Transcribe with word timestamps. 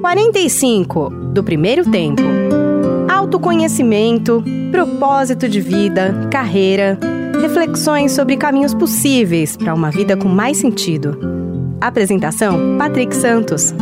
45 0.00 1.10
do 1.32 1.44
primeiro 1.44 1.88
tempo. 1.90 2.22
Autoconhecimento, 3.08 4.42
propósito 4.72 5.48
de 5.48 5.60
vida, 5.60 6.28
carreira, 6.32 6.98
reflexões 7.40 8.12
sobre 8.12 8.36
caminhos 8.36 8.74
possíveis 8.74 9.56
para 9.56 9.74
uma 9.74 9.90
vida 9.90 10.16
com 10.16 10.28
mais 10.28 10.56
sentido. 10.56 11.18
Apresentação: 11.80 12.78
Patrick 12.78 13.14
Santos. 13.14 13.74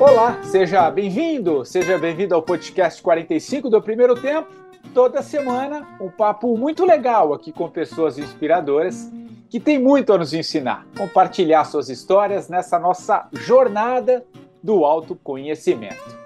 Olá, 0.00 0.40
seja 0.42 0.90
bem-vindo, 0.90 1.64
seja 1.64 1.98
bem-vindo 1.98 2.34
ao 2.34 2.42
podcast 2.42 3.02
45 3.02 3.68
do 3.68 3.82
primeiro 3.82 4.14
tempo. 4.14 4.48
Toda 4.94 5.22
semana, 5.22 5.86
um 6.00 6.08
papo 6.08 6.56
muito 6.56 6.84
legal 6.84 7.32
aqui 7.32 7.52
com 7.52 7.68
pessoas 7.68 8.18
inspiradoras 8.18 9.10
que 9.52 9.60
têm 9.60 9.78
muito 9.78 10.14
a 10.14 10.16
nos 10.16 10.32
ensinar, 10.32 10.86
compartilhar 10.96 11.66
suas 11.66 11.90
histórias 11.90 12.48
nessa 12.48 12.78
nossa 12.78 13.28
jornada 13.32 14.24
do 14.62 14.82
autoconhecimento. 14.82 16.16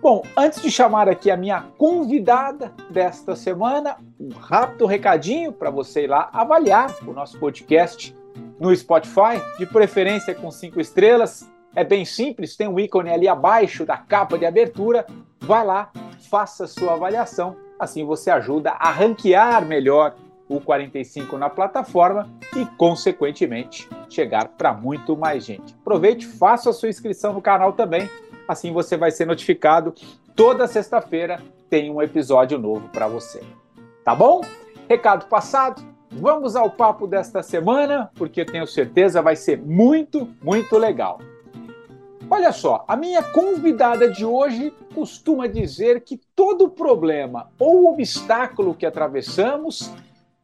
Bom, 0.00 0.22
antes 0.36 0.62
de 0.62 0.70
chamar 0.70 1.08
aqui 1.08 1.32
a 1.32 1.36
minha 1.36 1.62
convidada 1.76 2.72
desta 2.88 3.34
semana, 3.34 3.96
um 4.20 4.28
rápido 4.28 4.86
recadinho 4.86 5.52
para 5.52 5.68
você 5.68 6.04
ir 6.04 6.06
lá 6.06 6.30
avaliar 6.32 6.94
o 7.04 7.12
nosso 7.12 7.40
podcast 7.40 8.16
no 8.60 8.74
Spotify, 8.76 9.42
de 9.58 9.66
preferência 9.66 10.32
com 10.32 10.48
cinco 10.52 10.80
estrelas. 10.80 11.50
É 11.74 11.82
bem 11.82 12.04
simples, 12.04 12.56
tem 12.56 12.68
um 12.68 12.78
ícone 12.78 13.10
ali 13.10 13.26
abaixo 13.26 13.84
da 13.84 13.96
capa 13.96 14.38
de 14.38 14.46
abertura. 14.46 15.04
Vai 15.40 15.66
lá, 15.66 15.90
faça 16.30 16.68
sua 16.68 16.92
avaliação, 16.92 17.56
assim 17.80 18.04
você 18.04 18.30
ajuda 18.30 18.70
a 18.70 18.92
ranquear 18.92 19.66
melhor 19.66 20.14
o 20.50 20.60
45 20.60 21.38
na 21.38 21.48
plataforma 21.48 22.28
e, 22.54 22.66
consequentemente, 22.76 23.88
chegar 24.10 24.48
para 24.48 24.74
muito 24.74 25.16
mais 25.16 25.46
gente. 25.46 25.74
Aproveite, 25.80 26.26
faça 26.26 26.68
a 26.68 26.72
sua 26.74 26.90
inscrição 26.90 27.32
no 27.32 27.40
canal 27.40 27.72
também 27.72 28.06
Assim 28.50 28.72
você 28.72 28.96
vai 28.96 29.12
ser 29.12 29.28
notificado. 29.28 29.94
Toda 30.34 30.66
sexta-feira 30.66 31.40
tem 31.68 31.88
um 31.88 32.02
episódio 32.02 32.58
novo 32.58 32.88
para 32.88 33.06
você. 33.06 33.40
Tá 34.04 34.12
bom? 34.12 34.40
Recado 34.88 35.26
passado. 35.26 35.80
Vamos 36.10 36.56
ao 36.56 36.68
papo 36.68 37.06
desta 37.06 37.44
semana, 37.44 38.10
porque 38.16 38.44
tenho 38.44 38.66
certeza 38.66 39.22
vai 39.22 39.36
ser 39.36 39.56
muito, 39.56 40.28
muito 40.42 40.76
legal. 40.76 41.20
Olha 42.28 42.50
só, 42.50 42.84
a 42.88 42.96
minha 42.96 43.22
convidada 43.22 44.10
de 44.10 44.24
hoje 44.24 44.74
costuma 44.92 45.46
dizer 45.46 46.00
que 46.00 46.20
todo 46.34 46.68
problema 46.68 47.52
ou 47.56 47.92
obstáculo 47.92 48.74
que 48.74 48.84
atravessamos 48.84 49.92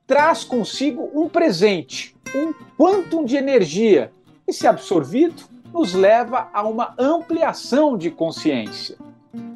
traz 0.07 0.45
consigo 0.45 1.11
um 1.15 1.29
presente, 1.29 2.15
um 2.35 2.53
quantum 2.79 3.25
de 3.25 3.37
energia, 3.37 4.13
e 4.47 4.53
se 4.53 4.67
absorvido, 4.67 5.43
nos 5.73 5.93
leva 5.93 6.49
a 6.53 6.63
uma 6.63 6.95
ampliação 6.99 7.99
de 7.99 8.11
consciência. 8.11 8.97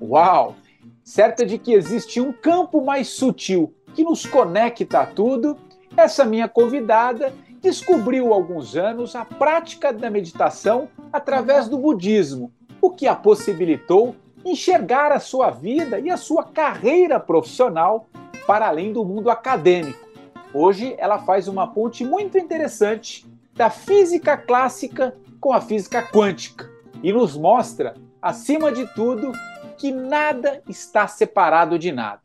Uau! 0.03 0.57
Certa 1.05 1.47
de 1.47 1.57
que 1.59 1.73
existe 1.73 2.21
um 2.21 2.33
campo 2.33 2.85
mais 2.85 3.09
sutil 3.09 3.73
que 3.95 4.05
nos 4.05 4.27
conecta 4.27 5.01
a 5.01 5.07
tudo, 5.07 5.57
essa 5.97 6.25
minha 6.25 6.49
convidada 6.49 7.33
descobriu 7.61 8.33
há 8.33 8.37
alguns 8.37 8.77
anos 8.77 9.15
a 9.15 9.25
prática 9.25 9.93
da 9.93 10.11
meditação 10.11 10.89
através 11.13 11.69
do 11.69 11.79
budismo, 11.79 12.53
o 12.81 12.91
que 12.91 13.07
a 13.07 13.15
possibilitou 13.15 14.17
enxergar 14.45 15.13
a 15.13 15.21
sua 15.21 15.51
vida 15.51 15.99
e 15.99 16.11
a 16.11 16.17
sua 16.17 16.45
carreira 16.45 17.21
profissional 17.21 18.09
para 18.47 18.69
além 18.69 18.93
do 18.93 19.05
mundo 19.05 19.31
acadêmico. 19.31 20.10
Hoje 20.53 20.95
ela 20.99 21.19
faz 21.19 21.47
uma 21.47 21.69
ponte 21.69 22.05
muito 22.05 22.37
interessante 22.37 23.25
da 23.55 23.71
física 23.71 24.37
clássica 24.37 25.15
com 25.41 25.53
a 25.53 25.61
física 25.61 26.03
quântica 26.03 26.69
e 27.03 27.13
nos 27.13 27.37
mostra, 27.37 27.95
acima 28.21 28.73
de 28.73 28.87
tudo, 28.95 29.33
que 29.79 29.93
nada 29.93 30.61
está 30.69 31.07
separado 31.07 31.79
de 31.79 31.93
nada. 31.93 32.23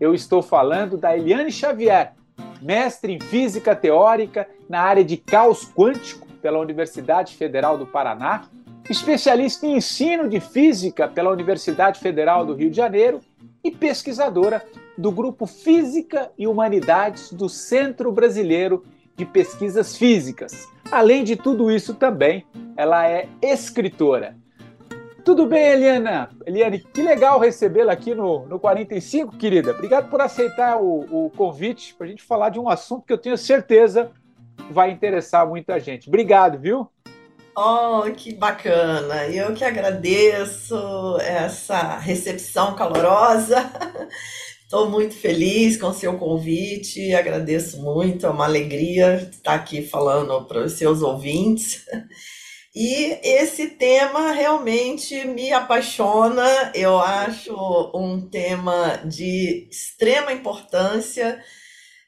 Eu 0.00 0.14
estou 0.14 0.42
falando 0.42 0.96
da 0.96 1.16
Eliane 1.16 1.52
Xavier, 1.52 2.14
mestre 2.62 3.12
em 3.12 3.20
física 3.20 3.76
teórica 3.76 4.48
na 4.68 4.80
área 4.80 5.04
de 5.04 5.16
caos 5.16 5.70
quântico 5.72 6.26
pela 6.40 6.58
Universidade 6.58 7.36
Federal 7.36 7.76
do 7.76 7.86
Paraná, 7.86 8.44
especialista 8.88 9.66
em 9.66 9.76
ensino 9.76 10.28
de 10.28 10.40
física 10.40 11.06
pela 11.06 11.30
Universidade 11.30 12.00
Federal 12.00 12.46
do 12.46 12.54
Rio 12.54 12.70
de 12.70 12.76
Janeiro 12.76 13.20
e 13.62 13.70
pesquisadora 13.70 14.64
do 14.96 15.10
grupo 15.10 15.46
Física 15.46 16.30
e 16.38 16.46
Humanidades 16.46 17.32
do 17.32 17.48
Centro 17.48 18.12
Brasileiro 18.12 18.84
de 19.16 19.24
Pesquisas 19.24 19.96
Físicas, 19.96 20.68
Além 20.90 21.22
de 21.22 21.36
tudo 21.36 21.70
isso, 21.70 21.94
também 21.94 22.46
ela 22.74 23.06
é 23.06 23.28
escritora. 23.42 24.36
Tudo 25.22 25.46
bem, 25.46 25.72
Eliana? 25.72 26.30
Eliane, 26.46 26.78
que 26.78 27.02
legal 27.02 27.38
recebê-la 27.38 27.92
aqui 27.92 28.14
no, 28.14 28.46
no 28.46 28.58
45, 28.58 29.36
querida. 29.36 29.72
Obrigado 29.72 30.08
por 30.08 30.22
aceitar 30.22 30.80
o, 30.80 31.26
o 31.26 31.30
convite 31.30 31.94
para 31.94 32.06
a 32.06 32.08
gente 32.08 32.22
falar 32.22 32.48
de 32.48 32.58
um 32.58 32.70
assunto 32.70 33.04
que 33.04 33.12
eu 33.12 33.18
tenho 33.18 33.36
certeza 33.36 34.10
vai 34.70 34.90
interessar 34.90 35.46
muita 35.46 35.78
gente. 35.78 36.08
Obrigado, 36.08 36.58
viu? 36.58 36.88
Oh, 37.60 38.04
que 38.16 38.32
bacana! 38.32 39.26
Eu 39.26 39.52
que 39.52 39.64
agradeço 39.64 40.76
essa 41.20 41.98
recepção 41.98 42.76
calorosa. 42.76 43.56
Estou 44.62 44.88
muito 44.88 45.16
feliz 45.16 45.76
com 45.76 45.88
o 45.88 45.92
seu 45.92 46.16
convite, 46.16 47.12
agradeço 47.12 47.82
muito, 47.82 48.26
é 48.26 48.30
uma 48.30 48.44
alegria 48.44 49.28
estar 49.28 49.54
aqui 49.54 49.82
falando 49.84 50.46
para 50.46 50.66
os 50.66 50.74
seus 50.74 51.02
ouvintes. 51.02 51.84
E 52.72 53.18
esse 53.24 53.70
tema 53.70 54.30
realmente 54.30 55.26
me 55.26 55.52
apaixona, 55.52 56.70
eu 56.76 56.96
acho 56.96 57.52
um 57.92 58.20
tema 58.20 59.00
de 59.04 59.66
extrema 59.68 60.32
importância 60.32 61.42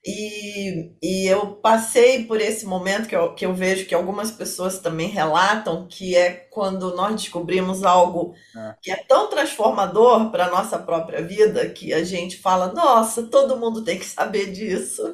e, 0.04 0.96
e 1.02 1.26
eu 1.26 1.56
passei 1.56 2.24
por 2.24 2.40
esse 2.40 2.64
momento 2.64 3.06
que 3.06 3.14
eu, 3.14 3.34
que 3.34 3.44
eu 3.44 3.52
vejo 3.52 3.86
que 3.86 3.94
algumas 3.94 4.30
pessoas 4.30 4.78
também 4.78 5.08
relatam, 5.08 5.86
que 5.86 6.16
é 6.16 6.30
quando 6.50 6.96
nós 6.96 7.14
descobrimos 7.14 7.84
algo 7.84 8.34
é. 8.56 8.74
que 8.80 8.90
é 8.90 8.96
tão 8.96 9.28
transformador 9.28 10.30
para 10.30 10.46
a 10.46 10.50
nossa 10.50 10.78
própria 10.78 11.20
vida, 11.20 11.68
que 11.68 11.92
a 11.92 12.02
gente 12.02 12.38
fala, 12.38 12.72
nossa, 12.72 13.24
todo 13.24 13.58
mundo 13.58 13.84
tem 13.84 13.98
que 13.98 14.06
saber 14.06 14.50
disso. 14.52 15.12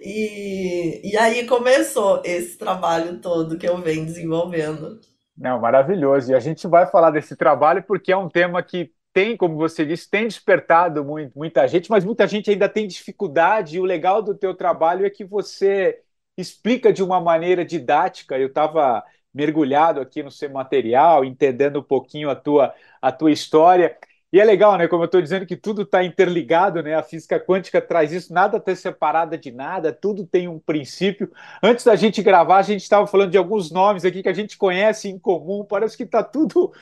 E, 0.00 1.00
e 1.04 1.16
aí 1.18 1.46
começou 1.46 2.22
esse 2.24 2.56
trabalho 2.56 3.18
todo 3.18 3.58
que 3.58 3.68
eu 3.68 3.76
venho 3.78 4.06
desenvolvendo. 4.06 4.98
Não, 5.36 5.60
maravilhoso. 5.60 6.32
E 6.32 6.34
a 6.34 6.40
gente 6.40 6.66
vai 6.66 6.86
falar 6.86 7.10
desse 7.10 7.36
trabalho 7.36 7.82
porque 7.82 8.12
é 8.12 8.16
um 8.16 8.28
tema 8.28 8.62
que 8.62 8.90
tem, 9.12 9.36
como 9.36 9.56
você 9.56 9.84
disse, 9.84 10.08
tem 10.08 10.26
despertado 10.26 11.04
muito, 11.04 11.36
muita 11.36 11.66
gente, 11.66 11.90
mas 11.90 12.04
muita 12.04 12.26
gente 12.26 12.50
ainda 12.50 12.68
tem 12.68 12.86
dificuldade. 12.86 13.76
E 13.76 13.80
o 13.80 13.84
legal 13.84 14.22
do 14.22 14.34
teu 14.34 14.54
trabalho 14.54 15.04
é 15.04 15.10
que 15.10 15.24
você 15.24 16.00
explica 16.36 16.92
de 16.92 17.02
uma 17.02 17.20
maneira 17.20 17.64
didática. 17.64 18.38
Eu 18.38 18.48
estava 18.48 19.04
mergulhado 19.32 20.00
aqui 20.00 20.22
no 20.22 20.30
seu 20.30 20.50
material, 20.50 21.24
entendendo 21.24 21.80
um 21.80 21.82
pouquinho 21.82 22.30
a 22.30 22.36
tua, 22.36 22.74
a 23.00 23.12
tua 23.12 23.32
história. 23.32 23.96
E 24.32 24.38
é 24.40 24.44
legal, 24.44 24.78
né? 24.78 24.86
Como 24.86 25.02
eu 25.02 25.06
estou 25.06 25.20
dizendo 25.20 25.44
que 25.44 25.56
tudo 25.56 25.82
está 25.82 26.04
interligado, 26.04 26.80
né? 26.82 26.94
A 26.94 27.02
física 27.02 27.40
quântica 27.40 27.80
traz 27.82 28.12
isso, 28.12 28.32
nada 28.32 28.58
está 28.58 28.74
separado 28.76 29.36
de 29.36 29.50
nada, 29.50 29.92
tudo 29.92 30.24
tem 30.24 30.46
um 30.46 30.58
princípio. 30.58 31.32
Antes 31.60 31.84
da 31.84 31.96
gente 31.96 32.22
gravar, 32.22 32.58
a 32.58 32.62
gente 32.62 32.82
estava 32.82 33.08
falando 33.08 33.32
de 33.32 33.38
alguns 33.38 33.72
nomes 33.72 34.04
aqui 34.04 34.22
que 34.22 34.28
a 34.28 34.32
gente 34.32 34.56
conhece 34.56 35.08
em 35.08 35.18
comum, 35.18 35.64
parece 35.64 35.96
que 35.96 36.04
está 36.04 36.22
tudo 36.22 36.72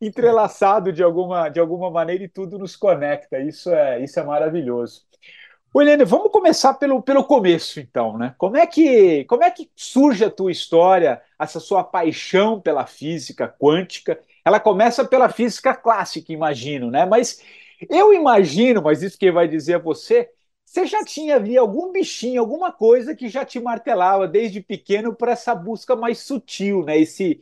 entrelaçado 0.00 0.92
de 0.92 1.02
alguma, 1.02 1.48
de 1.48 1.60
alguma 1.60 1.90
maneira 1.90 2.24
e 2.24 2.28
tudo 2.28 2.58
nos 2.58 2.76
conecta. 2.76 3.38
Isso 3.40 3.70
é, 3.70 4.02
isso 4.02 4.18
é 4.20 4.24
maravilhoso. 4.24 5.04
Helene, 5.74 6.04
vamos 6.04 6.32
começar 6.32 6.74
pelo, 6.74 7.02
pelo 7.02 7.22
começo, 7.24 7.80
então, 7.80 8.16
né? 8.16 8.34
Como 8.38 8.56
é, 8.56 8.66
que, 8.66 9.24
como 9.26 9.44
é 9.44 9.50
que 9.50 9.70
surge 9.76 10.24
a 10.24 10.30
tua 10.30 10.50
história, 10.50 11.20
essa 11.38 11.60
sua 11.60 11.84
paixão 11.84 12.58
pela 12.60 12.86
física 12.86 13.46
quântica? 13.46 14.18
Ela 14.44 14.58
começa 14.58 15.04
pela 15.04 15.28
física 15.28 15.74
clássica, 15.74 16.32
imagino, 16.32 16.90
né? 16.90 17.04
Mas 17.04 17.42
eu 17.90 18.12
imagino, 18.14 18.82
mas 18.82 19.02
isso 19.02 19.18
quem 19.18 19.30
vai 19.30 19.46
dizer 19.48 19.74
é 19.74 19.78
você, 19.78 20.30
Você 20.64 20.86
já 20.86 21.04
tinha 21.04 21.36
ali 21.36 21.56
algum 21.58 21.92
bichinho, 21.92 22.40
alguma 22.40 22.72
coisa 22.72 23.14
que 23.14 23.28
já 23.28 23.44
te 23.44 23.60
martelava 23.60 24.26
desde 24.26 24.60
pequeno 24.62 25.14
para 25.14 25.32
essa 25.32 25.54
busca 25.54 25.94
mais 25.94 26.18
sutil, 26.20 26.84
né? 26.84 26.98
Esse, 26.98 27.40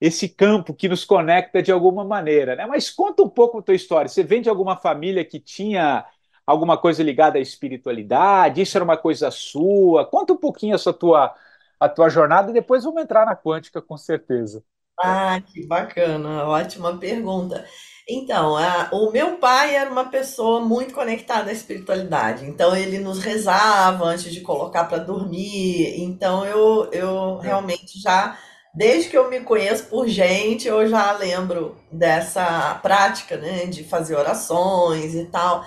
esse 0.00 0.28
campo 0.28 0.74
que 0.74 0.88
nos 0.88 1.04
conecta 1.04 1.62
de 1.62 1.70
alguma 1.72 2.04
maneira, 2.04 2.56
né? 2.56 2.66
Mas 2.66 2.90
conta 2.90 3.22
um 3.22 3.28
pouco 3.28 3.58
a 3.58 3.62
tua 3.62 3.74
história. 3.74 4.08
Você 4.08 4.22
vem 4.22 4.40
de 4.42 4.48
alguma 4.48 4.76
família 4.76 5.24
que 5.24 5.38
tinha 5.40 6.06
alguma 6.46 6.78
coisa 6.78 7.02
ligada 7.02 7.38
à 7.38 7.40
espiritualidade? 7.40 8.62
Isso 8.62 8.76
era 8.78 8.84
uma 8.84 8.96
coisa 8.96 9.30
sua? 9.30 10.06
Conta 10.06 10.32
um 10.32 10.36
pouquinho 10.38 10.74
essa 10.74 10.92
tua 10.92 11.34
a 11.78 11.88
tua 11.88 12.10
jornada 12.10 12.50
e 12.50 12.54
depois 12.54 12.84
vamos 12.84 13.02
entrar 13.02 13.24
na 13.26 13.34
quântica 13.36 13.80
com 13.80 13.96
certeza. 13.96 14.62
Ah, 15.02 15.40
que 15.40 15.66
bacana, 15.66 16.44
ótima 16.46 16.98
pergunta. 16.98 17.64
Então, 18.08 18.56
a, 18.56 18.90
o 18.92 19.10
meu 19.10 19.38
pai 19.38 19.74
era 19.74 19.90
uma 19.90 20.10
pessoa 20.10 20.60
muito 20.60 20.92
conectada 20.92 21.48
à 21.50 21.52
espiritualidade, 21.52 22.44
então 22.44 22.76
ele 22.76 22.98
nos 22.98 23.18
rezava 23.20 24.04
antes 24.04 24.30
de 24.32 24.42
colocar 24.42 24.84
para 24.84 24.98
dormir. 24.98 25.98
Então 26.00 26.44
eu, 26.44 26.90
eu 26.92 27.38
realmente 27.38 27.98
já, 28.00 28.38
desde 28.74 29.10
que 29.10 29.16
eu 29.16 29.28
me 29.28 29.40
conheço 29.40 29.84
por 29.84 30.08
gente, 30.08 30.68
eu 30.68 30.86
já 30.88 31.12
lembro 31.12 31.76
dessa 31.90 32.78
prática, 32.82 33.36
né, 33.36 33.66
de 33.66 33.84
fazer 33.84 34.16
orações 34.16 35.14
e 35.14 35.24
tal. 35.26 35.64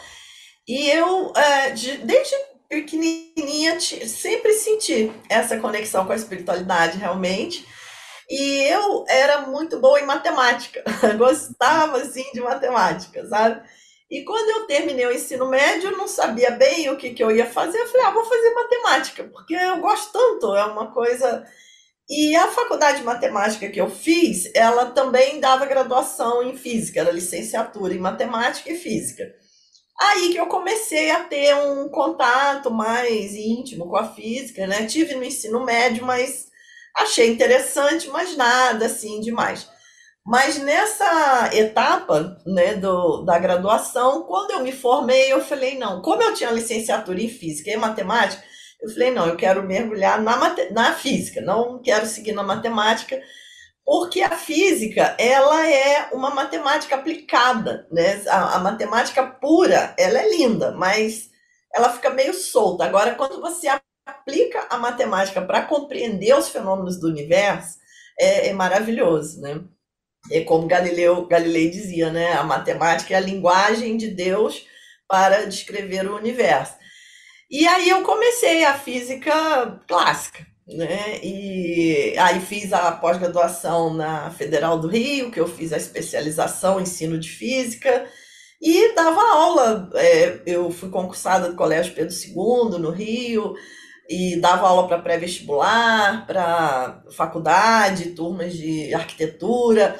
E 0.68 0.90
eu, 0.90 1.34
é, 1.36 1.72
de, 1.72 1.98
desde 1.98 2.36
pequenininha, 2.70 3.80
sempre 3.80 4.54
senti 4.54 5.12
essa 5.30 5.60
conexão 5.60 6.06
com 6.06 6.14
a 6.14 6.16
espiritualidade, 6.16 6.98
realmente. 6.98 7.66
E 8.30 8.64
eu 8.64 9.06
era 9.08 9.42
muito 9.42 9.80
boa 9.80 10.00
em 10.00 10.06
matemática, 10.06 10.84
gostava 11.18 11.98
assim 11.98 12.26
de 12.34 12.42
matemática, 12.42 13.26
sabe? 13.28 13.62
E 14.10 14.24
quando 14.24 14.50
eu 14.50 14.68
terminei 14.68 15.06
o 15.06 15.12
ensino 15.12 15.48
médio, 15.48 15.90
eu 15.90 15.98
não 15.98 16.08
sabia 16.08 16.52
bem 16.52 16.90
o 16.90 16.98
que, 16.98 17.14
que 17.14 17.24
eu 17.24 17.32
ia 17.32 17.46
fazer. 17.46 17.80
Eu 17.80 17.88
falei, 17.88 18.06
ah, 18.06 18.12
vou 18.12 18.24
fazer 18.24 18.54
matemática, 18.54 19.24
porque 19.26 19.56
eu 19.56 19.78
gosto 19.78 20.12
tanto, 20.12 20.56
é 20.56 20.66
uma 20.66 20.92
coisa. 20.92 21.46
E 22.10 22.36
a 22.36 22.48
faculdade 22.50 22.98
de 23.00 23.04
matemática 23.04 23.70
que 23.70 23.80
eu 23.80 23.90
fiz, 23.90 24.52
ela 24.54 24.88
também 24.88 25.40
dava 25.40 25.66
graduação 25.66 26.44
em 26.44 26.58
física, 26.58 27.00
era 27.00 27.12
licenciatura 27.12 27.94
em 27.94 28.00
matemática 28.00 28.72
e 28.72 28.78
física. 28.78 29.24
Aí 30.00 30.34
que 30.34 30.38
eu 30.40 30.48
comecei 30.48 31.12
a 31.12 31.24
ter 31.24 31.56
um 31.56 31.88
contato 31.88 32.70
mais 32.70 33.36
íntimo 33.36 33.88
com 33.88 33.96
a 33.96 34.14
física, 34.14 34.68
né? 34.68 34.86
Tive 34.86 35.16
no 35.16 35.24
ensino 35.24 35.64
médio, 35.64 36.06
mas 36.06 36.48
achei 36.96 37.30
interessante, 37.32 38.10
mas 38.10 38.36
nada 38.36 38.88
assim 38.88 39.22
demais. 39.22 39.68
Mas 40.26 40.58
nessa 40.58 41.50
etapa 41.54 42.38
né, 42.46 42.76
do, 42.76 43.24
da 43.24 43.38
graduação, 43.38 44.24
quando 44.24 44.52
eu 44.52 44.62
me 44.62 44.72
formei, 44.72 45.32
eu 45.32 45.44
falei, 45.44 45.78
não, 45.78 46.02
como 46.02 46.24
eu 46.24 46.34
tinha 46.34 46.52
licenciatura 46.52 47.22
em 47.22 47.28
física 47.28 47.70
e 47.72 47.78
matemática, 47.78 48.42
eu 48.84 48.90
falei, 48.90 49.12
não, 49.12 49.26
eu 49.28 49.38
quero 49.38 49.64
mergulhar 49.64 50.22
na, 50.22 50.56
na 50.72 50.94
física, 50.94 51.40
não 51.40 51.82
quero 51.82 52.06
seguir 52.06 52.34
na 52.34 52.44
matemática, 52.44 53.22
porque 53.86 54.22
a 54.22 54.32
física, 54.32 55.16
ela 55.18 55.66
é 55.66 56.10
uma 56.12 56.30
matemática 56.32 56.96
aplicada, 56.96 57.88
né? 57.90 58.22
A, 58.28 58.58
a, 58.58 58.60
matemática 58.60 59.26
pura, 59.26 59.96
ela 59.98 60.20
é 60.20 60.30
linda, 60.30 60.72
mas 60.72 61.30
ela 61.74 61.94
fica 61.94 62.10
meio 62.10 62.34
solta. 62.34 62.84
Agora, 62.84 63.16
quando 63.16 63.40
você 63.40 63.70
aplica 64.06 64.68
a 64.70 64.78
matemática 64.78 65.42
para 65.42 65.64
compreender 65.64 66.34
os 66.36 66.50
fenômenos 66.50 67.00
do 67.00 67.08
universo, 67.08 67.78
é, 68.20 68.50
é, 68.50 68.54
maravilhoso, 68.54 69.40
né? 69.42 69.62
É 70.32 70.42
como 70.42 70.68
Galileu, 70.68 71.26
Galilei 71.26 71.70
dizia, 71.70 72.12
né? 72.12 72.34
A 72.34 72.44
matemática 72.44 73.14
é 73.14 73.18
a 73.18 73.22
linguagem 73.22 73.96
de 73.98 74.10
Deus 74.10 74.66
para 75.08 75.46
descrever 75.46 76.06
o 76.06 76.18
universo. 76.18 76.83
E 77.54 77.68
aí 77.68 77.88
eu 77.88 78.02
comecei 78.02 78.66
a 78.66 78.74
física 78.74 79.80
clássica, 79.88 80.44
né? 80.68 81.20
E 81.22 82.16
aí 82.18 82.40
fiz 82.40 82.74
a 82.74 82.92
pós-graduação 82.94 83.94
na 83.94 84.32
Federal 84.32 84.80
do 84.80 84.88
Rio, 84.88 85.30
que 85.30 85.40
eu 85.40 85.48
fiz 85.48 85.72
a 85.72 85.78
especialização 85.78 86.80
em 86.80 86.82
ensino 86.82 87.20
de 87.20 87.30
física 87.30 88.08
e 88.60 88.96
dava 88.96 89.22
aula. 89.22 89.88
É, 89.94 90.42
eu 90.48 90.72
fui 90.72 90.90
concursada 90.90 91.48
do 91.48 91.56
Colégio 91.56 91.94
Pedro 91.94 92.12
II 92.12 92.80
no 92.80 92.90
Rio 92.90 93.54
e 94.10 94.36
dava 94.38 94.68
aula 94.68 94.88
para 94.88 95.04
pré-vestibular, 95.04 96.26
para 96.26 97.04
faculdade, 97.12 98.16
turmas 98.16 98.58
de 98.58 98.92
arquitetura. 98.96 100.00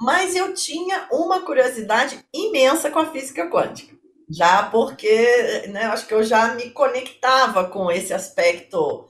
Mas 0.00 0.34
eu 0.34 0.54
tinha 0.54 1.08
uma 1.12 1.40
curiosidade 1.40 2.24
imensa 2.32 2.90
com 2.90 3.00
a 3.00 3.12
física 3.12 3.50
quântica. 3.50 3.95
Já 4.28 4.64
porque, 4.64 5.68
né, 5.68 5.84
acho 5.84 6.06
que 6.06 6.14
eu 6.14 6.22
já 6.22 6.54
me 6.54 6.70
conectava 6.70 7.68
com 7.68 7.90
esse 7.90 8.12
aspecto 8.12 9.08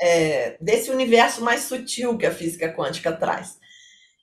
é, 0.00 0.56
desse 0.60 0.90
universo 0.90 1.42
mais 1.42 1.62
sutil 1.62 2.18
que 2.18 2.26
a 2.26 2.34
física 2.34 2.72
quântica 2.72 3.12
traz. 3.12 3.58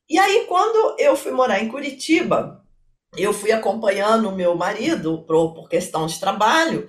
E 0.09 0.19
aí, 0.19 0.45
quando 0.47 0.99
eu 0.99 1.15
fui 1.15 1.31
morar 1.31 1.59
em 1.61 1.69
Curitiba, 1.69 2.63
eu 3.15 3.33
fui 3.33 3.51
acompanhando 3.51 4.29
o 4.29 4.35
meu 4.35 4.55
marido 4.55 5.23
por, 5.25 5.53
por 5.53 5.69
questão 5.69 6.07
de 6.07 6.19
trabalho. 6.19 6.87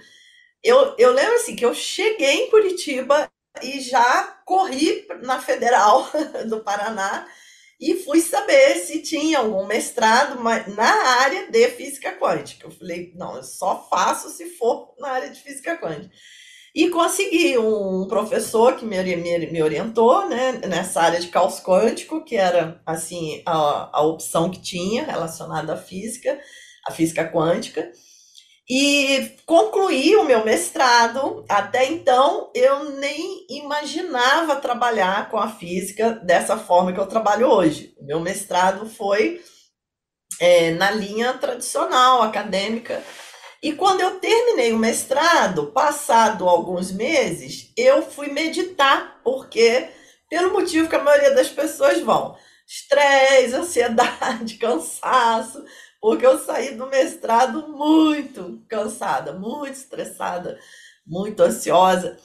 Eu, 0.62 0.94
eu 0.98 1.12
lembro 1.12 1.34
assim 1.34 1.54
que 1.54 1.64
eu 1.64 1.74
cheguei 1.74 2.44
em 2.44 2.50
Curitiba 2.50 3.30
e 3.62 3.80
já 3.80 4.40
corri 4.44 5.06
na 5.22 5.40
Federal 5.40 6.08
do 6.48 6.60
Paraná 6.60 7.26
e 7.80 7.96
fui 7.96 8.20
saber 8.20 8.76
se 8.76 9.02
tinha 9.02 9.38
algum 9.38 9.66
mestrado 9.66 10.40
na 10.42 10.92
área 11.20 11.50
de 11.50 11.68
física 11.68 12.12
quântica. 12.12 12.66
Eu 12.66 12.70
falei, 12.70 13.12
não, 13.16 13.36
eu 13.36 13.42
só 13.42 13.86
faço 13.90 14.30
se 14.30 14.50
for 14.56 14.94
na 14.98 15.08
área 15.10 15.30
de 15.30 15.40
física 15.40 15.76
quântica. 15.76 16.14
E 16.74 16.90
consegui 16.90 17.56
um 17.56 18.06
professor 18.08 18.76
que 18.76 18.84
me, 18.84 19.00
me, 19.16 19.46
me 19.46 19.62
orientou 19.62 20.28
né, 20.28 20.60
nessa 20.66 21.02
área 21.02 21.20
de 21.20 21.28
caos 21.28 21.60
quântico, 21.60 22.24
que 22.24 22.36
era 22.36 22.82
assim 22.84 23.42
a, 23.46 23.98
a 23.98 24.02
opção 24.02 24.50
que 24.50 24.60
tinha 24.60 25.04
relacionada 25.04 25.74
à 25.74 25.76
física, 25.76 26.36
à 26.84 26.90
física 26.90 27.30
quântica. 27.30 27.92
E 28.68 29.36
concluí 29.44 30.16
o 30.16 30.24
meu 30.24 30.44
mestrado. 30.44 31.44
Até 31.48 31.86
então, 31.86 32.50
eu 32.54 32.90
nem 32.92 33.46
imaginava 33.50 34.56
trabalhar 34.56 35.30
com 35.30 35.36
a 35.36 35.48
física 35.48 36.12
dessa 36.12 36.56
forma 36.56 36.92
que 36.92 37.00
eu 37.00 37.06
trabalho 37.06 37.48
hoje. 37.48 37.94
O 37.98 38.04
meu 38.04 38.20
mestrado 38.20 38.88
foi 38.88 39.42
é, 40.40 40.70
na 40.72 40.90
linha 40.90 41.34
tradicional, 41.34 42.22
acadêmica, 42.22 43.02
e 43.64 43.72
quando 43.72 44.02
eu 44.02 44.20
terminei 44.20 44.74
o 44.74 44.78
mestrado, 44.78 45.68
passado 45.68 46.46
alguns 46.46 46.92
meses, 46.92 47.72
eu 47.74 48.02
fui 48.02 48.28
meditar, 48.28 49.22
porque, 49.24 49.88
pelo 50.28 50.52
motivo 50.52 50.86
que 50.86 50.94
a 50.94 51.02
maioria 51.02 51.34
das 51.34 51.48
pessoas 51.48 51.98
vão, 52.00 52.36
estresse, 52.68 53.54
ansiedade, 53.56 54.58
cansaço, 54.58 55.64
porque 56.04 56.26
eu 56.26 56.38
saí 56.38 56.74
do 56.74 56.86
mestrado 56.86 57.66
muito 57.66 58.62
cansada, 58.68 59.32
muito 59.32 59.72
estressada, 59.72 60.58
muito 61.06 61.42
ansiosa. 61.42 62.18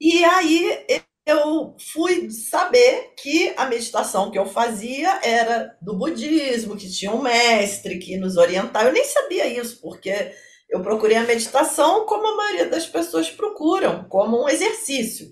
E 0.00 0.24
aí 0.24 0.84
eu 1.24 1.76
fui 1.92 2.28
saber 2.32 3.14
que 3.16 3.54
a 3.56 3.66
meditação 3.66 4.28
que 4.32 4.36
eu 4.36 4.44
fazia 4.44 5.20
era 5.22 5.78
do 5.80 5.94
budismo, 5.94 6.76
que 6.76 6.90
tinha 6.90 7.12
um 7.12 7.22
mestre 7.22 8.00
que 8.00 8.16
nos 8.16 8.36
orientava. 8.36 8.88
Eu 8.88 8.92
nem 8.92 9.04
sabia 9.04 9.46
isso, 9.46 9.80
porque 9.80 10.34
eu 10.68 10.82
procurei 10.82 11.16
a 11.16 11.22
meditação 11.22 12.06
como 12.06 12.26
a 12.26 12.36
maioria 12.36 12.68
das 12.68 12.88
pessoas 12.88 13.30
procuram, 13.30 14.02
como 14.08 14.42
um 14.42 14.48
exercício. 14.48 15.28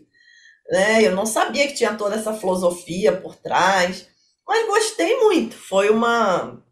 Né? 0.70 1.02
Eu 1.02 1.16
não 1.16 1.26
sabia 1.26 1.66
que 1.66 1.74
tinha 1.74 1.96
toda 1.96 2.14
essa 2.14 2.34
filosofia 2.34 3.10
por 3.16 3.34
trás, 3.34 4.06
mas 4.46 4.64
gostei 4.64 5.18
muito. 5.18 5.56
Foi 5.56 5.90
uma, 5.90 6.62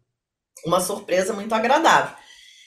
uma 0.65 0.79
surpresa 0.79 1.33
muito 1.33 1.53
agradável. 1.53 2.15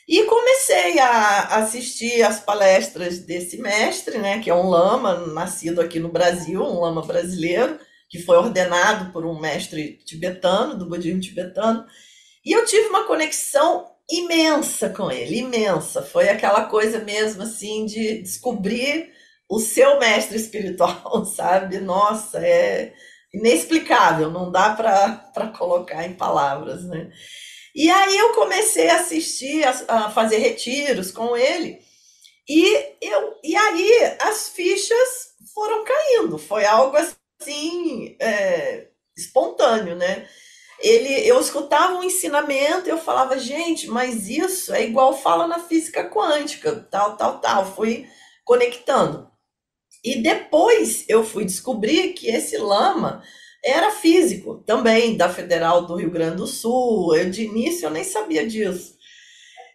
E 0.09 0.23
comecei 0.23 1.01
a 1.01 1.57
assistir 1.57 2.23
as 2.23 2.39
palestras 2.39 3.19
desse 3.19 3.59
mestre, 3.59 4.19
né, 4.19 4.39
que 4.39 4.49
é 4.49 4.55
um 4.55 4.69
lama 4.69 5.27
nascido 5.27 5.81
aqui 5.81 5.99
no 5.99 6.09
Brasil, 6.09 6.63
um 6.63 6.81
lama 6.81 7.03
brasileiro, 7.03 7.79
que 8.09 8.23
foi 8.23 8.37
ordenado 8.37 9.13
por 9.13 9.27
um 9.27 9.41
mestre 9.41 9.99
tibetano, 10.05 10.79
do 10.79 10.87
budismo 10.87 11.21
tibetano. 11.21 11.85
E 12.45 12.53
eu 12.53 12.65
tive 12.65 12.87
uma 12.89 13.05
conexão 13.05 13.91
imensa 14.09 14.89
com 14.91 15.11
ele, 15.11 15.39
imensa. 15.39 16.03
Foi 16.03 16.29
aquela 16.29 16.67
coisa 16.67 17.01
mesmo 17.01 17.43
assim 17.43 17.85
de 17.85 18.23
descobrir 18.23 19.13
o 19.49 19.59
seu 19.59 19.99
mestre 19.99 20.37
espiritual, 20.37 21.25
sabe? 21.27 21.79
Nossa, 21.79 22.39
é 22.39 22.93
inexplicável, 23.35 24.31
não 24.31 24.51
dá 24.51 24.71
para 24.71 25.49
colocar 25.59 26.07
em 26.07 26.15
palavras, 26.15 26.85
né? 26.85 27.11
E 27.77 27.91
aí 27.91 28.17
eu 28.17 28.33
comecei 28.33 28.89
a 28.89 29.01
assistir, 29.01 29.63
a, 29.65 29.71
a, 29.89 30.11
fazer 30.11 30.39
retiros 30.39 31.13
com 31.13 31.37
ele, 31.37 31.79
e, 32.49 32.75
eu, 33.03 33.35
e 33.45 33.55
aí 33.55 34.17
as 34.21 34.49
fichas 34.49 35.35
foram 35.55 35.85
caindo, 35.85 36.39
foi 36.39 36.65
algo 36.65 36.97
assim 36.97 38.17
é, 38.19 38.89
espontâneo, 39.17 39.95
né? 39.95 40.27
ele, 40.79 41.27
eu 41.27 41.41
escutava 41.41 41.95
um 41.95 42.05
ensinamento 42.05 42.87
e 42.87 42.91
eu 42.91 42.99
falava, 42.99 43.39
gente, 43.39 43.89
mas 43.89 44.29
isso 44.29 44.75
é 44.75 44.85
igual 44.85 45.17
fala 45.17 45.47
na 45.47 45.59
física 45.59 46.09
quântica, 46.09 46.87
tal, 46.91 47.17
tal, 47.17 47.41
tal. 47.41 47.75
Fui 47.75 48.09
conectando. 48.45 49.31
E 50.05 50.21
depois 50.23 51.05
eu 51.09 51.25
fui 51.25 51.45
descobrir 51.45 52.13
que 52.13 52.29
esse 52.29 52.57
lama 52.59 53.23
era 53.67 53.91
físico 53.91 54.63
também, 54.65 55.17
da 55.17 55.29
Federal 55.29 55.85
do 55.85 55.97
Rio 55.97 56.11
Grande 56.11 56.37
do 56.37 56.47
Sul. 56.47 57.17
Eu, 57.17 57.29
de 57.29 57.43
início 57.43 57.87
eu 57.87 57.91
nem 57.91 58.05
sabia 58.05 58.47
disso. 58.47 58.95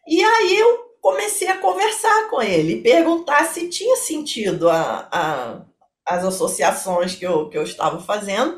E 0.08 0.24
aí 0.24 0.58
eu 0.58 0.80
comecei 1.02 1.50
a 1.50 1.58
conversar 1.58 2.30
com 2.30 2.42
ele, 2.42 2.82
perguntar 2.82 3.46
se 3.46 3.68
tinha 3.68 3.98
sentido 3.98 4.70
a, 4.70 5.10
a, 5.12 5.66
as 6.06 6.24
associações 6.24 7.16
que 7.16 7.26
eu, 7.26 7.50
que 7.50 7.58
eu 7.58 7.64
estava 7.64 8.02
fazendo. 8.02 8.58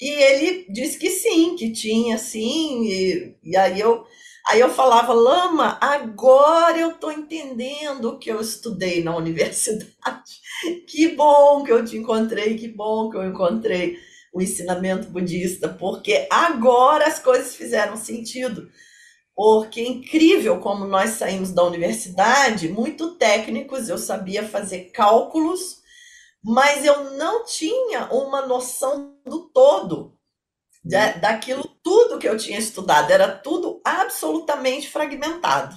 E 0.00 0.08
ele 0.10 0.66
disse 0.70 0.98
que 0.98 1.08
sim, 1.08 1.56
que 1.56 1.72
tinha 1.72 2.18
sim. 2.18 2.84
E, 2.84 3.36
e 3.42 3.56
aí 3.56 3.80
eu 3.80 4.04
aí 4.50 4.60
eu 4.60 4.70
falava, 4.70 5.12
Lama, 5.12 5.78
agora 5.80 6.78
eu 6.78 6.90
estou 6.90 7.12
entendendo 7.12 8.10
o 8.10 8.18
que 8.18 8.30
eu 8.30 8.40
estudei 8.40 9.02
na 9.02 9.16
universidade. 9.16 10.40
Que 10.86 11.08
bom 11.08 11.64
que 11.64 11.72
eu 11.72 11.84
te 11.84 11.96
encontrei, 11.96 12.56
que 12.58 12.68
bom 12.68 13.08
que 13.08 13.16
eu 13.16 13.26
encontrei 13.26 13.98
o 14.32 14.42
ensinamento 14.42 15.08
budista, 15.08 15.68
porque 15.68 16.26
agora 16.30 17.06
as 17.06 17.18
coisas 17.18 17.54
fizeram 17.54 17.96
sentido. 17.96 18.70
Porque 19.34 19.80
é 19.80 19.86
incrível 19.86 20.58
como 20.60 20.84
nós 20.84 21.10
saímos 21.10 21.52
da 21.52 21.62
universidade, 21.62 22.68
muito 22.68 23.14
técnicos, 23.16 23.88
eu 23.88 23.98
sabia 23.98 24.46
fazer 24.46 24.90
cálculos 24.92 25.78
mas 26.42 26.84
eu 26.84 27.12
não 27.12 27.44
tinha 27.44 28.06
uma 28.12 28.46
noção 28.46 29.18
do 29.24 29.48
todo 29.50 30.16
da, 30.84 31.12
daquilo 31.12 31.64
tudo 31.82 32.18
que 32.18 32.28
eu 32.28 32.36
tinha 32.36 32.58
estudado, 32.58 33.10
era 33.10 33.36
tudo 33.36 33.80
absolutamente 33.84 34.88
fragmentado. 34.88 35.76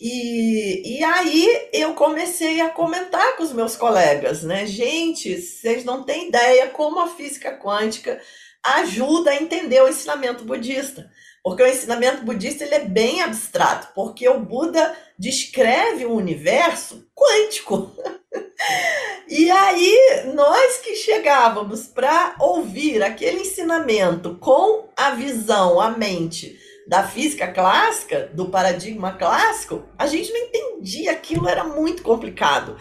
E, 0.00 0.98
e 0.98 1.04
aí 1.04 1.68
eu 1.72 1.94
comecei 1.94 2.60
a 2.60 2.68
comentar 2.68 3.36
com 3.36 3.42
os 3.44 3.52
meus 3.52 3.76
colegas, 3.76 4.42
né? 4.42 4.66
Gente, 4.66 5.40
vocês 5.40 5.84
não 5.84 6.02
têm 6.02 6.28
ideia 6.28 6.68
como 6.68 7.00
a 7.00 7.08
física 7.08 7.56
quântica 7.56 8.20
ajuda 8.62 9.30
a 9.30 9.36
entender 9.36 9.80
o 9.82 9.88
ensinamento 9.88 10.44
budista. 10.44 11.10
Porque 11.42 11.62
o 11.62 11.66
ensinamento 11.66 12.24
budista 12.24 12.64
ele 12.64 12.74
é 12.74 12.84
bem 12.86 13.20
abstrato, 13.20 13.88
porque 13.94 14.26
o 14.26 14.40
Buda 14.40 14.96
descreve 15.18 16.06
o 16.06 16.14
universo 16.14 17.06
quântico. 17.14 17.92
e 19.28 19.50
aí, 19.50 20.22
nós 20.34 20.78
que 20.78 20.96
chegávamos 20.96 21.86
para 21.86 22.34
ouvir 22.40 23.02
aquele 23.02 23.42
ensinamento 23.42 24.36
com 24.36 24.88
a 24.96 25.10
visão, 25.10 25.78
a 25.78 25.90
mente 25.90 26.58
da 26.86 27.06
física 27.06 27.48
clássica, 27.52 28.30
do 28.34 28.48
paradigma 28.50 29.12
clássico, 29.12 29.84
a 29.98 30.06
gente 30.06 30.32
não 30.32 30.40
entendia, 30.40 31.12
aquilo 31.12 31.48
era 31.48 31.64
muito 31.64 32.02
complicado. 32.02 32.76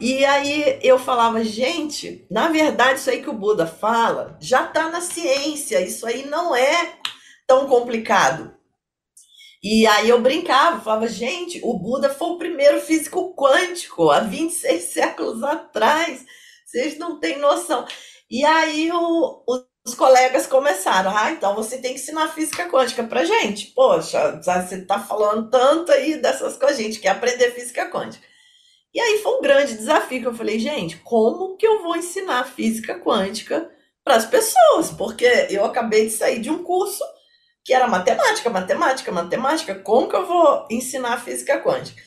E 0.00 0.24
aí 0.24 0.78
eu 0.82 0.98
falava, 0.98 1.42
gente, 1.42 2.26
na 2.30 2.48
verdade, 2.48 3.00
isso 3.00 3.10
aí 3.10 3.20
que 3.20 3.30
o 3.30 3.32
Buda 3.32 3.66
fala 3.66 4.36
já 4.40 4.64
está 4.64 4.88
na 4.90 5.00
ciência, 5.00 5.80
isso 5.80 6.06
aí 6.06 6.24
não 6.26 6.54
é 6.54 6.94
tão 7.46 7.66
complicado. 7.66 8.54
E 9.62 9.86
aí 9.88 10.08
eu 10.08 10.20
brincava, 10.20 10.80
falava, 10.80 11.08
gente, 11.08 11.60
o 11.64 11.76
Buda 11.76 12.08
foi 12.10 12.28
o 12.28 12.38
primeiro 12.38 12.80
físico 12.80 13.34
quântico 13.34 14.08
há 14.10 14.20
26 14.20 14.84
séculos 14.84 15.42
atrás. 15.42 16.24
Vocês 16.64 16.96
não 16.96 17.18
têm 17.18 17.38
noção. 17.38 17.84
E 18.30 18.44
aí 18.44 18.92
o, 18.92 19.42
os 19.88 19.94
colegas 19.94 20.46
começaram, 20.46 21.16
ah, 21.16 21.30
então 21.30 21.54
você 21.54 21.78
tem 21.78 21.94
que 21.94 22.00
ensinar 22.00 22.28
física 22.28 22.68
quântica 22.68 23.02
pra 23.04 23.24
gente. 23.24 23.68
Poxa, 23.68 24.40
você 24.42 24.82
tá 24.82 24.98
falando 24.98 25.48
tanto 25.48 25.90
aí 25.90 26.16
dessas 26.16 26.56
coisas, 26.56 26.78
a 26.78 26.82
gente 26.82 27.00
quer 27.00 27.08
aprender 27.08 27.52
física 27.52 27.90
quântica. 27.90 28.26
E 28.94 29.00
aí 29.00 29.18
foi 29.22 29.38
um 29.38 29.42
grande 29.42 29.76
desafio 29.76 30.20
que 30.20 30.26
eu 30.26 30.34
falei, 30.34 30.58
gente, 30.58 30.96
como 30.98 31.56
que 31.56 31.66
eu 31.66 31.82
vou 31.82 31.96
ensinar 31.96 32.44
física 32.44 32.98
quântica 32.98 33.70
para 34.04 34.16
as 34.16 34.26
pessoas? 34.26 34.90
Porque 34.90 35.24
eu 35.50 35.64
acabei 35.64 36.06
de 36.06 36.12
sair 36.12 36.40
de 36.40 36.50
um 36.50 36.62
curso 36.62 37.02
que 37.64 37.72
era 37.72 37.86
matemática, 37.86 38.50
matemática, 38.50 39.12
matemática. 39.12 39.74
Como 39.74 40.08
que 40.08 40.16
eu 40.16 40.26
vou 40.26 40.66
ensinar 40.70 41.22
física 41.22 41.62
quântica? 41.62 42.00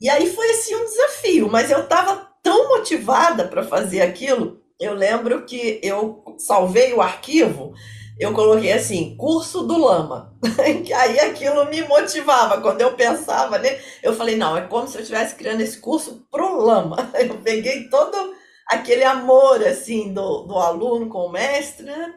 E 0.00 0.08
aí 0.08 0.32
foi 0.32 0.50
assim 0.50 0.74
um 0.74 0.84
desafio, 0.84 1.48
mas 1.50 1.70
eu 1.70 1.82
estava 1.82 2.28
tão 2.42 2.68
motivada 2.68 3.46
para 3.48 3.62
fazer 3.62 4.00
aquilo. 4.00 4.62
Eu 4.80 4.94
lembro 4.94 5.44
que 5.44 5.80
eu 5.82 6.22
salvei 6.38 6.92
o 6.92 7.00
arquivo, 7.00 7.74
eu 8.18 8.32
coloquei 8.32 8.72
assim, 8.72 9.16
curso 9.16 9.62
do 9.62 9.78
Lama. 9.78 10.36
aí 10.96 11.20
aquilo 11.20 11.64
me 11.66 11.82
motivava. 11.82 12.60
Quando 12.60 12.80
eu 12.80 12.94
pensava, 12.94 13.58
né? 13.58 13.78
Eu 14.02 14.12
falei, 14.14 14.36
não, 14.36 14.56
é 14.56 14.62
como 14.62 14.88
se 14.88 14.96
eu 14.96 15.02
estivesse 15.02 15.36
criando 15.36 15.60
esse 15.60 15.78
curso 15.78 16.26
pro 16.30 16.60
Lama. 16.60 17.10
Eu 17.14 17.36
peguei 17.38 17.88
todo 17.88 18.34
aquele 18.66 19.04
amor 19.04 19.64
assim 19.64 20.12
do, 20.12 20.42
do 20.42 20.58
aluno 20.58 21.08
com 21.08 21.26
o 21.26 21.32
mestre, 21.32 21.86
né? 21.86 22.14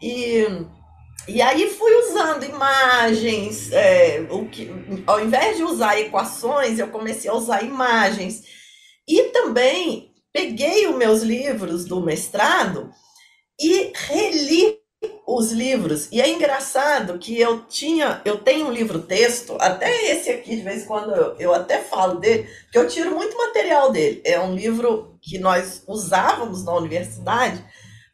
E 0.00 0.46
e 1.26 1.40
aí 1.40 1.70
fui 1.70 1.90
usando 2.02 2.44
imagens, 2.44 3.72
é, 3.72 4.26
o 4.30 4.46
que, 4.46 4.70
ao 5.06 5.24
invés 5.24 5.56
de 5.56 5.62
usar 5.62 5.98
equações, 5.98 6.78
eu 6.78 6.88
comecei 6.88 7.30
a 7.30 7.34
usar 7.34 7.64
imagens. 7.64 8.42
E 9.08 9.30
também 9.30 10.13
peguei 10.34 10.88
os 10.88 10.96
meus 10.96 11.22
livros 11.22 11.84
do 11.84 12.00
mestrado 12.00 12.92
e 13.58 13.92
reli 13.94 14.76
os 15.24 15.52
livros. 15.52 16.08
E 16.10 16.20
é 16.20 16.28
engraçado 16.28 17.18
que 17.20 17.40
eu 17.40 17.64
tinha, 17.66 18.20
eu 18.24 18.38
tenho 18.38 18.66
um 18.66 18.72
livro 18.72 19.00
texto, 19.00 19.56
até 19.60 20.10
esse 20.10 20.30
aqui 20.30 20.56
de 20.56 20.62
vez 20.62 20.82
em 20.82 20.86
quando 20.86 21.14
eu, 21.14 21.36
eu 21.38 21.54
até 21.54 21.80
falo 21.80 22.18
dele, 22.18 22.48
que 22.72 22.76
eu 22.76 22.88
tiro 22.88 23.14
muito 23.14 23.36
material 23.36 23.92
dele. 23.92 24.20
É 24.24 24.40
um 24.40 24.56
livro 24.56 25.16
que 25.22 25.38
nós 25.38 25.84
usávamos 25.86 26.64
na 26.64 26.74
universidade, 26.74 27.64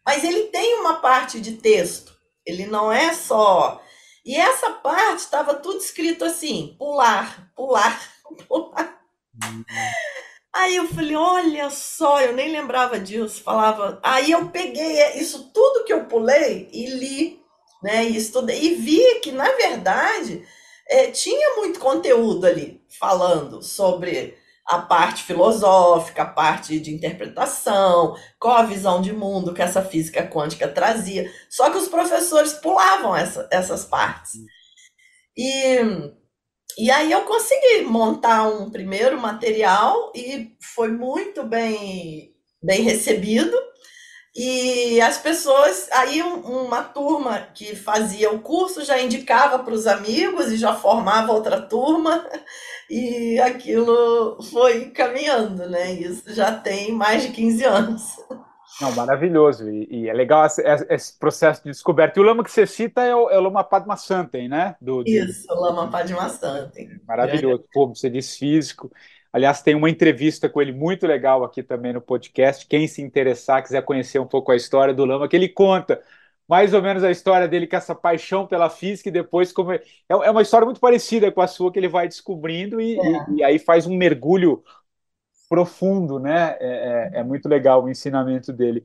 mas 0.04 0.22
ele 0.22 0.44
tem 0.48 0.78
uma 0.78 1.00
parte 1.00 1.40
de 1.40 1.52
texto. 1.52 2.14
Ele 2.44 2.66
não 2.66 2.92
é 2.92 3.14
só. 3.14 3.80
E 4.26 4.36
essa 4.36 4.70
parte 4.70 5.20
estava 5.20 5.54
tudo 5.54 5.78
escrito 5.78 6.24
assim: 6.24 6.74
pular, 6.78 7.50
pular, 7.56 7.98
pular. 8.46 9.00
Aí 10.54 10.76
eu 10.76 10.88
falei, 10.88 11.14
olha 11.14 11.71
só, 11.71 12.21
eu 12.21 12.35
nem 12.35 12.50
lembrava 12.50 12.99
disso, 12.99 13.42
falava. 13.42 14.00
Aí 14.02 14.30
eu 14.33 14.49
peguei 14.50 15.00
isso 15.14 15.50
tudo 15.52 15.85
que 15.85 15.92
eu 15.92 16.07
pulei 16.07 16.69
e 16.73 16.87
li, 16.87 17.40
né? 17.83 18.04
E 18.04 18.16
estudei 18.16 18.61
e 18.61 18.75
vi 18.75 19.21
que, 19.21 19.30
na 19.30 19.50
verdade, 19.52 20.45
é, 20.88 21.11
tinha 21.11 21.57
muito 21.57 21.78
conteúdo 21.78 22.47
ali 22.47 22.83
falando 22.99 23.62
sobre 23.62 24.37
a 24.66 24.78
parte 24.78 25.25
filosófica, 25.25 26.23
a 26.23 26.26
parte 26.26 26.78
de 26.78 26.95
interpretação, 26.95 28.16
qual 28.38 28.57
a 28.57 28.62
visão 28.62 29.00
de 29.00 29.12
mundo 29.12 29.54
que 29.54 29.62
essa 29.62 29.83
física 29.83 30.26
quântica 30.26 30.69
trazia. 30.69 31.30
Só 31.49 31.71
que 31.71 31.78
os 31.78 31.88
professores 31.88 32.52
pulavam 32.54 33.16
essa, 33.16 33.49
essas 33.52 33.85
partes. 33.85 34.33
E, 35.37 36.12
e 36.78 36.90
aí 36.90 37.10
eu 37.12 37.22
consegui 37.22 37.82
montar 37.82 38.48
um 38.48 38.70
primeiro 38.70 39.20
material 39.20 40.12
e 40.14 40.56
foi 40.60 40.88
muito 40.88 41.42
bem, 41.44 42.34
bem 42.62 42.82
recebido. 42.82 43.56
E 44.34 45.00
as 45.00 45.18
pessoas, 45.18 45.88
aí 45.92 46.22
uma 46.22 46.82
turma 46.84 47.48
que 47.52 47.74
fazia 47.74 48.30
o 48.32 48.40
curso 48.40 48.84
já 48.84 49.00
indicava 49.00 49.58
para 49.58 49.74
os 49.74 49.86
amigos 49.88 50.52
e 50.52 50.56
já 50.56 50.74
formava 50.74 51.32
outra 51.32 51.60
turma, 51.60 52.24
e 52.88 53.40
aquilo 53.40 54.40
foi 54.50 54.90
caminhando, 54.90 55.68
né? 55.68 55.92
Isso 55.92 56.32
já 56.32 56.52
tem 56.52 56.92
mais 56.92 57.22
de 57.22 57.30
15 57.32 57.64
anos. 57.64 58.02
Não, 58.80 58.94
maravilhoso, 58.94 59.68
e, 59.68 59.87
e 59.90 60.08
é 60.08 60.12
legal 60.12 60.46
esse, 60.46 60.62
esse, 60.88 61.18
processo 61.18 61.62
de 61.62 61.70
descoberta. 61.70 62.18
E 62.18 62.22
o 62.22 62.25
lama 62.25 62.42
que 62.42 62.50
você 62.50 62.66
cita 62.66 63.02
é 63.02 63.14
o, 63.14 63.28
é 63.28 63.38
o 63.38 63.42
Lama 63.42 63.62
Padma 63.62 63.96
Santen, 63.96 64.49
né? 64.49 64.75
Do, 64.80 65.02
Isso, 65.06 65.52
o 65.52 65.60
Lama 65.60 65.90
Padma 65.90 66.28
Santen. 66.28 67.00
Maravilhoso, 67.06 67.64
pô, 67.72 67.88
você 67.88 68.08
diz 68.08 68.37
físico, 68.37 68.90
Aliás, 69.32 69.62
tem 69.62 69.76
uma 69.76 69.88
entrevista 69.88 70.49
com 70.49 70.60
ele 70.60 70.72
muito 70.72 71.06
legal 71.06 71.44
aqui 71.44 71.62
também 71.62 71.92
no 71.92 72.00
podcast. 72.00 72.66
Quem 72.66 72.88
se 72.88 73.00
interessar, 73.00 73.62
quiser 73.62 73.82
conhecer 73.82 74.18
um 74.18 74.26
pouco 74.26 74.50
a 74.50 74.56
história 74.56 74.92
do 74.92 75.04
Lama, 75.04 75.28
que 75.28 75.37
ele 75.37 75.49
conta 75.49 76.02
mais 76.49 76.75
ou 76.75 76.82
menos 76.82 77.04
a 77.04 77.12
história 77.12 77.46
dele 77.46 77.68
com 77.68 77.76
essa 77.76 77.94
paixão 77.94 78.44
pela 78.44 78.68
física 78.68 79.08
e 79.08 79.12
depois 79.12 79.52
como 79.52 79.70
é, 79.70 79.80
é 80.08 80.30
uma 80.32 80.42
história 80.42 80.64
muito 80.64 80.80
parecida 80.80 81.30
com 81.30 81.40
a 81.40 81.46
sua 81.46 81.70
que 81.70 81.78
ele 81.78 81.87
vai 81.87 82.08
descobrindo 82.08 82.80
e, 82.80 82.99
é. 82.99 83.02
e, 83.02 83.34
e 83.37 83.44
aí 83.44 83.58
faz 83.60 83.87
um 83.87 83.96
mergulho 83.96 84.64
profundo, 85.50 86.21
né? 86.21 86.59
É, 86.61 87.11
é, 87.16 87.21
é 87.21 87.25
muito 87.25 87.49
legal 87.50 87.85
o 87.85 87.90
ensinamento 87.90 88.54
dele. 88.54 88.85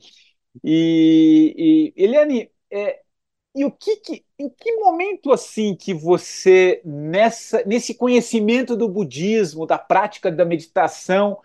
E, 0.63 1.93
e 1.97 2.03
Eliane, 2.03 2.51
é, 2.71 3.01
e 3.55 3.65
o 3.65 3.71
que, 3.71 3.97
que, 3.97 4.25
em 4.39 4.49
que 4.49 4.73
momento 4.77 5.31
assim 5.33 5.75
que 5.75 5.93
você 5.93 6.81
nessa 6.85 7.63
nesse 7.65 7.95
conhecimento 7.95 8.75
do 8.77 8.89
budismo, 8.89 9.65
da 9.67 9.77
prática 9.79 10.31
da 10.31 10.45
meditação, 10.45 11.39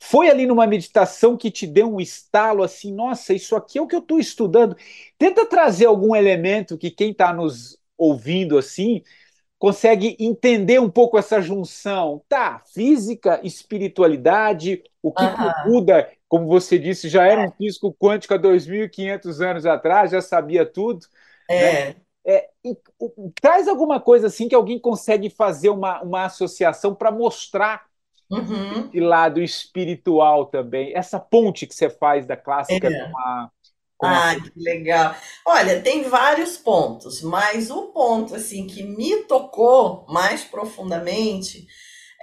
Foi 0.00 0.28
ali 0.28 0.46
numa 0.46 0.66
meditação 0.66 1.36
que 1.36 1.50
te 1.50 1.66
deu 1.66 1.92
um 1.94 2.00
estalo 2.00 2.62
assim, 2.62 2.92
nossa, 2.92 3.32
isso 3.32 3.56
aqui 3.56 3.78
é 3.78 3.82
o 3.82 3.86
que 3.86 3.94
eu 3.96 4.00
estou 4.00 4.18
estudando. 4.18 4.76
Tenta 5.18 5.46
trazer 5.46 5.86
algum 5.86 6.14
elemento 6.14 6.76
que 6.76 6.90
quem 6.90 7.10
está 7.12 7.32
nos 7.32 7.78
ouvindo 7.96 8.58
assim 8.58 9.02
consegue 9.64 10.14
entender 10.20 10.78
um 10.78 10.90
pouco 10.90 11.16
essa 11.16 11.40
junção. 11.40 12.22
Tá, 12.28 12.60
física, 12.66 13.40
espiritualidade, 13.42 14.82
o 15.02 15.10
que, 15.10 15.24
uhum. 15.24 15.34
que 15.34 15.68
muda, 15.70 16.10
como 16.28 16.46
você 16.46 16.78
disse, 16.78 17.08
já 17.08 17.26
era 17.26 17.40
um 17.40 17.50
físico 17.50 17.90
quântico 17.98 18.34
há 18.34 18.38
2.500 18.38 19.40
anos 19.40 19.64
atrás, 19.64 20.10
já 20.10 20.20
sabia 20.20 20.66
tudo. 20.66 21.06
É. 21.48 21.86
Né? 21.86 21.96
É, 22.26 22.48
e, 22.62 22.76
traz 23.40 23.66
alguma 23.66 23.98
coisa 23.98 24.26
assim 24.26 24.50
que 24.50 24.54
alguém 24.54 24.78
consegue 24.78 25.30
fazer 25.30 25.70
uma, 25.70 26.02
uma 26.02 26.26
associação 26.26 26.94
para 26.94 27.10
mostrar 27.10 27.86
uhum. 28.30 28.90
esse 28.90 29.00
lado 29.00 29.40
espiritual 29.40 30.44
também, 30.44 30.94
essa 30.94 31.18
ponte 31.18 31.66
que 31.66 31.74
você 31.74 31.88
faz 31.88 32.26
da 32.26 32.36
clássica 32.36 32.86
é. 32.86 32.90
com 32.90 33.18
a. 33.18 33.50
Ah, 34.04 34.36
que 34.36 34.52
legal. 34.56 35.16
Olha, 35.46 35.80
tem 35.80 36.02
vários 36.04 36.56
pontos, 36.56 37.22
mas 37.22 37.70
o 37.70 37.84
ponto 37.88 38.34
assim 38.34 38.66
que 38.66 38.82
me 38.82 39.16
tocou 39.24 40.04
mais 40.08 40.42
profundamente 40.42 41.66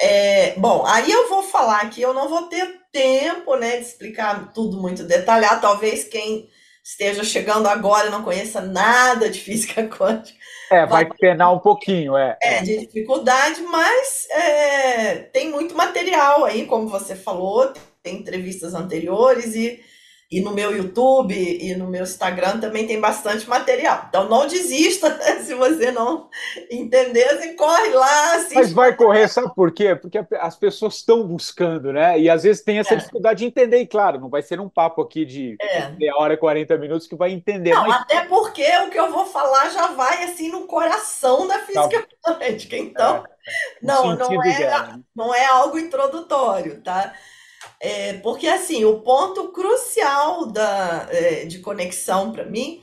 é, 0.02 0.56
bom, 0.58 0.84
aí 0.88 1.12
eu 1.12 1.30
vou 1.30 1.44
falar 1.44 1.88
que 1.92 2.02
eu 2.02 2.12
não 2.12 2.28
vou 2.28 2.44
ter 2.44 2.82
tempo, 2.92 3.56
né, 3.56 3.78
de 3.78 3.84
explicar 3.84 4.52
tudo 4.52 4.82
muito 4.82 5.04
detalhado. 5.04 5.62
Talvez 5.62 6.06
quem 6.06 6.50
esteja 6.84 7.24
chegando 7.24 7.68
agora 7.68 8.08
e 8.08 8.10
não 8.10 8.24
conheça 8.24 8.60
nada 8.62 9.30
de 9.30 9.40
física 9.40 9.84
quântica. 9.88 10.38
É, 10.72 10.88
vai, 10.88 11.06
vai 11.06 11.18
penar 11.18 11.54
um 11.54 11.60
pouquinho, 11.60 12.18
é. 12.18 12.36
É, 12.42 12.64
de 12.64 12.80
dificuldade, 12.80 13.62
mas 13.62 14.28
é, 14.32 15.16
tem 15.32 15.52
muito 15.52 15.76
material 15.76 16.46
aí, 16.46 16.66
como 16.66 16.88
você 16.88 17.16
falou, 17.16 17.72
tem 18.02 18.16
entrevistas 18.16 18.74
anteriores 18.74 19.54
e 19.54 19.80
e 20.32 20.40
no 20.40 20.54
meu 20.54 20.74
YouTube 20.76 21.36
e 21.36 21.76
no 21.76 21.88
meu 21.88 22.04
Instagram 22.04 22.62
também 22.62 22.88
tem 22.88 23.02
bastante 23.02 23.50
material. 23.50 24.06
Então 24.08 24.30
não 24.30 24.48
desista 24.48 25.20
se 25.44 25.54
você 25.54 25.92
não 25.92 26.30
entender, 26.72 27.28
você 27.36 27.54
corre 27.54 27.90
lá. 27.90 28.38
Mas 28.54 28.72
vai 28.72 28.96
correr, 28.96 29.28
sabe 29.28 29.54
por 29.54 29.74
quê? 29.74 29.94
Porque 29.94 30.20
as 30.40 30.56
pessoas 30.56 30.96
estão 30.96 31.28
buscando, 31.28 31.92
né? 31.92 32.18
E 32.18 32.30
às 32.30 32.44
vezes 32.44 32.64
tem 32.64 32.80
essa 32.80 32.94
é. 32.94 32.98
dificuldade 32.98 33.40
de 33.40 33.46
entender, 33.46 33.80
e 33.80 33.88
claro, 33.88 34.22
não 34.22 34.30
vai 34.30 34.42
ser 34.42 34.62
um 34.62 34.70
papo 34.70 35.02
aqui 35.02 35.26
de 35.26 35.58
é. 35.62 35.90
meia 35.90 36.16
hora, 36.16 36.38
40 36.38 36.78
minutos 36.78 37.08
que 37.08 37.16
vai 37.16 37.32
entender. 37.32 37.74
Não, 37.74 37.88
mas... 37.88 38.02
até 38.02 38.22
porque 38.22 38.66
o 38.78 38.90
que 38.90 38.98
eu 38.98 39.12
vou 39.12 39.26
falar 39.26 39.70
já 39.70 39.88
vai 39.88 40.24
assim 40.24 40.50
no 40.50 40.66
coração 40.66 41.46
da 41.46 41.60
física 41.60 42.08
tá. 42.24 42.36
quântica. 42.36 42.78
Então, 42.78 43.18
é. 43.18 43.86
não, 43.86 44.16
não 44.16 44.44
é, 44.44 44.60
né? 44.60 45.00
não 45.14 45.36
é 45.36 45.46
algo 45.46 45.78
introdutório, 45.78 46.82
tá? 46.82 47.14
É, 47.80 48.14
porque, 48.14 48.48
assim, 48.48 48.86
o 48.86 49.00
ponto 49.00 49.50
crucial 49.50 50.46
da, 50.46 51.08
é, 51.10 51.46
de 51.46 51.60
conexão 51.60 52.32
para 52.32 52.46
mim 52.46 52.82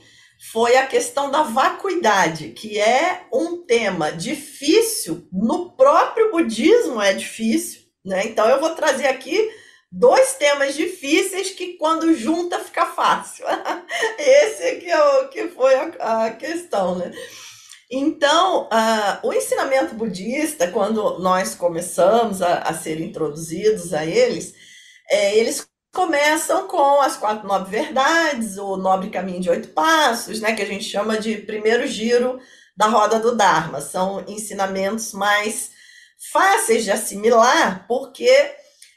foi 0.51 0.77
a 0.77 0.87
questão 0.87 1.29
da 1.29 1.43
vacuidade, 1.43 2.49
que 2.49 2.79
é 2.79 3.23
um 3.31 3.57
tema 3.57 4.11
difícil, 4.11 5.27
no 5.31 5.71
próprio 5.71 6.31
budismo 6.31 7.01
é 7.01 7.13
difícil, 7.13 7.81
né? 8.05 8.25
Então 8.25 8.47
eu 8.47 8.59
vou 8.59 8.69
trazer 8.69 9.07
aqui 9.07 9.49
dois 9.91 10.35
temas 10.35 10.75
difíceis 10.75 11.49
que 11.49 11.73
quando 11.73 12.15
junta 12.15 12.59
fica 12.59 12.85
fácil. 12.85 13.45
Esse 14.17 14.77
que, 14.77 14.89
é 14.89 15.03
o, 15.03 15.27
que 15.27 15.47
foi 15.49 15.75
a, 15.75 16.25
a 16.25 16.31
questão, 16.31 16.95
né? 16.95 17.11
Então, 17.91 18.65
uh, 18.65 19.27
o 19.27 19.33
ensinamento 19.33 19.95
budista, 19.95 20.67
quando 20.67 21.17
nós 21.17 21.55
começamos 21.55 22.39
a, 22.41 22.59
a 22.59 22.73
ser 22.73 23.01
introduzidos 23.01 23.93
a 23.93 24.05
eles, 24.05 24.53
é, 25.09 25.37
eles 25.37 25.67
começam 25.93 26.67
com 26.67 27.01
as 27.01 27.17
quatro 27.17 27.47
nove 27.47 27.71
verdades, 27.71 28.57
o 28.57 28.77
nobre 28.77 29.09
caminho 29.09 29.41
de 29.41 29.49
oito 29.49 29.69
passos, 29.69 30.39
né, 30.39 30.53
que 30.53 30.61
a 30.61 30.65
gente 30.65 30.83
chama 30.83 31.17
de 31.17 31.37
primeiro 31.37 31.87
giro 31.87 32.39
da 32.77 32.87
roda 32.87 33.19
do 33.19 33.35
Dharma. 33.35 33.81
São 33.81 34.23
ensinamentos 34.27 35.13
mais 35.13 35.71
fáceis 36.31 36.83
de 36.83 36.91
assimilar, 36.91 37.85
porque 37.87 38.29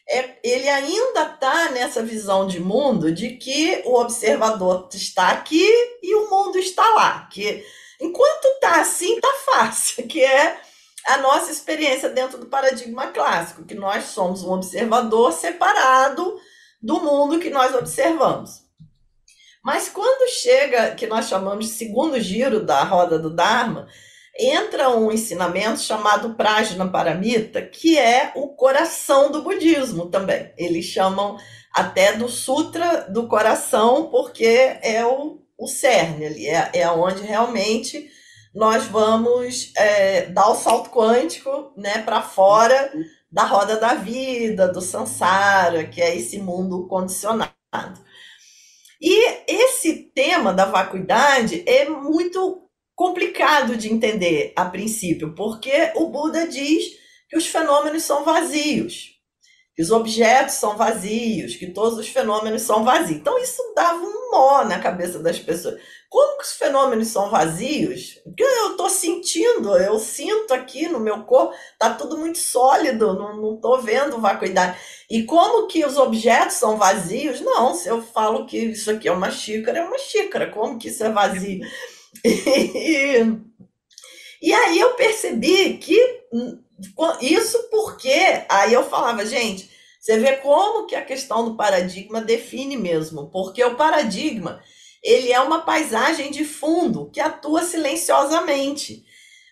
é, 0.08 0.38
ele 0.44 0.68
ainda 0.68 1.22
está 1.22 1.70
nessa 1.70 2.02
visão 2.02 2.46
de 2.46 2.60
mundo 2.60 3.12
de 3.12 3.30
que 3.36 3.82
o 3.84 3.94
observador 3.94 4.88
está 4.92 5.30
aqui 5.30 5.66
e 6.02 6.14
o 6.14 6.28
mundo 6.28 6.58
está 6.58 6.88
lá. 6.90 7.28
Que 7.32 7.64
enquanto 8.00 8.44
está 8.46 8.80
assim, 8.80 9.14
está 9.14 9.32
fácil, 9.46 10.06
que 10.08 10.22
é 10.22 10.60
a 11.06 11.18
nossa 11.18 11.50
experiência 11.50 12.08
dentro 12.08 12.38
do 12.38 12.46
paradigma 12.46 13.08
clássico, 13.08 13.64
que 13.64 13.74
nós 13.74 14.04
somos 14.04 14.42
um 14.42 14.52
observador 14.52 15.32
separado 15.32 16.38
do 16.80 17.00
mundo 17.00 17.38
que 17.38 17.50
nós 17.50 17.74
observamos. 17.74 18.62
Mas 19.64 19.88
quando 19.88 20.28
chega, 20.28 20.94
que 20.94 21.06
nós 21.06 21.28
chamamos 21.28 21.66
de 21.66 21.72
segundo 21.72 22.20
giro 22.20 22.64
da 22.64 22.82
roda 22.82 23.18
do 23.18 23.30
Dharma, 23.30 23.86
entra 24.38 24.90
um 24.90 25.12
ensinamento 25.12 25.80
chamado 25.80 26.34
Prajna 26.34 26.88
Paramita, 26.88 27.62
que 27.62 27.98
é 27.98 28.32
o 28.34 28.48
coração 28.48 29.30
do 29.30 29.42
budismo 29.42 30.06
também. 30.06 30.52
Eles 30.56 30.86
chamam 30.86 31.38
até 31.72 32.12
do 32.14 32.28
Sutra 32.28 33.06
do 33.08 33.28
Coração, 33.28 34.08
porque 34.10 34.76
é 34.82 35.04
o, 35.04 35.40
o 35.56 35.66
cerne 35.66 36.26
ali, 36.26 36.46
é, 36.48 36.70
é 36.74 36.90
onde 36.90 37.22
realmente 37.22 38.10
nós 38.54 38.84
vamos 38.84 39.72
é, 39.76 40.26
dar 40.26 40.48
o 40.50 40.54
salto 40.54 40.90
quântico 40.90 41.72
né, 41.76 42.02
para 42.02 42.22
fora 42.22 42.92
da 43.30 43.44
roda 43.44 43.78
da 43.78 43.94
vida, 43.94 44.68
do 44.68 44.80
samsara, 44.80 45.86
que 45.86 46.02
é 46.02 46.14
esse 46.14 46.38
mundo 46.38 46.86
condicionado. 46.86 47.54
E 49.00 49.42
esse 49.48 50.10
tema 50.14 50.52
da 50.52 50.66
vacuidade 50.66 51.64
é 51.66 51.88
muito 51.88 52.68
complicado 52.94 53.76
de 53.76 53.92
entender 53.92 54.52
a 54.54 54.66
princípio, 54.66 55.34
porque 55.34 55.92
o 55.96 56.10
Buda 56.10 56.46
diz 56.46 56.84
que 57.28 57.36
os 57.36 57.46
fenômenos 57.46 58.02
são 58.02 58.22
vazios, 58.24 59.18
que 59.74 59.82
os 59.82 59.90
objetos 59.90 60.54
são 60.56 60.76
vazios, 60.76 61.56
que 61.56 61.66
todos 61.68 61.98
os 61.98 62.08
fenômenos 62.08 62.62
são 62.62 62.84
vazios. 62.84 63.18
Então 63.18 63.38
isso 63.38 63.62
dava 63.74 64.02
um 64.02 64.30
nó 64.30 64.64
na 64.64 64.78
cabeça 64.78 65.18
das 65.18 65.38
pessoas. 65.38 65.80
Como 66.10 66.36
que 66.36 66.44
os 66.44 66.52
fenômenos 66.52 67.08
são 67.08 67.30
vazios? 67.30 68.20
Porque 68.22 68.42
eu 68.42 68.72
estou 68.72 68.90
sentindo, 68.90 69.74
eu 69.78 69.98
sinto 69.98 70.52
aqui 70.52 70.86
no 70.88 71.00
meu 71.00 71.24
corpo, 71.24 71.54
tá 71.78 71.94
tudo 71.94 72.18
muito 72.18 72.36
sólido, 72.36 73.14
não 73.14 73.54
estou 73.54 73.80
vendo 73.80 74.20
vacuidade. 74.20 74.78
E 75.10 75.22
como 75.22 75.66
que 75.66 75.84
os 75.86 75.96
objetos 75.96 76.56
são 76.56 76.76
vazios? 76.76 77.40
Não, 77.40 77.74
se 77.74 77.88
eu 77.88 78.02
falo 78.02 78.44
que 78.44 78.58
isso 78.58 78.90
aqui 78.90 79.08
é 79.08 79.12
uma 79.12 79.30
xícara, 79.30 79.78
é 79.78 79.84
uma 79.84 79.98
xícara. 79.98 80.50
Como 80.50 80.78
que 80.78 80.88
isso 80.88 81.02
é 81.04 81.10
vazio? 81.10 81.60
E, 82.24 83.16
e 84.42 84.52
aí 84.52 84.78
eu 84.78 84.94
percebi 84.94 85.78
que 85.78 85.98
isso 87.20 87.68
porque 87.70 88.44
aí 88.48 88.72
eu 88.72 88.88
falava, 88.88 89.24
gente, 89.24 89.70
você 90.00 90.18
vê 90.18 90.36
como 90.36 90.86
que 90.86 90.96
a 90.96 91.04
questão 91.04 91.44
do 91.44 91.56
paradigma 91.56 92.20
define 92.20 92.76
mesmo, 92.76 93.30
porque 93.30 93.62
o 93.64 93.76
paradigma 93.76 94.60
ele 95.02 95.32
é 95.32 95.40
uma 95.40 95.62
paisagem 95.62 96.30
de 96.30 96.44
fundo 96.44 97.10
que 97.10 97.20
atua 97.20 97.62
silenciosamente. 97.64 99.04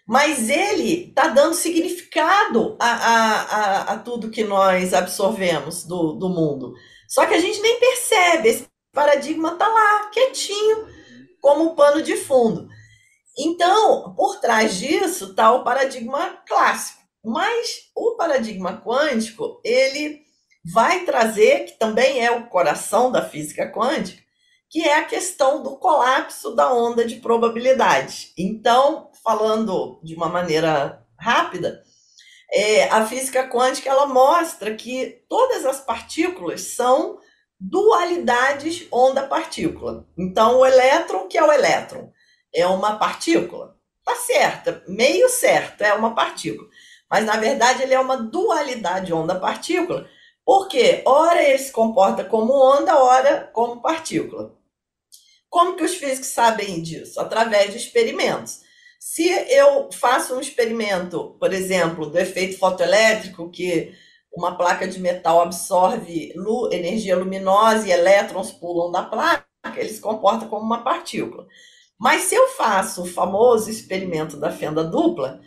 Mas 0.07 0.49
ele 0.49 1.09
está 1.09 1.29
dando 1.29 1.55
significado 1.55 2.77
a, 2.81 2.87
a, 2.87 3.41
a, 3.43 3.81
a, 3.93 3.99
tudo 3.99 4.31
que 4.31 4.43
nós 4.43 4.93
absorvemos 4.93 5.85
do, 5.85 6.15
do 6.15 6.29
mundo. 6.29 6.75
Só 7.09 7.27
que 7.27 7.35
a 7.35 7.41
gente 7.41 7.61
nem 7.61 7.79
percebe, 7.79 8.49
esse 8.49 8.69
paradigma 8.93 9.53
está 9.53 9.69
lá, 9.69 10.11
quietinho, 10.11 10.89
como 11.41 11.77
pano 11.77 12.03
de 12.03 12.17
fundo. 12.17 12.69
Então, 13.39 14.15
por 14.17 14.41
trás 14.41 14.79
disso 14.79 15.27
está 15.27 15.53
o 15.53 15.63
paradigma 15.63 16.39
clássico. 16.47 17.00
Mas 17.25 17.91
o 17.95 18.17
paradigma 18.17 18.81
quântico, 18.81 19.61
ele 19.65 20.23
vai 20.65 21.05
trazer, 21.05 21.67
que 21.67 21.79
também 21.79 22.25
é 22.25 22.31
o 22.31 22.47
coração 22.49 23.11
da 23.11 23.27
física 23.29 23.71
quântica, 23.71 24.23
que 24.69 24.83
é 24.83 24.99
a 24.99 25.05
questão 25.05 25.63
do 25.63 25.77
colapso 25.77 26.55
da 26.55 26.73
onda 26.73 27.05
de 27.05 27.17
probabilidade. 27.17 28.33
Então, 28.39 29.11
falando 29.23 30.01
de 30.03 30.15
uma 30.15 30.29
maneira 30.29 31.05
rápida, 31.19 31.83
é, 32.53 32.85
a 32.89 33.05
física 33.07 33.49
quântica 33.49 33.91
ela 33.91 34.07
mostra 34.07 34.75
que 34.75 35.25
todas 35.29 35.65
as 35.67 35.81
partículas 35.81 36.63
são 36.63 37.19
dualidades 37.59 38.87
onda-partícula. 38.91 40.07
Então, 40.17 40.59
o 40.59 40.67
elétron, 40.67 41.29
que 41.29 41.37
é 41.37 41.45
o 41.45 41.53
elétron, 41.53 42.11
é 42.55 42.67
uma 42.67 42.97
partícula. 42.97 43.77
Tá 44.05 44.17
certa, 44.17 44.83
meio 44.89 45.29
certo, 45.29 45.83
é 45.83 45.93
uma 45.93 46.15
partícula. 46.15 46.69
Mas, 47.11 47.25
na 47.25 47.37
verdade, 47.37 47.83
ele 47.83 47.95
é 47.95 47.99
uma 48.01 48.17
dualidade 48.17 49.13
onda-partícula, 49.13 50.09
porque, 50.45 51.03
ora, 51.05 51.43
ele 51.43 51.59
se 51.59 51.73
comporta 51.73 52.25
como 52.25 52.53
onda, 52.53 52.97
ora, 53.03 53.51
como 53.53 53.83
partícula. 53.83 54.57
Como 55.49 55.75
que 55.75 55.83
os 55.83 55.95
físicos 55.95 56.29
sabem 56.29 56.81
disso? 56.81 57.21
Através 57.21 57.73
de 57.73 57.79
experimentos. 57.79 58.61
Se 58.99 59.29
eu 59.29 59.91
faço 59.93 60.35
um 60.35 60.41
experimento, 60.41 61.37
por 61.41 61.53
exemplo, 61.53 62.07
do 62.07 62.19
efeito 62.19 62.59
fotoelétrico, 62.59 63.51
que 63.51 63.93
uma 64.33 64.57
placa 64.57 64.87
de 64.87 65.01
metal 65.01 65.41
absorve 65.41 66.33
energia 66.71 67.17
luminosa 67.17 67.89
e 67.89 67.91
elétrons 67.91 68.53
pulam 68.53 68.93
da 68.93 69.03
placa, 69.03 69.45
ele 69.77 69.89
se 69.89 70.01
comporta 70.01 70.47
como 70.47 70.65
uma 70.65 70.85
partícula. 70.85 71.47
Mas 71.99 72.23
se 72.23 72.35
eu 72.35 72.49
faço 72.51 73.03
o 73.03 73.07
famoso 73.07 73.69
experimento 73.71 74.37
da 74.37 74.51
fenda 74.51 74.85
dupla, 74.85 75.41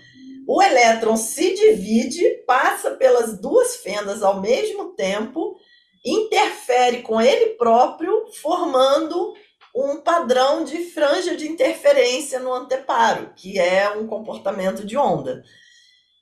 o 0.48 0.62
elétron 0.62 1.16
se 1.16 1.54
divide, 1.54 2.44
passa 2.46 2.92
pelas 2.92 3.40
duas 3.40 3.78
fendas 3.78 4.22
ao 4.22 4.42
mesmo 4.42 4.94
tempo, 4.94 5.58
interfere 6.06 7.02
com 7.02 7.22
ele 7.22 7.52
próprio, 7.52 8.26
formando 8.42 9.34
um 9.76 9.98
padrão 9.98 10.64
de 10.64 10.86
franja 10.86 11.36
de 11.36 11.48
interferência 11.48 12.40
no 12.40 12.54
anteparo, 12.54 13.34
que 13.36 13.60
é 13.60 13.90
um 13.90 14.06
comportamento 14.06 14.86
de 14.86 14.98
onda. 14.98 15.44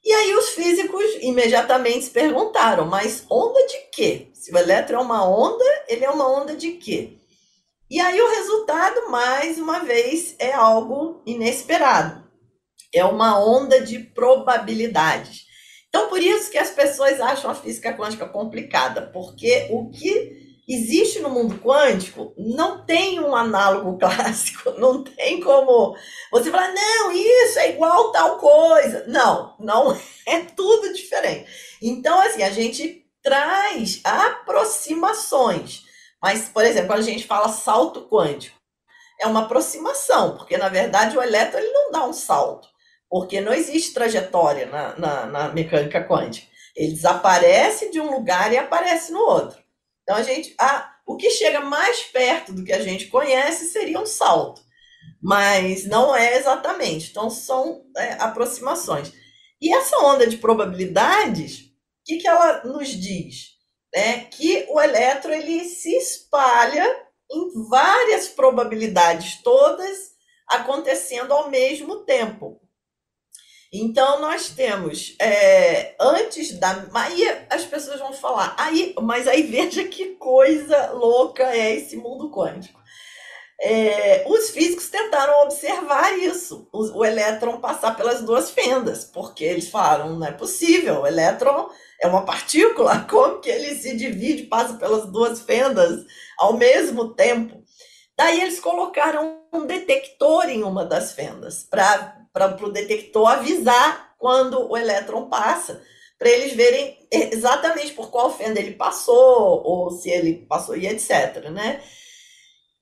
E 0.04 0.12
aí 0.12 0.34
os 0.36 0.50
físicos 0.50 1.04
imediatamente 1.22 2.06
se 2.06 2.12
perguntaram, 2.12 2.86
mas 2.88 3.26
onda 3.30 3.66
de 3.68 3.78
quê? 3.92 4.30
Se 4.34 4.54
o 4.54 4.58
elétron 4.58 5.00
é 5.00 5.04
uma 5.04 5.28
onda, 5.28 5.66
ele 5.88 6.06
é 6.06 6.10
uma 6.10 6.28
onda 6.28 6.56
de 6.56 6.72
quê? 6.74 7.18
E 7.90 8.00
aí 8.00 8.20
o 8.22 8.30
resultado, 8.30 9.10
mais 9.10 9.60
uma 9.60 9.80
vez, 9.80 10.36
é 10.40 10.54
algo 10.54 11.22
inesperado. 11.26 12.21
É 12.94 13.04
uma 13.06 13.40
onda 13.40 13.82
de 13.82 14.00
probabilidades. 14.00 15.46
Então, 15.88 16.08
por 16.08 16.22
isso 16.22 16.50
que 16.50 16.58
as 16.58 16.70
pessoas 16.70 17.20
acham 17.20 17.52
a 17.52 17.56
física 17.56 17.94
quântica 17.94 18.28
complicada, 18.28 19.10
porque 19.14 19.68
o 19.70 19.90
que 19.90 20.42
existe 20.68 21.20
no 21.20 21.30
mundo 21.30 21.60
quântico 21.60 22.34
não 22.38 22.86
tem 22.86 23.20
um 23.20 23.36
análogo 23.36 23.98
clássico, 24.00 24.72
não 24.80 25.04
tem 25.04 25.42
como 25.42 25.96
você 26.32 26.50
falar, 26.50 26.74
não, 26.74 27.12
isso 27.12 27.60
é 27.60 27.72
igual 27.72 28.12
tal 28.12 28.38
coisa. 28.38 29.06
Não, 29.08 29.56
não 29.60 29.98
é 30.26 30.40
tudo 30.42 30.94
diferente. 30.94 31.78
Então, 31.82 32.20
assim, 32.22 32.44
a 32.44 32.50
gente 32.50 33.06
traz 33.22 34.02
aproximações. 34.04 35.84
Mas, 36.22 36.50
por 36.50 36.64
exemplo, 36.64 36.90
quando 36.90 37.00
a 37.00 37.04
gente 37.04 37.26
fala 37.26 37.50
salto 37.50 38.08
quântico, 38.08 38.62
é 39.20 39.28
uma 39.28 39.42
aproximação, 39.42 40.36
porque 40.36 40.58
na 40.58 40.68
verdade 40.68 41.16
o 41.16 41.22
elétron 41.22 41.60
ele 41.60 41.72
não 41.72 41.92
dá 41.92 42.06
um 42.06 42.14
salto, 42.14 42.68
porque 43.12 43.42
não 43.42 43.54
existe 43.54 43.94
trajetória 43.94 44.68
na, 44.68 44.96
na, 44.98 45.26
na 45.26 45.50
mecânica 45.50 46.02
quântica. 46.02 46.48
Ele 46.74 46.94
desaparece 46.94 47.92
de 47.92 48.00
um 48.00 48.10
lugar 48.10 48.54
e 48.54 48.58
aparece 48.58 49.12
no 49.12 49.20
outro. 49.20 49.62
Então 50.02 50.16
a 50.16 50.24
gente, 50.24 50.56
ah, 50.58 50.96
o 51.06 51.18
que 51.18 51.30
chega 51.30 51.60
mais 51.60 52.04
perto 52.04 52.54
do 52.54 52.64
que 52.64 52.72
a 52.72 52.82
gente 52.82 53.08
conhece 53.08 53.66
seria 53.66 54.00
um 54.00 54.06
salto, 54.06 54.62
mas 55.22 55.86
não 55.86 56.16
é 56.16 56.38
exatamente. 56.38 57.10
Então 57.12 57.30
são 57.30 57.84
é, 57.98 58.14
aproximações. 58.14 59.12
E 59.62 59.76
essa 59.76 59.98
onda 59.98 60.26
de 60.26 60.38
probabilidades, 60.38 61.60
o 61.60 61.64
que, 62.06 62.18
que 62.18 62.28
ela 62.30 62.64
nos 62.64 62.88
diz? 62.88 63.50
É 63.94 64.20
que 64.20 64.66
o 64.70 64.80
elétron 64.80 65.34
ele 65.34 65.66
se 65.66 65.94
espalha 65.98 66.88
em 67.30 67.68
várias 67.68 68.30
probabilidades, 68.30 69.42
todas 69.44 70.12
acontecendo 70.48 71.34
ao 71.34 71.50
mesmo 71.50 72.06
tempo. 72.06 72.62
Então, 73.74 74.20
nós 74.20 74.50
temos, 74.50 75.16
é, 75.18 75.96
antes 75.98 76.60
da. 76.60 76.86
Aí 76.94 77.26
as 77.50 77.64
pessoas 77.64 78.00
vão 78.00 78.12
falar, 78.12 78.54
aí, 78.58 78.94
mas 79.02 79.30
aí 79.30 79.44
veja 79.44 79.86
que 79.86 80.16
coisa 80.16 80.92
louca 80.92 81.44
é 81.56 81.76
esse 81.76 81.96
mundo 81.96 82.30
quântico. 82.30 82.82
É, 83.64 84.26
os 84.28 84.50
físicos 84.50 84.90
tentaram 84.90 85.44
observar 85.44 86.18
isso, 86.18 86.68
o, 86.74 86.98
o, 86.98 87.06
elétron 87.06 87.62
passar 87.62 87.96
pelas 87.96 88.24
duas 88.24 88.50
fendas, 88.50 89.06
porque 89.06 89.44
eles 89.44 89.70
falaram, 89.70 90.18
não 90.18 90.28
é 90.28 90.32
possível, 90.32 91.02
o 91.02 91.08
elétron 91.08 91.70
é 92.02 92.08
uma 92.08 92.26
partícula, 92.26 93.06
como 93.08 93.40
que 93.40 93.52
ele 93.52 93.76
se 93.76 93.96
divide, 93.96 94.44
passa 94.44 94.74
pelas 94.74 95.06
duas 95.12 95.42
fendas 95.42 96.04
ao 96.40 96.58
mesmo 96.58 97.14
tempo? 97.14 97.64
Daí 98.18 98.42
eles 98.42 98.60
colocaram 98.60 99.44
um 99.54 99.66
detector 99.66 100.50
em 100.50 100.64
uma 100.64 100.84
das 100.84 101.14
fendas, 101.14 101.64
para 101.64 102.21
para 102.34 102.56
o 102.64 102.72
detector 102.72 103.28
avisar 103.28 104.16
quando 104.18 104.70
o 104.70 104.78
elétron 104.78 105.28
passa, 105.28 105.82
para 106.18 106.30
eles 106.30 106.54
verem 106.54 106.98
exatamente 107.12 107.94
por 107.94 108.12
qual 108.12 108.36
fenda 108.36 108.60
ele 108.60 108.74
passou, 108.74 109.64
ou 109.64 109.92
se 109.92 110.10
ele 110.10 110.46
passou 110.48 110.78
e 110.78 110.88
etc. 110.88 111.50
Né? 111.50 111.82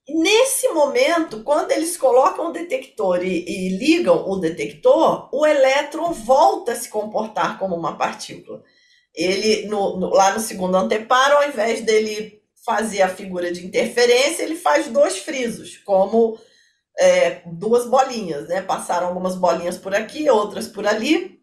Nesse 0.08 0.68
momento, 0.68 1.42
quando 1.42 1.70
eles 1.70 1.96
colocam 1.96 2.48
o 2.48 2.52
detector 2.52 3.24
e, 3.24 3.44
e 3.46 3.68
ligam 3.78 4.28
o 4.28 4.36
detector, 4.36 5.28
o 5.32 5.46
elétron 5.46 6.12
volta 6.12 6.72
a 6.72 6.76
se 6.76 6.88
comportar 6.88 7.58
como 7.58 7.76
uma 7.76 7.96
partícula. 7.96 8.62
Ele, 9.14 9.66
no, 9.66 9.96
no, 9.96 10.10
lá 10.10 10.32
no 10.34 10.40
segundo 10.40 10.76
anteparo, 10.76 11.36
ao 11.36 11.48
invés 11.48 11.80
dele 11.82 12.42
fazer 12.64 13.02
a 13.02 13.08
figura 13.08 13.50
de 13.50 13.64
interferência, 13.64 14.42
ele 14.42 14.56
faz 14.56 14.88
dois 14.88 15.18
frisos, 15.18 15.78
como 15.78 16.38
é, 16.98 17.42
duas 17.46 17.86
bolinhas, 17.86 18.48
né? 18.48 18.62
Passaram 18.62 19.08
algumas 19.08 19.36
bolinhas 19.36 19.78
por 19.78 19.94
aqui, 19.94 20.28
outras 20.28 20.68
por 20.68 20.86
ali. 20.86 21.40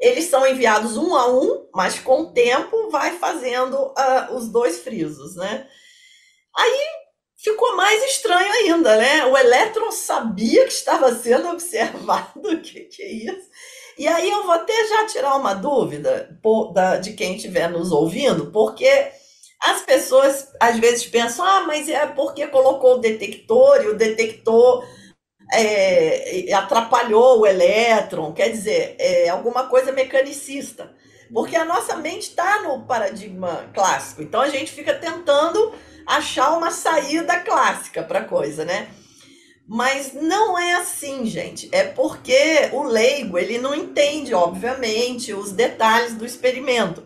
Eles 0.00 0.26
são 0.26 0.46
enviados 0.46 0.96
um 0.96 1.16
a 1.16 1.28
um, 1.30 1.68
mas 1.74 1.98
com 1.98 2.22
o 2.22 2.32
tempo 2.32 2.90
vai 2.90 3.18
fazendo 3.18 3.74
uh, 3.74 4.34
os 4.34 4.48
dois 4.48 4.80
frisos, 4.80 5.34
né? 5.36 5.66
Aí 6.56 6.86
ficou 7.36 7.76
mais 7.76 8.02
estranho 8.04 8.52
ainda, 8.52 8.96
né? 8.96 9.24
O 9.26 9.36
elétron 9.36 9.90
sabia 9.90 10.64
que 10.64 10.72
estava 10.72 11.14
sendo 11.14 11.48
observado, 11.48 12.40
o 12.44 12.60
que, 12.60 12.80
que 12.80 13.02
é 13.02 13.12
isso? 13.12 13.48
E 13.98 14.06
aí 14.06 14.30
eu 14.30 14.42
vou 14.42 14.52
até 14.52 14.86
já 14.88 15.06
tirar 15.06 15.36
uma 15.36 15.54
dúvida 15.54 16.38
de 17.02 17.14
quem 17.14 17.36
estiver 17.36 17.70
nos 17.70 17.90
ouvindo, 17.90 18.50
porque 18.50 19.10
as 19.62 19.82
pessoas 19.82 20.48
às 20.60 20.78
vezes 20.78 21.06
pensam, 21.06 21.44
ah, 21.44 21.64
mas 21.66 21.88
é 21.88 22.06
porque 22.06 22.46
colocou 22.46 22.94
o 22.94 23.00
detector 23.00 23.82
e 23.82 23.88
o 23.88 23.96
detector 23.96 24.84
é, 25.52 26.52
atrapalhou 26.52 27.40
o 27.40 27.46
elétron, 27.46 28.32
quer 28.32 28.50
dizer, 28.50 28.96
é 28.98 29.28
alguma 29.28 29.68
coisa 29.68 29.92
mecanicista. 29.92 30.94
Porque 31.32 31.56
a 31.56 31.64
nossa 31.64 31.96
mente 31.96 32.28
está 32.28 32.62
no 32.62 32.84
paradigma 32.86 33.68
clássico, 33.74 34.22
então 34.22 34.40
a 34.40 34.48
gente 34.48 34.70
fica 34.70 34.94
tentando 34.94 35.74
achar 36.06 36.56
uma 36.56 36.70
saída 36.70 37.40
clássica 37.40 38.02
para 38.02 38.20
a 38.20 38.24
coisa, 38.24 38.64
né? 38.64 38.88
Mas 39.68 40.12
não 40.14 40.56
é 40.56 40.74
assim, 40.74 41.26
gente. 41.26 41.68
É 41.72 41.82
porque 41.82 42.70
o 42.72 42.84
leigo 42.84 43.36
ele 43.36 43.58
não 43.58 43.74
entende, 43.74 44.32
obviamente, 44.32 45.34
os 45.34 45.50
detalhes 45.50 46.14
do 46.14 46.24
experimento. 46.24 47.04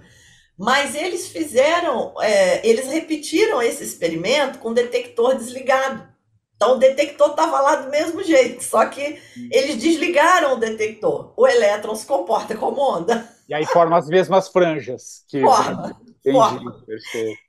Mas 0.60 0.94
eles 0.94 1.28
fizeram, 1.28 2.12
é, 2.20 2.68
eles 2.68 2.86
repetiram 2.88 3.62
esse 3.62 3.82
experimento 3.82 4.58
com 4.58 4.68
o 4.68 4.74
detector 4.74 5.34
desligado. 5.34 6.06
Então 6.54 6.74
o 6.74 6.78
detector 6.78 7.30
estava 7.30 7.62
lá 7.62 7.76
do 7.76 7.90
mesmo 7.90 8.22
jeito, 8.22 8.62
só 8.62 8.84
que 8.84 9.18
eles 9.50 9.78
desligaram 9.78 10.52
o 10.52 10.58
detector. 10.58 11.32
O 11.34 11.46
elétron 11.46 11.94
se 11.94 12.04
comporta 12.04 12.54
como 12.54 12.78
onda. 12.78 13.26
E 13.48 13.54
aí 13.54 13.64
forma 13.64 13.96
as 13.96 14.06
mesmas 14.06 14.48
franjas. 14.48 15.24
Que... 15.30 15.40
Forma, 15.40 15.98
forma. 16.30 16.84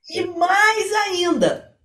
E 0.10 0.24
mais 0.28 0.94
ainda, 0.94 1.76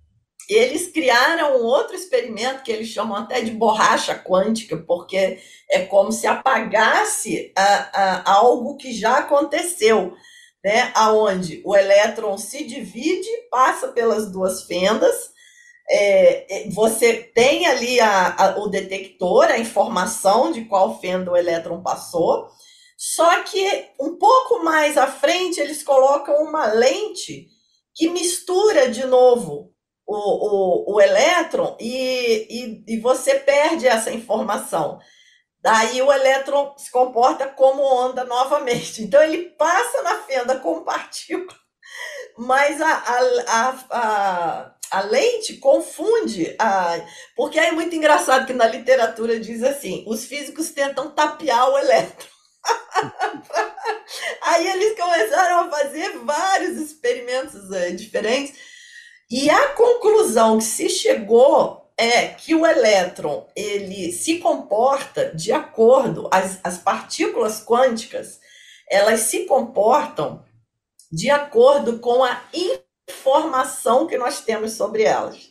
eles 0.49 0.87
criaram 0.93 1.57
um 1.57 1.65
outro 1.65 1.93
experimento 1.93 2.63
que 2.63 2.71
eles 2.71 2.87
chamam 2.87 3.17
até 3.17 3.41
de 3.41 3.51
borracha 3.51 4.15
quântica, 4.15 4.77
porque 4.77 5.39
é 5.69 5.81
como 5.81 6.09
se 6.09 6.25
apagasse 6.25 7.51
a, 7.53 7.63
a, 7.63 8.31
algo 8.31 8.77
que 8.77 8.93
já 8.93 9.17
aconteceu 9.17 10.15
né, 10.63 10.91
aonde 10.95 11.61
o 11.65 11.75
elétron 11.75 12.37
se 12.37 12.63
divide, 12.63 13.29
passa 13.49 13.89
pelas 13.89 14.31
duas 14.31 14.63
fendas, 14.63 15.31
é, 15.89 16.67
é, 16.67 16.69
você 16.69 17.13
tem 17.13 17.65
ali 17.65 17.99
a, 17.99 18.35
a, 18.35 18.59
o 18.59 18.67
detector, 18.67 19.45
a 19.45 19.57
informação 19.57 20.51
de 20.51 20.65
qual 20.65 20.99
fenda 20.99 21.31
o 21.31 21.37
elétron 21.37 21.81
passou, 21.81 22.49
só 22.97 23.43
que 23.43 23.85
um 23.99 24.17
pouco 24.17 24.63
mais 24.63 24.97
à 24.97 25.07
frente 25.07 25.59
eles 25.59 25.83
colocam 25.83 26.35
uma 26.43 26.65
lente 26.65 27.47
que 27.95 28.09
mistura 28.09 28.89
de 28.89 29.05
novo 29.05 29.71
o, 30.05 30.15
o, 30.15 30.95
o 30.95 31.01
elétron 31.01 31.77
e, 31.79 32.47
e, 32.49 32.95
e 32.95 32.99
você 32.99 33.35
perde 33.35 33.87
essa 33.87 34.11
informação. 34.11 34.99
Daí 35.61 36.01
o 36.01 36.11
elétron 36.11 36.75
se 36.77 36.91
comporta 36.91 37.47
como 37.47 37.81
onda 37.81 38.23
novamente. 38.23 39.03
Então 39.03 39.21
ele 39.21 39.49
passa 39.57 40.01
na 40.03 40.15
fenda 40.23 40.59
com 40.59 40.83
partícula, 40.83 41.57
mas 42.37 42.79
a, 42.81 42.93
a, 42.93 43.85
a, 43.89 44.75
a, 44.91 45.01
lente 45.01 45.57
confunde. 45.57 46.55
A, 46.59 46.99
porque 47.35 47.59
é 47.59 47.71
muito 47.71 47.95
engraçado 47.95 48.45
que 48.45 48.53
na 48.53 48.67
literatura 48.67 49.39
diz 49.39 49.63
assim: 49.63 50.03
os 50.07 50.25
físicos 50.25 50.69
tentam 50.69 51.11
tapear 51.11 51.69
o 51.69 51.77
elétron. 51.77 52.27
Aí 54.43 54.67
eles 54.67 54.97
começaram 54.97 55.61
a 55.61 55.69
fazer 55.69 56.17
vários 56.19 56.77
experimentos 56.77 57.71
é, 57.71 57.91
diferentes. 57.91 58.55
E 59.29 59.49
a 59.49 59.69
conclusão 59.73 60.57
que 60.57 60.63
se 60.63 60.89
chegou 60.89 61.86
é 61.97 62.27
que 62.27 62.53
o 62.53 62.65
elétron 62.65 63.47
ele 63.55 64.11
se 64.11 64.37
comporta 64.37 65.35
de 65.35 65.51
acordo 65.51 66.29
as, 66.31 66.59
as 66.63 66.77
partículas 66.77 67.63
quânticas 67.63 68.39
elas 68.89 69.21
se 69.21 69.45
comportam 69.45 70.45
de 71.11 71.29
acordo 71.29 71.99
com 71.99 72.23
a 72.23 72.41
informação 73.07 74.07
que 74.07 74.17
nós 74.17 74.41
temos 74.41 74.73
sobre 74.73 75.03
elas. 75.03 75.49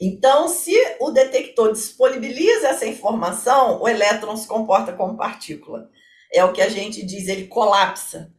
Então, 0.00 0.48
se 0.48 0.74
o 1.00 1.10
detector 1.10 1.72
disponibiliza 1.72 2.68
essa 2.68 2.86
informação, 2.86 3.80
o 3.80 3.88
elétron 3.88 4.36
se 4.36 4.48
comporta 4.48 4.92
como 4.92 5.16
partícula. 5.16 5.88
É 6.32 6.44
o 6.44 6.52
que 6.52 6.60
a 6.60 6.68
gente 6.68 7.04
diz, 7.04 7.28
ele 7.28 7.46
colapsa, 7.46 8.32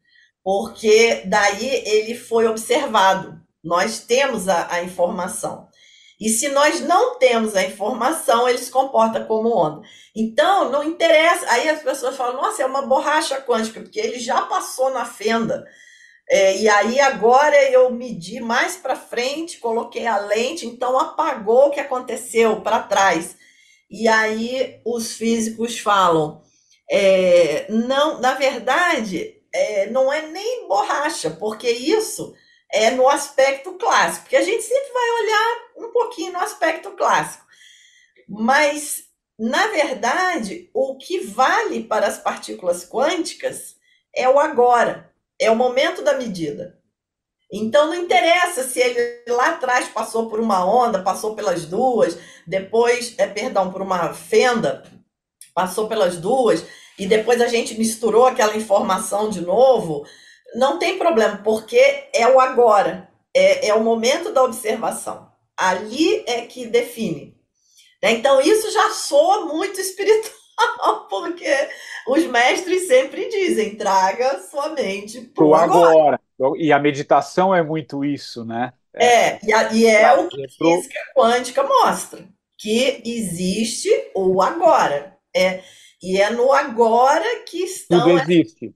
porque 0.44 1.24
daí 1.26 1.84
ele 1.86 2.16
foi 2.16 2.48
observado. 2.48 3.42
Nós 3.64 4.00
temos 4.00 4.50
a, 4.50 4.74
a 4.74 4.84
informação. 4.84 5.70
E 6.20 6.30
se 6.30 6.50
nós 6.50 6.80
não 6.82 7.18
temos 7.18 7.56
a 7.56 7.64
informação, 7.64 8.48
ele 8.48 8.58
se 8.58 8.72
comporta 8.72 9.24
como 9.24 9.56
onda. 9.56 9.82
Então, 10.16 10.70
não 10.70 10.84
interessa. 10.84 11.46
Aí 11.50 11.68
as 11.70 11.82
pessoas 11.82 12.16
falam, 12.16 12.42
nossa, 12.42 12.62
é 12.62 12.66
uma 12.66 12.84
borracha 12.84 13.42
quântica, 13.42 13.82
porque 13.82 14.00
ele 14.00 14.20
já 14.20 14.42
passou 14.44 14.92
na 14.92 15.06
fenda. 15.06 15.66
É, 16.30 16.58
e 16.58 16.70
aí 16.70 17.00
agora 17.00 17.62
eu 17.70 17.92
medi 17.92 18.40
mais 18.40 18.78
para 18.78 18.96
frente, 18.96 19.60
coloquei 19.60 20.08
a 20.08 20.18
lente, 20.18 20.66
então 20.66 20.98
apagou 20.98 21.68
o 21.68 21.72
que 21.72 21.80
aconteceu 21.80 22.62
para 22.62 22.80
trás. 22.80 23.36
E 23.90 24.08
aí 24.08 24.80
os 24.86 25.14
físicos 25.14 25.78
falam, 25.78 26.42
é, 26.90 27.66
não, 27.70 28.20
na 28.22 28.34
verdade, 28.36 29.36
é, 29.54 29.88
não 29.90 30.12
é 30.12 30.28
nem 30.28 30.68
borracha, 30.68 31.30
porque 31.32 31.70
isso 31.70 32.34
é 32.74 32.90
no 32.90 33.08
aspecto 33.08 33.74
clássico, 33.74 34.24
porque 34.24 34.36
a 34.36 34.42
gente 34.42 34.64
sempre 34.64 34.92
vai 34.92 35.12
olhar 35.22 35.58
um 35.78 35.92
pouquinho 35.92 36.34
no 36.34 36.40
aspecto 36.40 36.90
clássico. 36.92 37.46
Mas, 38.28 39.04
na 39.38 39.68
verdade, 39.68 40.72
o 40.74 40.98
que 40.98 41.20
vale 41.20 41.84
para 41.84 42.08
as 42.08 42.18
partículas 42.18 42.84
quânticas 42.84 43.76
é 44.16 44.28
o 44.28 44.40
agora, 44.40 45.14
é 45.40 45.52
o 45.52 45.56
momento 45.56 46.02
da 46.02 46.18
medida. 46.18 46.80
Então 47.52 47.86
não 47.86 47.96
interessa 47.96 48.64
se 48.64 48.80
ele 48.80 49.24
lá 49.28 49.50
atrás 49.50 49.88
passou 49.90 50.28
por 50.28 50.40
uma 50.40 50.66
onda, 50.66 51.04
passou 51.04 51.36
pelas 51.36 51.68
duas, 51.68 52.18
depois, 52.48 53.14
é, 53.20 53.28
perdão, 53.28 53.72
por 53.72 53.84
uma 53.84 54.12
fenda, 54.16 54.84
passou 55.54 55.88
pelas 55.88 56.18
duas, 56.18 56.66
e 56.98 57.06
depois 57.06 57.40
a 57.40 57.48
gente 57.48 57.78
misturou 57.78 58.26
aquela 58.26 58.56
informação 58.56 59.30
de 59.30 59.42
novo 59.42 60.04
não 60.56 60.78
tem 60.78 60.98
problema, 60.98 61.38
porque 61.44 62.08
é 62.14 62.28
o 62.28 62.40
agora, 62.40 63.10
é, 63.34 63.70
é 63.70 63.74
o 63.74 63.84
momento 63.84 64.32
da 64.32 64.44
observação. 64.44 65.32
Ali 65.58 66.24
é 66.28 66.42
que 66.42 66.66
define. 66.66 67.36
Né? 68.02 68.12
Então, 68.12 68.42
isso 68.42 68.72
já 68.72 68.90
soa 68.92 69.46
muito 69.46 69.80
espiritual, 69.82 71.08
porque 71.10 71.52
os 72.08 72.26
mestres 72.26 72.88
sempre 72.88 73.30
dizem: 73.30 73.76
traga 73.76 74.40
sua 74.40 74.70
mente 74.70 75.22
para 75.22 75.44
o 75.44 75.56
agora. 75.56 76.20
agora. 76.40 76.58
E 76.58 76.72
a 76.72 76.80
meditação 76.80 77.54
é 77.56 77.64
muito 77.64 78.04
isso, 78.04 78.44
né? 78.44 78.74
É, 78.94 79.06
é 79.06 79.40
e, 79.44 79.54
a, 79.54 79.74
e 79.74 79.86
é 79.86 80.14
o 80.14 80.28
que 80.28 80.46
a 80.46 80.50
física 80.50 81.00
quântica 81.16 81.64
mostra: 81.64 82.28
que 82.58 83.02
existe 83.06 83.90
o 84.16 84.42
agora. 84.42 85.18
É, 85.36 85.62
e 86.02 86.22
é 86.22 86.30
no 86.30 86.52
agora 86.52 87.44
que 87.46 87.64
estão. 87.64 88.02
Tudo 88.02 88.20
existe 88.20 88.76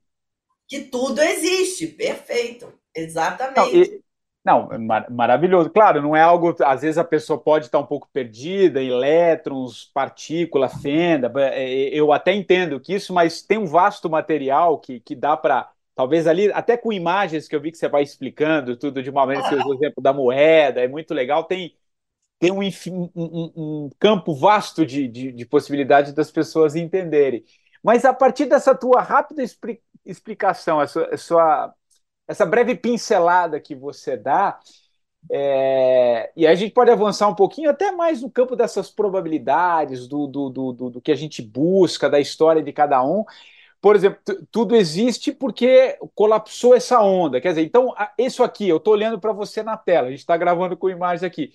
que 0.68 0.82
tudo 0.82 1.22
existe. 1.22 1.88
Perfeito. 1.88 2.72
Exatamente. 2.94 4.02
Não, 4.46 4.74
e, 4.74 4.78
não 4.78 4.80
mar 4.80 5.10
maravilhoso. 5.10 5.70
Claro, 5.70 6.02
não 6.02 6.16
é 6.16 6.22
algo. 6.22 6.56
Às 6.64 6.82
vezes 6.82 6.98
a 6.98 7.04
pessoa 7.04 7.40
pode 7.40 7.66
estar 7.66 7.80
um 7.80 7.86
pouco 7.86 8.10
perdida, 8.12 8.82
elétrons, 8.82 9.86
partícula, 9.94 10.70
fenda. 10.70 11.32
É, 11.38 11.64
é, 11.64 11.90
eu 11.90 12.12
até 12.12 12.34
entendo 12.34 12.80
que 12.80 12.94
isso, 12.94 13.14
mas 13.14 13.42
tem 13.42 13.58
um 13.58 13.66
vasto 13.66 14.10
material 14.10 14.80
que, 14.80 15.00
que 15.00 15.16
dá 15.16 15.38
para. 15.38 15.70
Talvez 15.96 16.28
ali, 16.28 16.52
até 16.52 16.78
com 16.78 16.94
imagens 16.94 17.48
que 17.48 17.56
eu 17.56 17.62
vi 17.62 17.72
que 17.72 17.78
você 17.78 17.90
vai 17.90 18.04
explicando 18.04 18.78
tudo 18.78 19.02
de 19.02 19.10
uma 19.10 19.26
maneira, 19.26 19.50
ah. 19.50 19.68
o 19.68 19.74
exemplo 19.74 20.02
da 20.02 20.14
moeda, 20.14 20.80
é 20.80 20.88
muito 20.88 21.12
legal. 21.12 21.44
Tem, 21.44 21.76
tem 22.40 22.52
um, 22.52 22.62
um, 23.16 23.52
um 23.56 23.90
campo 24.00 24.36
vasto 24.36 24.86
de, 24.86 25.08
de, 25.08 25.32
de 25.32 25.46
possibilidades 25.46 26.14
das 26.14 26.30
pessoas 26.30 26.76
entenderem. 26.76 27.44
Mas 27.84 28.06
a 28.06 28.14
partir 28.14 28.46
dessa 28.46 28.76
tua 28.76 29.02
rápida 29.02 29.44
explicação, 30.06 30.82
essa, 30.82 31.16
sua, 31.18 31.74
essa 32.28 32.46
breve 32.46 32.76
pincelada 32.76 33.60
que 33.60 33.76
você 33.76 34.18
dá, 34.18 34.60
é, 35.30 36.32
e 36.36 36.48
a 36.48 36.56
gente 36.56 36.74
pode 36.74 36.90
avançar 36.90 37.28
um 37.28 37.36
pouquinho 37.36 37.70
até 37.70 37.92
mais 37.92 38.22
no 38.22 38.32
campo 38.32 38.56
dessas 38.56 38.90
probabilidades, 38.90 40.08
do, 40.08 40.28
do, 40.28 40.50
do, 40.50 40.74
do, 40.74 41.02
que 41.02 41.12
a 41.12 41.16
gente 41.16 41.42
busca, 41.42 42.10
da 42.10 42.20
história 42.20 42.64
de 42.64 42.72
cada 42.72 43.04
um. 43.04 43.26
Por 43.82 43.96
exemplo, 43.96 44.20
tudo 44.52 44.76
existe 44.76 45.32
porque 45.32 45.98
colapsou 46.16 46.76
essa 46.76 47.02
onda. 47.02 47.42
Quer 47.42 47.50
dizer, 47.50 47.64
então, 47.64 47.94
isso 48.18 48.44
aqui, 48.44 48.68
eu 48.70 48.78
estou 48.78 48.94
olhando 48.94 49.20
para 49.20 49.34
você 49.34 49.62
na 49.64 49.78
tela, 49.78 50.08
a 50.08 50.12
gente 50.12 50.20
está 50.20 50.38
gravando 50.38 50.78
com 50.78 50.90
imagens 50.90 51.24
aqui. 51.24 51.54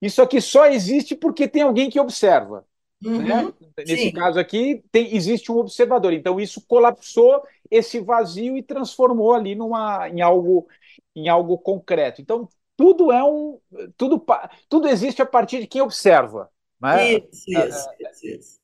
Isso 0.00 0.22
aqui 0.22 0.40
só 0.40 0.66
existe 0.66 1.14
porque 1.16 1.48
tem 1.48 1.62
alguém 1.62 1.90
que 1.90 2.00
observa. 2.00 2.66
Uhum, 3.04 3.22
né? 3.22 3.52
Nesse 3.78 4.04
sim. 4.04 4.12
caso 4.12 4.38
aqui, 4.38 4.84
tem, 4.92 5.14
existe 5.14 5.50
um 5.50 5.56
observador. 5.56 6.12
Então, 6.12 6.38
isso 6.38 6.64
colapsou 6.66 7.42
esse 7.70 8.00
vazio 8.00 8.56
e 8.56 8.62
transformou 8.62 9.34
ali 9.34 9.54
numa, 9.54 10.08
em, 10.08 10.20
algo, 10.20 10.66
em 11.14 11.28
algo 11.28 11.58
concreto. 11.58 12.20
Então, 12.20 12.48
tudo 12.76 13.10
é 13.12 13.22
um. 13.24 13.58
Tudo, 13.96 14.24
tudo 14.68 14.88
existe 14.88 15.20
a 15.22 15.26
partir 15.26 15.60
de 15.60 15.66
quem 15.66 15.80
observa. 15.80 16.50
Né? 16.80 17.12
Isso, 17.14 17.44
isso, 17.48 17.88
isso, 18.00 18.26
isso. 18.26 18.62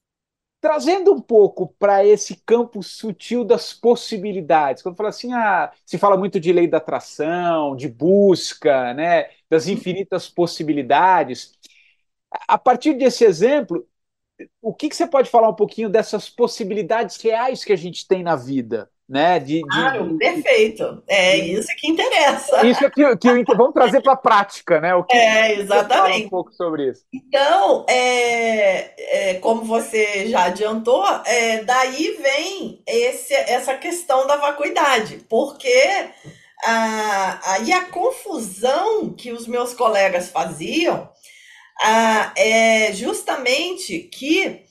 Trazendo 0.61 1.15
um 1.15 1.21
pouco 1.21 1.73
para 1.79 2.05
esse 2.05 2.43
campo 2.45 2.83
sutil 2.83 3.45
das 3.45 3.73
possibilidades, 3.73 4.83
quando 4.83 4.97
fala 4.97 5.11
assim, 5.11 5.33
ah, 5.33 5.73
se 5.87 5.97
fala 5.97 6.17
muito 6.17 6.41
de 6.41 6.53
lei 6.53 6.67
da 6.67 6.79
atração, 6.79 7.77
de 7.77 7.89
busca, 7.89 8.93
né, 8.93 9.31
das 9.49 9.69
infinitas 9.69 10.29
possibilidades. 10.29 11.53
A 12.49 12.59
partir 12.59 12.95
desse 12.95 13.25
exemplo, 13.25 13.87
o 14.63 14.75
que, 14.75 14.89
que 14.89 14.97
você 14.97 15.07
pode 15.07 15.31
falar 15.31 15.49
um 15.49 15.55
pouquinho 15.55 15.89
dessas 15.89 16.29
possibilidades 16.29 17.21
reais 17.23 17.65
que 17.65 17.73
a 17.73 17.77
gente 17.77 18.07
tem 18.07 18.23
na 18.23 18.37
vida? 18.37 18.91
Né, 19.09 19.39
de, 19.39 19.63
claro, 19.63 20.07
de, 20.07 20.19
perfeito. 20.19 21.03
É 21.09 21.35
isso 21.35 21.69
que 21.79 21.91
interessa. 21.91 22.67
Isso 22.67 22.85
é 22.85 22.91
que, 22.91 23.17
que 23.17 23.57
vamos 23.57 23.73
trazer 23.73 24.03
para 24.03 24.13
a 24.13 24.17
prática, 24.17 24.83
né? 24.83 24.95
O 24.95 25.03
que 25.03 25.17
é, 25.17 25.61
exatamente. 25.61 26.27
um 26.27 26.29
pouco 26.29 26.53
sobre 26.53 26.91
isso. 26.91 27.05
Então, 27.11 27.87
é, 27.89 29.31
é, 29.31 29.35
como 29.37 29.65
você 29.65 30.29
já 30.29 30.45
adiantou, 30.45 31.03
é, 31.25 31.65
daí 31.65 32.19
vem 32.21 32.83
esse, 32.87 33.33
essa 33.33 33.73
questão 33.77 34.27
da 34.27 34.37
vacuidade, 34.37 35.25
porque 35.27 36.11
a, 36.63 37.55
aí 37.55 37.73
a 37.73 37.87
confusão 37.87 39.09
que 39.15 39.33
os 39.33 39.47
meus 39.47 39.73
colegas 39.73 40.29
faziam 40.29 41.09
ah, 41.81 42.33
é 42.37 42.93
justamente 42.93 44.01
que 44.01 44.65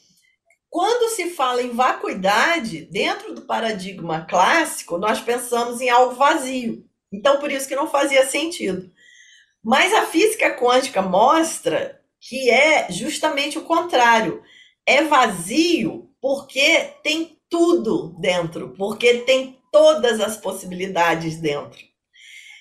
quando 0.69 1.09
se 1.09 1.31
fala 1.31 1.61
em 1.61 1.71
vacuidade, 1.71 2.85
dentro 2.91 3.33
do 3.33 3.41
paradigma 3.41 4.25
clássico, 4.25 4.97
nós 4.97 5.19
pensamos 5.19 5.81
em 5.81 5.89
algo 5.89 6.15
vazio. 6.15 6.85
Então, 7.11 7.39
por 7.39 7.51
isso 7.51 7.67
que 7.67 7.75
não 7.75 7.89
fazia 7.89 8.25
sentido. 8.25 8.91
Mas 9.63 9.93
a 9.93 10.05
física 10.05 10.55
quântica 10.55 11.01
mostra 11.01 11.99
que 12.19 12.49
é 12.49 12.91
justamente 12.91 13.57
o 13.57 13.63
contrário. 13.63 14.43
É 14.85 15.03
vazio 15.03 16.09
porque 16.21 16.93
tem 17.03 17.37
tudo 17.49 18.15
dentro, 18.19 18.73
porque 18.77 19.19
tem 19.19 19.59
todas 19.71 20.19
as 20.19 20.37
possibilidades 20.37 21.37
dentro. 21.37 21.79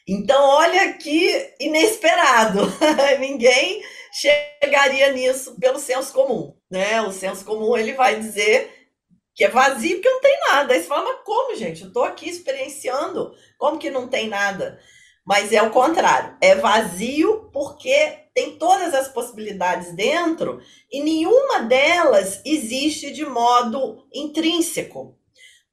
Então, 0.08 0.40
olha 0.40 0.92
que 0.94 1.54
inesperado. 1.58 2.60
Ninguém 3.18 3.82
chegaria 4.16 5.12
nisso 5.12 5.58
pelo 5.60 5.78
senso 5.78 6.12
comum, 6.12 6.54
né? 6.70 7.02
O 7.02 7.12
senso 7.12 7.44
comum 7.44 7.76
ele 7.76 7.92
vai 7.92 8.18
dizer 8.18 8.88
que 9.34 9.44
é 9.44 9.48
vazio 9.48 9.96
porque 9.96 10.08
não 10.08 10.20
tem 10.20 10.40
nada. 10.48 10.72
Aí 10.72 10.80
você 10.80 10.86
fala, 10.86 11.04
mas 11.04 11.24
como, 11.24 11.54
gente? 11.54 11.82
Eu 11.82 11.88
estou 11.88 12.04
aqui 12.04 12.28
experienciando, 12.28 13.34
como 13.58 13.78
que 13.78 13.90
não 13.90 14.08
tem 14.08 14.28
nada? 14.28 14.80
Mas 15.26 15.52
é 15.52 15.60
o 15.60 15.70
contrário, 15.70 16.36
é 16.40 16.54
vazio 16.54 17.50
porque 17.52 18.26
tem 18.32 18.56
todas 18.56 18.94
as 18.94 19.08
possibilidades 19.08 19.92
dentro 19.92 20.60
e 20.90 21.02
nenhuma 21.02 21.60
delas 21.60 22.40
existe 22.44 23.10
de 23.10 23.26
modo 23.26 24.06
intrínseco. 24.14 25.18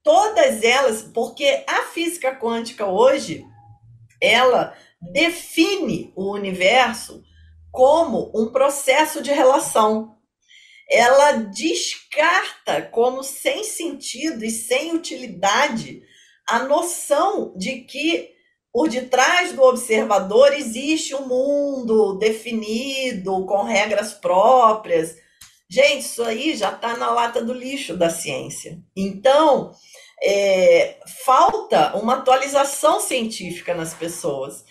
Todas 0.02 0.64
elas, 0.64 1.04
porque 1.04 1.64
a 1.68 1.84
física 1.84 2.36
quântica 2.36 2.86
hoje, 2.88 3.46
ela 4.20 4.76
define 5.14 6.12
o 6.16 6.32
universo 6.32 7.23
como 7.74 8.32
um 8.36 8.52
processo 8.52 9.20
de 9.20 9.32
relação. 9.34 10.16
Ela 10.88 11.32
descarta 11.32 12.84
como 12.84 13.24
sem 13.24 13.64
sentido 13.64 14.46
e 14.46 14.52
sem 14.52 14.94
utilidade 14.94 16.04
a 16.48 16.60
noção 16.60 17.52
de 17.58 17.80
que 17.80 18.32
por 18.72 18.90
detrás 18.90 19.54
do 19.54 19.64
observador 19.64 20.54
existe 20.54 21.16
um 21.16 21.28
mundo 21.28 22.14
definido, 22.20 23.44
com 23.46 23.64
regras 23.64 24.14
próprias. 24.14 25.16
Gente, 25.68 26.02
isso 26.02 26.24
aí 26.24 26.56
já 26.56 26.72
está 26.72 26.96
na 26.96 27.10
lata 27.10 27.44
do 27.44 27.54
lixo 27.54 27.98
da 27.98 28.12
ciência. 28.12 28.80
Então, 28.96 29.72
é, 30.22 30.98
falta 31.26 31.96
uma 31.98 32.16
atualização 32.16 33.00
científica 33.00 33.74
nas 33.74 33.96
pessoas, 33.96 34.64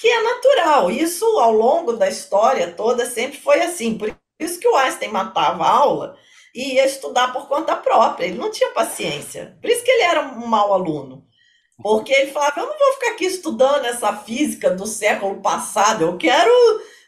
que 0.00 0.08
é 0.08 0.22
natural. 0.22 0.90
Isso 0.90 1.24
ao 1.38 1.52
longo 1.52 1.92
da 1.92 2.08
história 2.08 2.72
toda 2.72 3.04
sempre 3.04 3.38
foi 3.38 3.60
assim. 3.60 3.98
Por 3.98 4.16
isso 4.38 4.58
que 4.58 4.66
o 4.66 4.74
Einstein 4.74 5.10
matava 5.10 5.64
a 5.64 5.70
aula 5.70 6.16
e 6.54 6.74
ia 6.74 6.86
estudar 6.86 7.32
por 7.32 7.46
conta 7.46 7.76
própria. 7.76 8.26
Ele 8.26 8.38
não 8.38 8.50
tinha 8.50 8.70
paciência. 8.70 9.58
Por 9.60 9.70
isso 9.70 9.84
que 9.84 9.90
ele 9.90 10.02
era 10.02 10.22
um 10.22 10.46
mau 10.46 10.72
aluno. 10.72 11.26
Porque 11.82 12.12
ele 12.12 12.30
falava: 12.30 12.60
eu 12.60 12.66
não 12.66 12.78
vou 12.78 12.92
ficar 12.94 13.10
aqui 13.12 13.26
estudando 13.26 13.84
essa 13.84 14.16
física 14.16 14.70
do 14.70 14.86
século 14.86 15.40
passado, 15.42 16.02
eu 16.02 16.16
quero 16.16 16.52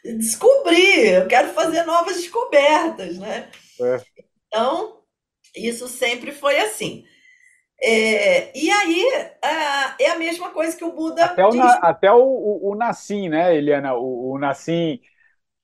descobrir, 0.03 1.13
eu 1.13 1.27
quero 1.27 1.53
fazer 1.53 1.83
novas 1.83 2.17
descobertas, 2.17 3.17
né? 3.17 3.49
É. 3.79 4.01
Então, 4.47 4.99
isso 5.55 5.87
sempre 5.87 6.31
foi 6.31 6.59
assim. 6.59 7.05
É, 7.81 8.57
e 8.57 8.71
aí 8.71 9.03
é, 9.41 9.95
é, 9.99 10.11
a 10.11 10.17
mesma 10.17 10.49
coisa 10.51 10.75
que 10.77 10.85
o 10.85 10.93
Buda 10.93 11.25
até 11.25 11.47
diz. 11.49 11.59
O, 11.59 11.67
até 11.81 12.11
o, 12.11 12.23
o, 12.23 12.71
o 12.71 12.75
Nassim, 12.75 13.27
né, 13.29 13.55
Eliana? 13.55 13.93
O, 13.95 14.31
o 14.31 14.37
Nassim 14.39 14.99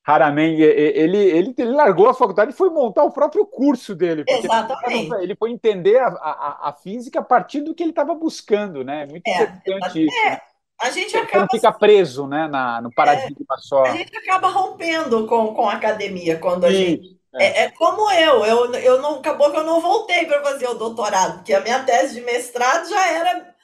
Haramein, 0.05 0.59
ele, 0.59 1.17
ele, 1.17 1.53
ele 1.57 1.71
largou 1.71 2.09
a 2.09 2.13
faculdade 2.13 2.51
e 2.51 2.55
foi 2.55 2.69
montar 2.69 3.03
o 3.03 3.11
próprio 3.11 3.45
curso 3.45 3.95
dele. 3.95 4.23
Exatamente. 4.27 5.13
Ele 5.21 5.35
foi 5.35 5.51
entender 5.51 5.97
a, 5.97 6.07
a, 6.07 6.69
a, 6.69 6.73
física 6.73 7.19
a 7.19 7.23
partir 7.23 7.61
do 7.61 7.75
que 7.75 7.83
ele 7.83 7.91
estava 7.91 8.15
buscando, 8.15 8.83
né? 8.83 9.05
Muito 9.05 9.27
é, 9.27 9.43
interessante 9.43 10.05
isso. 10.05 10.17
É. 10.25 10.31
Né? 10.31 10.41
A 10.81 10.89
gente 10.91 11.15
acaba. 11.15 11.41
Não 11.41 11.47
fica 11.49 11.71
preso 11.71 12.25
né, 12.25 12.47
na, 12.47 12.81
no 12.81 12.91
paradigma 12.91 13.55
é, 13.55 13.57
só. 13.59 13.83
A 13.83 13.91
gente 13.91 14.15
acaba 14.15 14.47
rompendo 14.47 15.27
com, 15.27 15.53
com 15.53 15.69
a 15.69 15.73
academia 15.73 16.39
quando 16.39 16.65
a 16.65 16.71
gente. 16.71 17.18
É. 17.35 17.45
é. 17.45 17.63
é. 17.63 17.71
como 17.71 18.09
eu, 18.11 18.45
eu, 18.45 18.73
eu 18.75 19.01
não 19.01 19.19
acabou 19.19 19.51
que 19.51 19.57
eu 19.57 19.63
não 19.63 19.79
voltei 19.79 20.25
para 20.25 20.41
fazer 20.41 20.67
o 20.67 20.73
doutorado, 20.73 21.37
porque 21.37 21.53
a 21.53 21.61
minha 21.61 21.83
tese 21.83 22.15
de 22.15 22.21
mestrado 22.21 22.89
já 22.89 23.07
era 23.07 23.55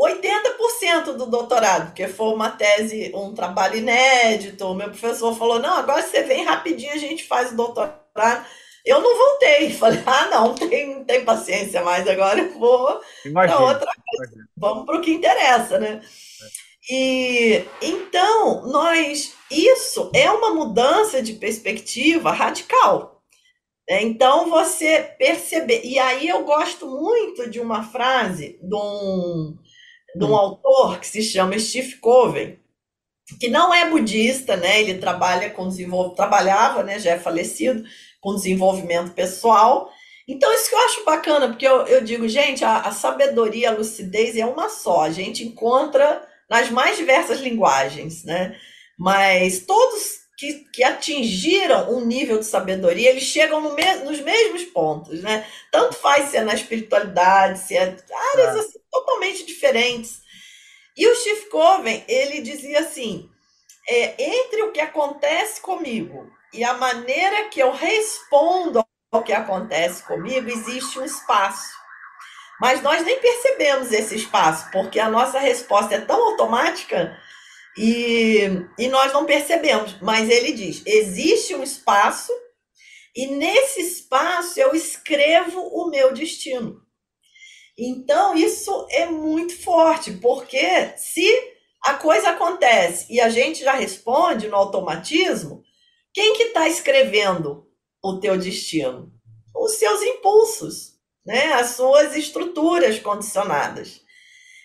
80% 0.00 1.16
do 1.16 1.26
doutorado, 1.26 1.86
porque 1.86 2.08
foi 2.08 2.34
uma 2.34 2.50
tese, 2.50 3.12
um 3.14 3.34
trabalho 3.34 3.76
inédito. 3.76 4.66
O 4.66 4.74
meu 4.74 4.88
professor 4.88 5.36
falou: 5.36 5.58
não, 5.58 5.74
agora 5.74 6.02
você 6.02 6.22
vem 6.22 6.44
rapidinho, 6.44 6.92
a 6.92 6.98
gente 6.98 7.24
faz 7.24 7.52
o 7.52 7.56
doutorado. 7.56 8.46
Eu 8.84 9.00
não 9.00 9.16
voltei. 9.16 9.70
Falei: 9.74 10.02
ah, 10.06 10.26
não, 10.26 10.54
tem, 10.54 11.04
tem 11.04 11.24
paciência 11.24 11.82
mais, 11.82 12.08
agora 12.08 12.40
eu 12.40 12.58
vou 12.58 13.00
para 13.32 13.60
outra 13.60 13.86
coisa. 13.86 14.32
Imagina. 14.32 14.48
Vamos 14.56 14.86
para 14.86 14.96
o 14.96 15.00
que 15.00 15.12
interessa, 15.12 15.78
né? 15.78 16.00
E 16.90 17.64
então, 17.80 18.66
nós, 18.66 19.34
isso 19.50 20.10
é 20.14 20.30
uma 20.30 20.52
mudança 20.52 21.22
de 21.22 21.34
perspectiva 21.34 22.32
radical. 22.32 23.22
É, 23.88 24.02
então, 24.02 24.48
você 24.50 25.14
perceber. 25.18 25.82
E 25.84 25.98
aí, 25.98 26.28
eu 26.28 26.44
gosto 26.44 26.86
muito 26.86 27.48
de 27.48 27.60
uma 27.60 27.82
frase 27.84 28.58
de 28.62 28.74
um 28.74 29.56
de 30.14 30.24
um 30.24 30.36
autor 30.36 31.00
que 31.00 31.06
se 31.06 31.22
chama 31.22 31.58
Steve 31.58 31.96
Covey, 31.96 32.58
que 33.40 33.48
não 33.48 33.72
é 33.72 33.88
budista, 33.88 34.56
né? 34.56 34.80
Ele 34.80 34.98
trabalha 34.98 35.50
com 35.50 35.68
desenvolvimento, 35.68 36.16
trabalhava, 36.16 36.82
né? 36.82 36.98
Já 36.98 37.12
é 37.12 37.18
falecido, 37.18 37.82
com 38.20 38.34
desenvolvimento 38.34 39.12
pessoal. 39.12 39.90
Então, 40.28 40.52
isso 40.52 40.68
que 40.68 40.74
eu 40.74 40.80
acho 40.80 41.04
bacana, 41.04 41.48
porque 41.48 41.66
eu, 41.66 41.86
eu 41.86 42.04
digo, 42.04 42.28
gente, 42.28 42.64
a, 42.64 42.80
a 42.80 42.92
sabedoria, 42.92 43.70
a 43.70 43.74
lucidez 43.74 44.36
é 44.36 44.44
uma 44.44 44.68
só. 44.68 45.02
A 45.02 45.10
gente 45.10 45.44
encontra 45.44 46.28
nas 46.52 46.68
mais 46.68 46.98
diversas 46.98 47.40
linguagens, 47.40 48.24
né? 48.24 48.54
Mas 48.98 49.60
todos 49.60 50.20
que, 50.36 50.66
que 50.70 50.84
atingiram 50.84 51.90
um 51.94 52.04
nível 52.04 52.38
de 52.38 52.44
sabedoria, 52.44 53.08
eles 53.08 53.22
chegam 53.22 53.58
no 53.62 53.74
me 53.74 53.94
nos 54.04 54.20
mesmos 54.20 54.64
pontos, 54.64 55.22
né? 55.22 55.46
Tanto 55.70 55.94
faz 55.94 56.28
se 56.28 56.36
é 56.36 56.42
na 56.42 56.52
espiritualidade, 56.52 57.58
se 57.58 57.74
é 57.74 57.96
áreas 58.34 58.56
é. 58.56 58.58
assim, 58.58 58.78
totalmente 58.90 59.46
diferentes. 59.46 60.20
E 60.94 61.08
o 61.08 61.16
Steve 61.16 61.46
Coven, 61.46 62.04
ele 62.06 62.42
dizia 62.42 62.80
assim, 62.80 63.30
é, 63.88 64.22
entre 64.22 64.62
o 64.64 64.72
que 64.72 64.80
acontece 64.80 65.58
comigo 65.58 66.30
e 66.52 66.62
a 66.62 66.74
maneira 66.74 67.48
que 67.48 67.60
eu 67.60 67.72
respondo 67.72 68.84
ao 69.10 69.22
que 69.22 69.32
acontece 69.32 70.02
comigo, 70.02 70.50
existe 70.50 70.98
um 70.98 71.04
espaço. 71.04 71.81
Mas 72.62 72.80
nós 72.80 73.04
nem 73.04 73.18
percebemos 73.18 73.90
esse 73.90 74.14
espaço, 74.14 74.70
porque 74.70 75.00
a 75.00 75.10
nossa 75.10 75.40
resposta 75.40 75.96
é 75.96 76.00
tão 76.00 76.28
automática 76.28 77.18
e, 77.76 78.42
e 78.78 78.86
nós 78.86 79.12
não 79.12 79.26
percebemos, 79.26 80.00
mas 80.00 80.30
ele 80.30 80.52
diz: 80.52 80.80
existe 80.86 81.56
um 81.56 81.64
espaço, 81.64 82.30
e 83.16 83.26
nesse 83.26 83.80
espaço 83.80 84.60
eu 84.60 84.76
escrevo 84.76 85.60
o 85.60 85.90
meu 85.90 86.14
destino. 86.14 86.80
Então, 87.76 88.36
isso 88.36 88.86
é 88.90 89.06
muito 89.06 89.60
forte, 89.60 90.12
porque 90.12 90.96
se 90.96 91.26
a 91.82 91.94
coisa 91.94 92.28
acontece 92.28 93.12
e 93.12 93.20
a 93.20 93.28
gente 93.28 93.64
já 93.64 93.72
responde 93.72 94.46
no 94.46 94.54
automatismo, 94.54 95.64
quem 96.14 96.34
que 96.34 96.44
está 96.44 96.68
escrevendo 96.68 97.66
o 98.00 98.20
teu 98.20 98.38
destino? 98.38 99.12
Os 99.52 99.72
seus 99.72 100.00
impulsos, 100.00 100.91
né? 101.24 101.52
as 101.54 101.76
suas 101.76 102.16
estruturas 102.16 102.98
condicionadas. 102.98 104.00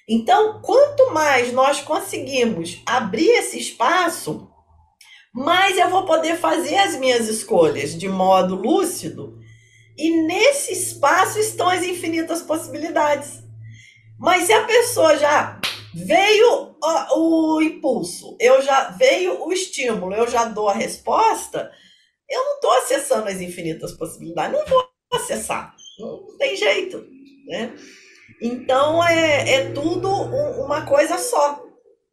Então, 0.07 0.61
quanto 0.61 1.11
mais 1.11 1.51
nós 1.51 1.81
conseguimos 1.81 2.81
abrir 2.85 3.29
esse 3.29 3.59
espaço, 3.59 4.49
mais 5.33 5.77
eu 5.77 5.89
vou 5.89 6.05
poder 6.05 6.37
fazer 6.37 6.77
as 6.77 6.95
minhas 6.95 7.27
escolhas 7.27 7.97
de 7.97 8.07
modo 8.07 8.55
lúcido. 8.55 9.37
E 9.97 10.09
nesse 10.23 10.73
espaço 10.73 11.39
estão 11.39 11.67
as 11.69 11.83
infinitas 11.83 12.41
possibilidades. 12.41 13.43
Mas 14.17 14.43
se 14.45 14.53
a 14.53 14.65
pessoa 14.65 15.17
já 15.17 15.59
veio 15.93 16.75
o 17.15 17.61
impulso, 17.61 18.35
eu 18.39 18.61
já 18.61 18.91
veio 18.91 19.45
o 19.45 19.51
estímulo, 19.51 20.13
eu 20.13 20.27
já 20.27 20.45
dou 20.45 20.69
a 20.69 20.73
resposta, 20.73 21.71
eu 22.29 22.43
não 22.43 22.55
estou 22.55 22.71
acessando 22.71 23.27
as 23.27 23.41
infinitas 23.41 23.93
possibilidades, 23.93 24.57
não 24.57 24.65
vou 24.65 24.89
acessar, 25.13 25.75
não 25.97 26.37
tem 26.37 26.55
jeito, 26.55 27.05
né? 27.47 27.73
Então 28.41 29.03
é, 29.03 29.53
é 29.53 29.71
tudo 29.71 30.09
uma 30.09 30.85
coisa 30.85 31.17
só, 31.17 31.63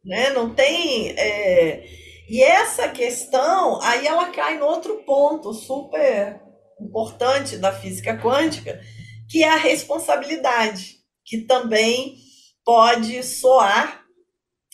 né? 0.03 0.29
Não 0.31 0.53
tem. 0.53 1.11
É... 1.11 1.85
E 2.27 2.41
essa 2.41 2.89
questão, 2.89 3.79
aí 3.81 4.07
ela 4.07 4.31
cai 4.31 4.57
no 4.57 4.65
outro 4.65 5.03
ponto 5.05 5.53
super 5.53 6.41
importante 6.81 7.57
da 7.57 7.71
física 7.71 8.17
quântica, 8.17 8.81
que 9.29 9.43
é 9.43 9.49
a 9.49 9.57
responsabilidade, 9.57 10.97
que 11.23 11.41
também 11.41 12.17
pode 12.63 13.21
soar 13.23 14.03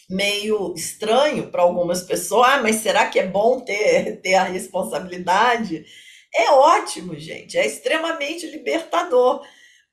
meio 0.10 0.74
estranho 0.76 1.50
para 1.50 1.62
algumas 1.62 2.02
pessoas, 2.02 2.48
ah, 2.50 2.62
mas 2.62 2.78
será 2.78 3.08
que 3.08 3.20
é 3.20 3.26
bom 3.26 3.60
ter, 3.62 4.22
ter 4.22 4.36
a 4.36 4.44
responsabilidade? 4.44 5.86
É 6.34 6.52
ótimo, 6.52 7.18
gente, 7.18 7.58
é 7.58 7.66
extremamente 7.66 8.48
libertador. 8.48 9.44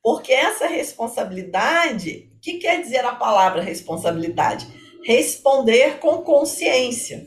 Porque 0.03 0.33
essa 0.33 0.66
responsabilidade, 0.66 2.31
o 2.37 2.40
que 2.40 2.59
quer 2.59 2.81
dizer 2.81 3.05
a 3.05 3.14
palavra 3.14 3.61
responsabilidade? 3.61 4.66
Responder 5.05 5.98
com 5.98 6.22
consciência. 6.22 7.27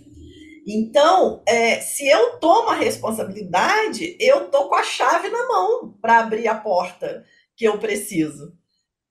Então, 0.66 1.42
é, 1.46 1.80
se 1.82 2.08
eu 2.08 2.40
tomo 2.40 2.70
a 2.70 2.76
responsabilidade, 2.76 4.16
eu 4.20 4.50
tô 4.50 4.70
com 4.70 4.76
a 4.76 4.84
chave 4.84 5.30
na 5.30 5.48
mão 5.48 5.98
para 6.02 6.20
abrir 6.20 6.48
a 6.48 6.56
porta 6.56 7.26
que 7.56 7.66
eu 7.66 7.78
preciso. 7.78 8.54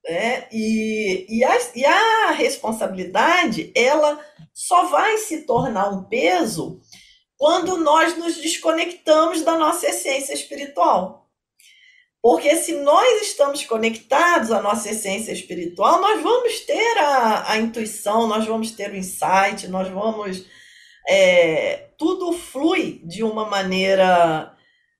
Né? 0.03 0.47
E, 0.51 1.27
e, 1.29 1.43
a, 1.43 1.57
e 1.75 1.85
a 1.85 2.31
responsabilidade, 2.31 3.71
ela 3.75 4.19
só 4.53 4.85
vai 4.85 5.17
se 5.17 5.45
tornar 5.45 5.89
um 5.89 6.03
peso 6.03 6.81
quando 7.41 7.75
nós 7.77 8.15
nos 8.19 8.35
desconectamos 8.35 9.41
da 9.41 9.57
nossa 9.57 9.87
essência 9.87 10.31
espiritual. 10.31 11.27
Porque 12.21 12.55
se 12.55 12.73
nós 12.83 13.23
estamos 13.23 13.65
conectados 13.65 14.51
à 14.51 14.61
nossa 14.61 14.91
essência 14.91 15.31
espiritual, 15.31 15.99
nós 15.99 16.21
vamos 16.21 16.59
ter 16.59 16.97
a, 16.99 17.51
a 17.53 17.57
intuição, 17.57 18.27
nós 18.27 18.45
vamos 18.45 18.69
ter 18.69 18.91
o 18.91 18.95
insight, 18.95 19.67
nós 19.69 19.89
vamos. 19.89 20.45
É, 21.09 21.87
tudo 21.97 22.31
flui 22.31 23.01
de 23.03 23.23
uma 23.23 23.45
maneira. 23.45 24.55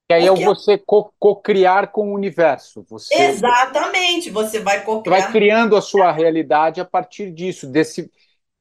E 0.09 0.13
aí 0.15 0.25
é 0.25 0.33
você 0.33 0.79
co-criar 1.19 1.89
co 1.89 2.01
com 2.01 2.09
o 2.09 2.15
universo. 2.15 2.83
Você, 2.89 3.13
Exatamente, 3.13 4.31
você 4.31 4.59
vai 4.59 4.83
co-criar. 4.83 5.19
Vai 5.19 5.31
criando 5.31 5.75
a 5.75 5.81
sua 5.81 6.11
realidade 6.11 6.81
a 6.81 6.85
partir 6.85 7.31
disso, 7.31 7.67
desse, 7.67 8.11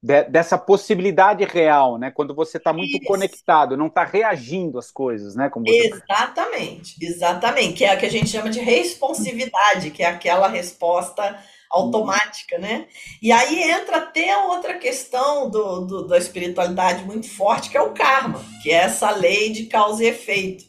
de, 0.02 0.24
dessa 0.24 0.56
possibilidade 0.56 1.44
real, 1.44 1.98
né? 1.98 2.10
Quando 2.10 2.34
você 2.34 2.56
está 2.56 2.72
muito 2.72 2.96
Isso. 2.96 3.06
conectado, 3.06 3.76
não 3.76 3.88
está 3.88 4.04
reagindo 4.04 4.78
às 4.78 4.90
coisas, 4.90 5.34
né? 5.34 5.50
Como 5.50 5.66
você... 5.66 5.88
Exatamente, 5.88 6.96
exatamente. 7.00 7.74
Que 7.74 7.84
é 7.84 7.90
a 7.90 7.96
que 7.96 8.06
a 8.06 8.10
gente 8.10 8.28
chama 8.30 8.48
de 8.48 8.60
responsividade, 8.60 9.90
que 9.90 10.02
é 10.02 10.06
aquela 10.06 10.48
resposta 10.48 11.38
automática, 11.70 12.58
né? 12.58 12.86
E 13.22 13.30
aí 13.30 13.62
entra 13.70 13.98
até 13.98 14.32
a 14.32 14.44
outra 14.46 14.78
questão 14.78 15.48
do, 15.50 15.80
do, 15.82 16.06
da 16.06 16.18
espiritualidade 16.18 17.04
muito 17.04 17.28
forte, 17.28 17.70
que 17.70 17.76
é 17.76 17.82
o 17.82 17.92
karma, 17.92 18.42
que 18.62 18.70
é 18.70 18.76
essa 18.76 19.10
lei 19.10 19.50
de 19.50 19.66
causa 19.66 20.02
e 20.02 20.08
efeito. 20.08 20.64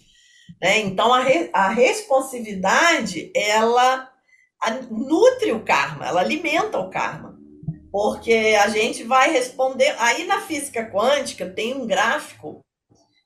Né? 0.61 0.79
Então, 0.79 1.11
a, 1.11 1.21
re, 1.21 1.49
a 1.53 1.69
responsividade, 1.69 3.32
ela 3.36 4.09
nutre 4.91 5.51
o 5.53 5.63
karma, 5.63 6.05
ela 6.05 6.21
alimenta 6.21 6.77
o 6.77 6.89
karma. 6.89 7.30
Porque 7.92 8.58
a 8.62 8.70
gente 8.70 9.04
vai 9.04 9.32
responder. 9.32 9.96
Aí 10.00 10.26
na 10.26 10.42
física 10.42 10.89
quântica 10.89 11.50
tem 11.50 11.76
um 11.76 11.86
gráfico 11.86 12.62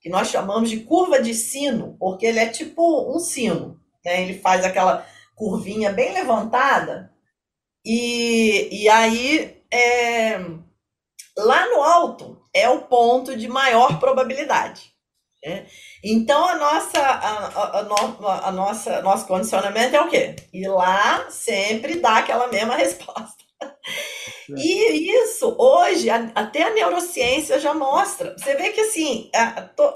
que 0.02 0.10
nós 0.10 0.30
chamamos 0.30 0.70
de 0.70 0.82
curva 0.82 1.22
de 1.22 1.34
sino, 1.34 1.96
porque 2.00 2.26
ele 2.26 2.40
é 2.40 2.50
tipo 2.50 3.16
um 3.16 3.20
sino. 3.20 3.80
Né? 4.04 4.24
Ele 4.24 4.40
faz 4.40 4.66
aquela 4.66 5.06
curvinha 5.36 5.92
bem 5.92 6.14
levantada, 6.14 7.14
e, 7.86 8.84
e 8.84 8.90
aí 8.90 9.62
é, 9.72 10.40
lá 11.38 11.68
no 11.70 11.84
alto 11.84 12.42
é 12.52 12.68
o 12.68 12.82
ponto 12.82 13.38
de 13.38 13.48
maior 13.48 14.00
probabilidade. 14.00 14.92
Né? 15.46 15.68
Então 16.04 16.48
a 16.48 16.56
nossa, 16.56 17.00
a, 17.00 17.46
a, 17.46 17.80
a, 17.80 18.48
a, 18.48 18.52
nossa, 18.52 19.02
nosso 19.04 19.28
condicionamento 19.28 19.96
é 19.96 20.02
o 20.02 20.10
quê? 20.10 20.36
Ir 20.52 20.68
lá 20.68 21.30
sempre 21.30 22.00
dar 22.00 22.18
aquela 22.18 22.48
mesma 22.48 22.74
resposta. 22.76 23.45
E 24.50 25.12
isso, 25.12 25.56
hoje, 25.58 26.10
até 26.10 26.64
a 26.64 26.74
neurociência 26.74 27.60
já 27.60 27.74
mostra. 27.74 28.36
Você 28.38 28.56
vê 28.56 28.70
que, 28.70 28.82
assim, 28.82 29.30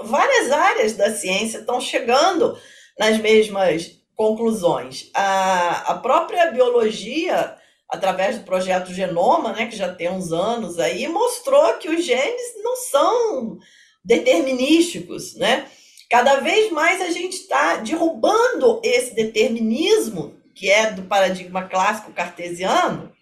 várias 0.04 0.52
áreas 0.52 0.93
da 0.93 1.12
ciência 1.12 1.60
estão 1.60 1.80
chegando 1.80 2.58
nas 2.97 3.18
mesmas 3.18 4.00
conclusões. 4.16 5.10
A, 5.14 5.91
a 5.91 5.95
própria 5.95 6.52
biologia, 6.52 7.56
através 7.88 8.38
do 8.38 8.43
projeto 8.43 8.93
Genoma, 8.93 9.54
né, 9.54 9.68
que 9.68 9.78
já 9.78 9.93
tem 9.93 10.10
uns 10.10 10.32
anos 10.32 10.80
aí, 10.80 11.08
mostrou 11.08 11.76
que 11.76 11.89
os 11.89 12.04
genes 12.04 12.62
não 12.64 12.76
são 12.76 13.58
determinísticos, 14.04 15.36
né? 15.36 15.68
Cada 16.10 16.39
vez 16.39 16.72
mais 16.72 17.02
a 17.02 17.12
gente 17.12 17.34
está 17.34 17.76
derrubando 17.76 18.82
esse 18.84 19.14
determinismo, 19.14 20.34
que 20.56 20.70
é 20.70 20.91
do 20.91 21.04
paradigma 21.04 21.64
clássico 21.70 22.12
cartesiano, 22.12 23.14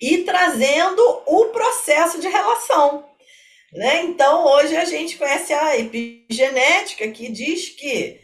e 0.00 0.18
trazendo 0.18 1.02
o 1.26 1.46
processo 1.46 2.20
de 2.20 2.28
relação. 2.28 3.04
Né? 3.72 4.02
Então, 4.04 4.44
hoje 4.44 4.76
a 4.76 4.84
gente 4.84 5.18
conhece 5.18 5.52
a 5.52 5.78
epigenética, 5.78 7.08
que 7.08 7.30
diz 7.30 7.68
que 7.70 8.20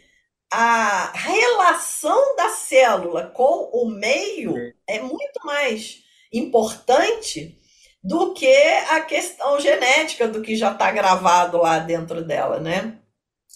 a 0.51 1.11
relação 1.13 2.35
da 2.35 2.49
célula 2.49 3.27
com 3.27 3.69
o 3.73 3.89
meio 3.89 4.53
é 4.87 4.99
muito 4.99 5.39
mais 5.43 6.03
importante 6.31 7.57
do 8.03 8.33
que 8.33 8.55
a 8.89 9.01
questão 9.01 9.59
genética 9.59 10.27
do 10.27 10.41
que 10.41 10.55
já 10.55 10.71
está 10.71 10.91
gravado 10.91 11.57
lá 11.57 11.79
dentro 11.79 12.23
dela, 12.23 12.59
né? 12.59 12.99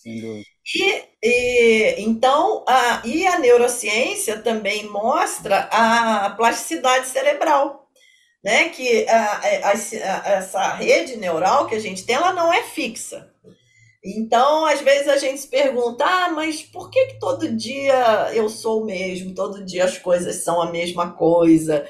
E, 0.06 1.04
e, 1.24 1.96
então, 2.00 2.64
a, 2.68 3.02
e 3.06 3.28
a 3.28 3.40
neurociência 3.40 4.42
também 4.42 4.86
mostra 4.90 5.68
a 5.72 6.30
plasticidade 6.32 7.08
cerebral, 7.08 7.87
né? 8.48 8.70
Que 8.70 9.06
a, 9.10 9.24
a, 9.24 9.72
a, 9.72 10.30
essa 10.38 10.74
rede 10.76 11.18
neural 11.18 11.68
que 11.68 11.76
a 11.76 11.80
gente 11.80 12.06
tem, 12.06 12.16
ela 12.16 12.32
não 12.32 12.54
é 12.54 12.64
fixa. 12.64 13.30
Então, 14.02 14.66
às 14.66 14.80
vezes 14.80 15.10
a 15.10 15.18
gente 15.18 15.42
se 15.42 15.50
pergunta, 15.50 16.06
ah, 16.06 16.32
mas 16.32 16.62
por 16.62 16.90
que, 16.90 17.08
que 17.08 17.20
todo 17.20 17.54
dia 17.54 18.32
eu 18.34 18.48
sou 18.48 18.84
o 18.84 18.86
mesmo? 18.86 19.36
Todo 19.36 19.66
dia 19.66 19.84
as 19.84 19.98
coisas 19.98 20.46
são 20.46 20.62
a 20.62 20.72
mesma 20.72 21.12
coisa? 21.12 21.86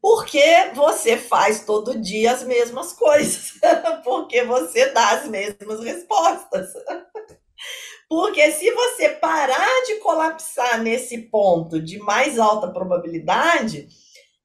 Porque 0.00 0.42
você 0.74 1.16
faz 1.16 1.64
todo 1.64 2.00
dia 2.00 2.32
as 2.32 2.42
mesmas 2.42 2.92
coisas. 2.92 3.52
Porque 4.02 4.42
você 4.42 4.86
dá 4.86 5.10
as 5.10 5.28
mesmas 5.28 5.84
respostas. 5.84 6.68
Porque 8.08 8.50
se 8.50 8.72
você 8.72 9.08
parar 9.10 9.84
de 9.86 10.00
colapsar 10.00 10.82
nesse 10.82 11.16
ponto 11.16 11.80
de 11.80 12.00
mais 12.00 12.40
alta 12.40 12.66
probabilidade, 12.66 13.88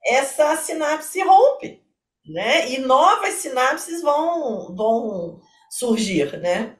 essa 0.07 0.55
sinapse 0.55 1.21
rompe, 1.21 1.81
né? 2.25 2.71
E 2.71 2.79
novas 2.79 3.35
sinapses 3.35 4.01
vão, 4.01 4.75
vão 4.75 5.41
surgir, 5.69 6.39
né? 6.39 6.75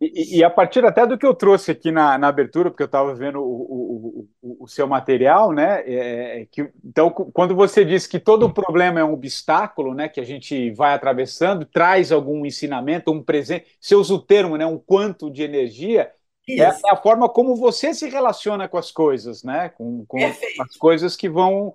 E, 0.00 0.38
e, 0.38 0.44
a 0.44 0.50
partir 0.50 0.84
até 0.84 1.04
do 1.04 1.18
que 1.18 1.26
eu 1.26 1.34
trouxe 1.34 1.72
aqui 1.72 1.90
na, 1.90 2.16
na 2.16 2.28
abertura, 2.28 2.70
porque 2.70 2.82
eu 2.82 2.86
estava 2.86 3.12
vendo 3.12 3.40
o, 3.40 3.42
o, 3.42 4.28
o, 4.40 4.64
o, 4.64 4.68
seu 4.68 4.86
material, 4.86 5.50
né? 5.50 5.82
É, 5.84 6.42
é, 6.42 6.46
que, 6.46 6.70
então, 6.84 7.10
quando 7.10 7.54
você 7.54 7.84
diz 7.84 8.06
que 8.06 8.20
todo 8.20 8.52
problema 8.52 9.00
é 9.00 9.04
um 9.04 9.12
obstáculo, 9.12 9.94
né? 9.94 10.08
Que 10.08 10.20
a 10.20 10.24
gente 10.24 10.70
vai 10.72 10.94
atravessando, 10.94 11.64
traz 11.64 12.12
algum 12.12 12.46
ensinamento, 12.46 13.10
um 13.10 13.22
presente. 13.22 13.66
Você 13.80 13.96
usa 13.96 14.14
o 14.14 14.22
termo, 14.22 14.56
né? 14.56 14.64
Um 14.64 14.78
quanto 14.78 15.28
de 15.28 15.42
energia. 15.42 16.12
É, 16.48 16.60
é, 16.60 16.66
a 16.66 16.96
forma 16.96 17.28
como 17.28 17.56
você 17.56 17.94
se 17.94 18.08
relaciona 18.08 18.68
com 18.68 18.78
as 18.78 18.92
coisas, 18.92 19.42
né? 19.42 19.70
Com, 19.70 20.04
com 20.06 20.18
as 20.24 20.76
coisas 20.76 21.16
que 21.16 21.28
vão 21.28 21.74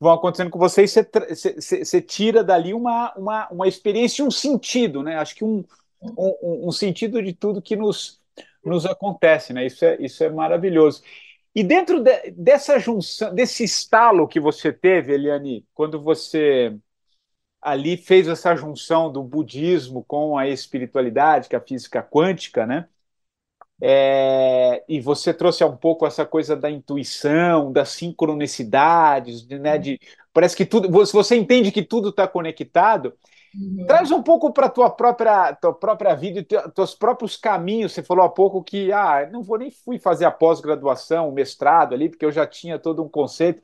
vão 0.00 0.12
acontecendo 0.12 0.50
com 0.50 0.58
você 0.58 0.84
e 0.84 0.88
você, 0.88 1.08
você, 1.28 1.84
você 1.84 2.00
tira 2.00 2.44
dali 2.44 2.72
uma, 2.72 3.12
uma, 3.16 3.48
uma 3.50 3.68
experiência, 3.68 4.24
um 4.24 4.30
sentido, 4.30 5.02
né? 5.02 5.16
Acho 5.16 5.34
que 5.34 5.44
um, 5.44 5.64
um, 6.00 6.68
um, 6.68 6.72
sentido 6.72 7.22
de 7.22 7.32
tudo 7.32 7.62
que 7.62 7.76
nos, 7.76 8.20
nos 8.64 8.86
acontece, 8.86 9.52
né? 9.52 9.66
Isso 9.66 9.84
é, 9.84 9.96
isso 10.00 10.22
é 10.22 10.30
maravilhoso. 10.30 11.02
E 11.54 11.64
dentro 11.64 12.00
de, 12.00 12.30
dessa 12.30 12.78
junção, 12.78 13.34
desse 13.34 13.64
estalo 13.64 14.28
que 14.28 14.38
você 14.38 14.72
teve, 14.72 15.14
Eliane, 15.14 15.66
quando 15.74 16.00
você 16.00 16.76
ali 17.60 17.96
fez 17.96 18.28
essa 18.28 18.54
junção 18.54 19.10
do 19.10 19.22
budismo 19.22 20.04
com 20.04 20.38
a 20.38 20.46
espiritualidade, 20.46 21.48
que 21.48 21.56
é 21.56 21.58
a 21.58 21.62
física 21.62 22.02
quântica, 22.02 22.64
né? 22.64 22.88
É, 23.80 24.84
e 24.88 25.00
você 25.00 25.32
trouxe 25.32 25.64
um 25.64 25.76
pouco 25.76 26.04
essa 26.04 26.26
coisa 26.26 26.56
da 26.56 26.70
intuição, 26.70 27.72
das 27.72 27.90
sincronicidades, 27.90 29.46
né? 29.46 29.78
De, 29.78 30.00
parece 30.32 30.56
que 30.56 30.66
tudo, 30.66 30.90
você 30.90 31.36
entende 31.36 31.70
que 31.70 31.82
tudo 31.82 32.08
está 32.08 32.26
conectado. 32.26 33.14
Uhum. 33.54 33.86
Traz 33.86 34.10
um 34.10 34.22
pouco 34.22 34.52
para 34.52 34.66
a 34.66 34.70
tua 34.70 34.90
própria, 34.90 35.54
tua 35.54 35.72
própria 35.72 36.14
vida 36.14 36.40
e 36.40 36.70
teus 36.72 36.94
próprios 36.94 37.36
caminhos. 37.36 37.92
Você 37.92 38.02
falou 38.02 38.24
há 38.24 38.28
pouco 38.28 38.62
que 38.62 38.92
ah, 38.92 39.28
não 39.30 39.42
vou 39.42 39.58
nem 39.58 39.70
fui 39.70 39.98
fazer 39.98 40.24
a 40.24 40.30
pós-graduação, 40.30 41.28
o 41.28 41.32
mestrado 41.32 41.94
ali, 41.94 42.08
porque 42.08 42.24
eu 42.24 42.32
já 42.32 42.46
tinha 42.46 42.78
todo 42.78 43.02
um 43.02 43.08
conceito. 43.08 43.62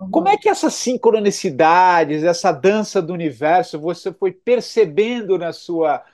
Uhum. 0.00 0.10
Como 0.10 0.28
é 0.28 0.36
que 0.36 0.48
essas 0.48 0.74
sincronicidades, 0.74 2.22
essa 2.24 2.52
dança 2.52 3.00
do 3.00 3.12
universo, 3.12 3.78
você 3.78 4.12
foi 4.12 4.32
percebendo 4.32 5.38
na 5.38 5.52
sua, 5.52 6.04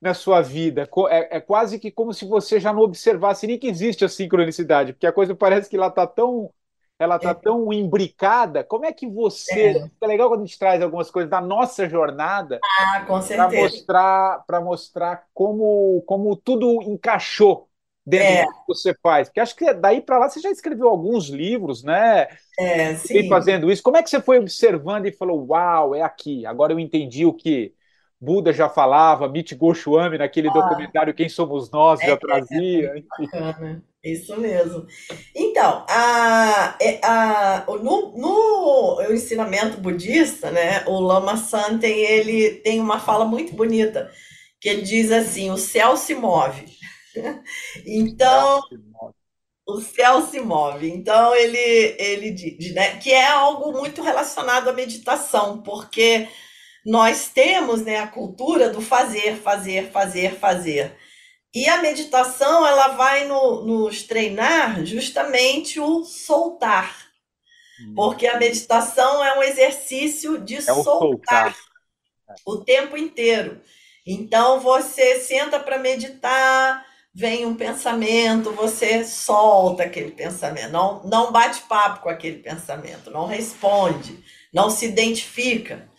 na 0.00 0.14
sua 0.14 0.40
vida? 0.40 0.88
É, 1.10 1.36
é 1.36 1.40
quase 1.40 1.78
que 1.78 1.90
como 1.90 2.12
se 2.12 2.24
você 2.24 2.60
já 2.60 2.72
não 2.72 2.82
observasse 2.82 3.46
nem 3.46 3.58
que 3.58 3.68
existe 3.68 4.04
a 4.04 4.08
sincronicidade, 4.08 4.92
porque 4.92 5.06
a 5.06 5.12
coisa 5.12 5.34
parece 5.34 5.68
que 5.68 5.76
ela 5.76 5.88
está 5.88 6.06
tão 6.06 6.50
ela 6.98 7.16
está 7.16 7.30
é. 7.30 7.34
tão 7.34 7.72
imbricada. 7.72 8.64
Como 8.64 8.86
é 8.86 8.92
que 8.92 9.06
você. 9.06 9.76
É. 9.76 9.90
é 10.00 10.06
legal 10.06 10.28
quando 10.28 10.42
a 10.42 10.46
gente 10.46 10.58
traz 10.58 10.80
algumas 10.80 11.10
coisas 11.10 11.30
da 11.30 11.40
nossa 11.40 11.88
jornada 11.88 12.58
ah, 12.80 13.04
para 13.06 13.50
mostrar, 13.50 14.44
mostrar 14.62 15.24
como, 15.34 16.02
como 16.06 16.34
tudo 16.36 16.82
encaixou 16.82 17.68
dentro 18.06 18.26
é. 18.26 18.44
do 18.44 18.52
que 18.52 18.66
você 18.68 18.94
faz. 19.02 19.28
Porque 19.28 19.40
acho 19.40 19.56
que 19.56 19.74
daí 19.74 20.00
para 20.00 20.18
lá 20.18 20.28
você 20.28 20.40
já 20.40 20.50
escreveu 20.50 20.88
alguns 20.88 21.28
livros, 21.28 21.82
né? 21.82 22.28
É, 22.58 22.94
sim. 22.94 23.28
fazendo 23.28 23.70
isso. 23.70 23.82
Como 23.82 23.96
é 23.98 24.02
que 24.02 24.08
você 24.08 24.20
foi 24.20 24.38
observando 24.38 25.06
e 25.06 25.12
falou: 25.12 25.46
Uau, 25.48 25.94
é 25.94 26.00
aqui, 26.00 26.46
agora 26.46 26.72
eu 26.72 26.78
entendi 26.78 27.26
o 27.26 27.32
que. 27.32 27.74
Buda 28.20 28.52
já 28.52 28.68
falava, 28.68 29.28
Mit 29.28 29.54
Goswami 29.54 30.16
naquele 30.16 30.48
ah, 30.48 30.52
documentário 30.52 31.14
Quem 31.14 31.28
Somos 31.28 31.70
Nós 31.70 32.00
já 32.00 32.12
é, 32.12 32.16
trazia. 32.16 32.94
É, 32.96 33.02
bacana. 33.22 33.84
Isso 34.02 34.38
mesmo. 34.40 34.86
Então, 35.34 35.84
a, 35.88 36.76
é, 36.80 37.00
a, 37.04 37.64
no, 37.66 38.16
no 38.16 39.12
ensinamento 39.12 39.80
budista, 39.80 40.50
né, 40.50 40.84
o 40.86 41.00
Lama 41.00 41.36
Santen, 41.36 41.92
ele 41.92 42.54
tem 42.56 42.80
uma 42.80 43.00
fala 43.00 43.24
muito 43.24 43.52
bonita, 43.54 44.10
que 44.60 44.68
ele 44.68 44.82
diz 44.82 45.10
assim, 45.10 45.50
o 45.50 45.58
céu 45.58 45.96
se 45.96 46.14
move. 46.14 46.64
Então, 47.86 48.60
o 49.66 49.80
céu 49.80 50.20
se 50.20 50.38
move. 50.38 50.88
Então, 50.88 51.34
ele, 51.34 51.96
ele 51.98 52.30
diz, 52.30 52.74
né, 52.74 52.98
que 52.98 53.10
é 53.10 53.26
algo 53.26 53.72
muito 53.72 54.02
relacionado 54.02 54.68
à 54.68 54.72
meditação, 54.72 55.62
porque 55.62 56.28
nós 56.86 57.28
temos 57.28 57.82
né, 57.82 57.98
a 57.98 58.06
cultura 58.06 58.70
do 58.70 58.80
fazer, 58.80 59.36
fazer, 59.38 59.90
fazer, 59.90 60.38
fazer. 60.38 60.96
E 61.52 61.68
a 61.68 61.82
meditação, 61.82 62.64
ela 62.64 62.88
vai 62.88 63.26
no, 63.26 63.64
nos 63.64 64.04
treinar 64.04 64.84
justamente 64.84 65.80
o 65.80 66.04
soltar. 66.04 66.94
Hum. 67.80 67.94
Porque 67.96 68.28
a 68.28 68.38
meditação 68.38 69.24
é 69.24 69.36
um 69.36 69.42
exercício 69.42 70.38
de 70.38 70.56
é 70.56 70.60
soltar, 70.60 70.86
soltar 70.86 71.56
o 72.46 72.58
tempo 72.58 72.96
inteiro. 72.96 73.60
Então 74.06 74.60
você 74.60 75.18
senta 75.18 75.58
para 75.58 75.78
meditar, 75.78 76.86
vem 77.12 77.44
um 77.44 77.56
pensamento, 77.56 78.52
você 78.52 79.04
solta 79.04 79.82
aquele 79.82 80.12
pensamento, 80.12 80.70
não, 80.70 81.02
não 81.02 81.32
bate 81.32 81.62
papo 81.62 82.02
com 82.02 82.08
aquele 82.08 82.38
pensamento, 82.38 83.10
não 83.10 83.26
responde, 83.26 84.22
não 84.52 84.70
se 84.70 84.86
identifica. 84.86 85.90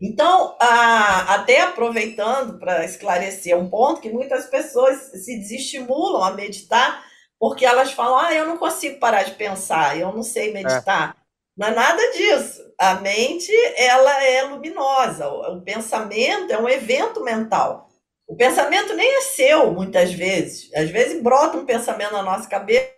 Então, 0.00 0.56
a, 0.58 1.34
até 1.34 1.60
aproveitando 1.60 2.58
para 2.58 2.84
esclarecer 2.84 3.56
um 3.56 3.68
ponto, 3.68 4.00
que 4.00 4.10
muitas 4.10 4.46
pessoas 4.46 4.96
se 5.12 5.36
desestimulam 5.38 6.22
a 6.22 6.30
meditar 6.30 7.04
porque 7.38 7.64
elas 7.64 7.92
falam: 7.92 8.18
ah, 8.18 8.34
eu 8.34 8.46
não 8.46 8.58
consigo 8.58 8.98
parar 8.98 9.22
de 9.22 9.32
pensar, 9.32 9.98
eu 9.98 10.12
não 10.12 10.22
sei 10.22 10.52
meditar. 10.52 11.16
Não 11.56 11.68
é 11.68 11.74
nada 11.74 12.02
disso. 12.12 12.62
A 12.78 12.94
mente, 12.94 13.52
ela 13.76 14.24
é 14.24 14.42
luminosa. 14.44 15.28
O 15.28 15.60
pensamento 15.60 16.50
é 16.50 16.58
um 16.58 16.68
evento 16.68 17.22
mental. 17.22 17.90
O 18.26 18.36
pensamento 18.36 18.94
nem 18.94 19.16
é 19.16 19.20
seu, 19.22 19.72
muitas 19.72 20.12
vezes. 20.12 20.72
Às 20.74 20.88
vezes 20.88 21.22
brota 21.22 21.58
um 21.58 21.66
pensamento 21.66 22.12
na 22.12 22.22
nossa 22.22 22.48
cabeça 22.48 22.94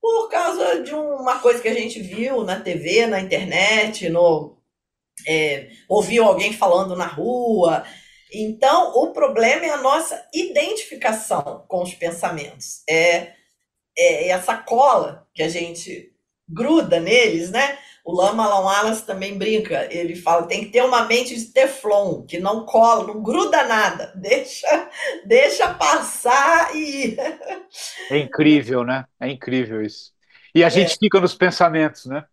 por 0.00 0.28
causa 0.28 0.82
de 0.82 0.94
uma 0.94 1.40
coisa 1.40 1.60
que 1.60 1.68
a 1.68 1.74
gente 1.74 2.00
viu 2.00 2.44
na 2.44 2.60
TV, 2.60 3.06
na 3.06 3.20
internet, 3.20 4.08
no 4.08 4.56
é, 5.26 5.68
ouviu 5.88 6.24
alguém 6.24 6.52
falando 6.52 6.96
na 6.96 7.06
rua. 7.06 7.84
Então, 8.32 8.92
o 8.96 9.12
problema 9.12 9.64
é 9.64 9.70
a 9.70 9.80
nossa 9.80 10.26
identificação 10.34 11.64
com 11.68 11.82
os 11.82 11.94
pensamentos. 11.94 12.82
É, 12.88 13.32
é 13.96 14.28
essa 14.28 14.56
cola 14.56 15.26
que 15.32 15.42
a 15.42 15.48
gente 15.48 16.12
gruda 16.48 17.00
neles, 17.00 17.50
né? 17.50 17.78
O 18.04 18.12
Lama 18.12 18.46
Wallace 18.46 19.06
também 19.06 19.38
brinca, 19.38 19.88
ele 19.90 20.14
fala, 20.14 20.46
tem 20.46 20.64
que 20.64 20.70
ter 20.70 20.82
uma 20.82 21.06
mente 21.06 21.34
de 21.34 21.46
teflon, 21.46 22.22
que 22.26 22.38
não 22.38 22.66
cola, 22.66 23.06
não 23.06 23.22
gruda 23.22 23.64
nada, 23.64 24.12
deixa, 24.20 24.90
deixa 25.24 25.72
passar 25.72 26.76
e... 26.76 27.16
É 28.10 28.18
incrível, 28.18 28.84
né? 28.84 29.06
É 29.18 29.30
incrível 29.30 29.80
isso. 29.80 30.12
E 30.54 30.62
a 30.62 30.66
é. 30.66 30.70
gente 30.70 30.98
fica 30.98 31.18
nos 31.18 31.34
pensamentos, 31.34 32.04
né? 32.04 32.24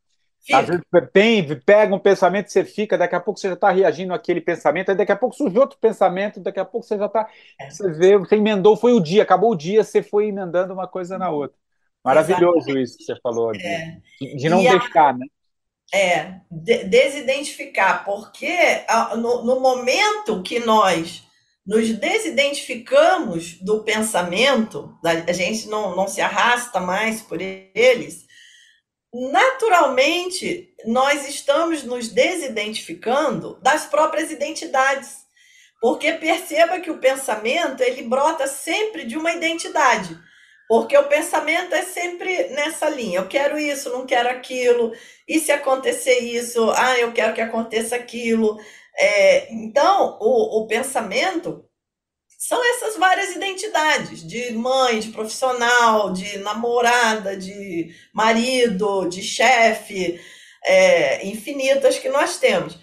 Às 0.51 0.67
vezes 0.67 0.83
tem, 1.13 1.59
pega 1.59 1.93
um 1.93 1.99
pensamento 1.99 2.47
e 2.47 2.51
você 2.51 2.65
fica, 2.65 2.97
daqui 2.97 3.15
a 3.15 3.19
pouco 3.19 3.39
você 3.39 3.47
já 3.47 3.53
está 3.53 3.69
reagindo 3.69 4.13
àquele 4.13 4.41
pensamento, 4.41 4.89
aí 4.89 4.97
daqui 4.97 5.11
a 5.11 5.15
pouco 5.15 5.35
surge 5.35 5.57
outro 5.59 5.77
pensamento, 5.79 6.39
daqui 6.39 6.59
a 6.59 6.65
pouco 6.65 6.85
você 6.85 6.97
já 6.97 7.05
está. 7.05 7.29
É. 7.59 7.69
Você 7.69 7.91
vê, 7.91 8.17
você 8.17 8.35
emendou, 8.35 8.75
foi 8.75 8.93
o 8.93 8.99
dia, 8.99 9.21
acabou 9.21 9.51
o 9.51 9.55
dia, 9.55 9.83
você 9.83 10.01
foi 10.01 10.27
emendando 10.27 10.73
uma 10.73 10.87
coisa 10.87 11.17
na 11.17 11.29
outra. 11.29 11.55
Maravilhoso 12.03 12.57
Exatamente. 12.57 12.83
isso 12.83 12.97
que 12.97 13.03
você 13.03 13.15
falou, 13.21 13.51
de, 13.51 13.63
é. 13.63 13.97
de 14.35 14.49
não 14.49 14.59
e 14.61 14.69
deixar, 14.69 15.09
a... 15.09 15.13
né? 15.13 15.27
É, 15.93 16.35
de, 16.49 16.85
desidentificar, 16.85 18.03
porque 18.03 18.57
no, 19.17 19.43
no 19.43 19.59
momento 19.59 20.41
que 20.41 20.59
nós 20.59 21.23
nos 21.65 21.89
desidentificamos 21.93 23.59
do 23.61 23.83
pensamento, 23.83 24.97
a 25.03 25.31
gente 25.31 25.67
não, 25.67 25.95
não 25.95 26.07
se 26.07 26.19
arrasta 26.19 26.79
mais 26.79 27.21
por 27.21 27.39
eles, 27.39 28.25
naturalmente 29.13 30.73
nós 30.85 31.27
estamos 31.27 31.83
nos 31.83 32.09
desidentificando 32.09 33.59
das 33.61 33.85
próprias 33.85 34.31
identidades. 34.31 35.21
Porque 35.81 36.13
perceba 36.13 36.79
que 36.79 36.91
o 36.91 36.99
pensamento, 36.99 37.81
ele 37.81 38.03
brota 38.03 38.47
sempre 38.47 39.03
de 39.03 39.17
uma 39.17 39.33
identidade. 39.33 40.17
Porque 40.67 40.95
o 40.95 41.07
pensamento 41.07 41.73
é 41.73 41.81
sempre 41.81 42.49
nessa 42.49 42.87
linha. 42.87 43.19
Eu 43.19 43.27
quero 43.27 43.57
isso, 43.59 43.89
não 43.89 44.05
quero 44.05 44.29
aquilo. 44.29 44.93
E 45.27 45.39
se 45.39 45.51
acontecer 45.51 46.19
isso, 46.19 46.71
ah, 46.71 46.97
eu 46.99 47.11
quero 47.11 47.33
que 47.33 47.41
aconteça 47.41 47.95
aquilo. 47.95 48.57
É, 48.95 49.51
então, 49.51 50.17
o, 50.21 50.61
o 50.61 50.67
pensamento 50.67 51.65
são 52.41 52.59
essas 52.73 52.97
várias 52.97 53.35
identidades 53.35 54.27
de 54.27 54.51
mãe, 54.53 54.99
de 54.99 55.09
profissional, 55.09 56.11
de 56.11 56.39
namorada, 56.39 57.37
de 57.37 57.93
marido, 58.11 59.07
de 59.07 59.21
chefe, 59.21 60.19
é, 60.65 61.23
infinitas 61.27 61.99
que 61.99 62.09
nós 62.09 62.39
temos. 62.39 62.79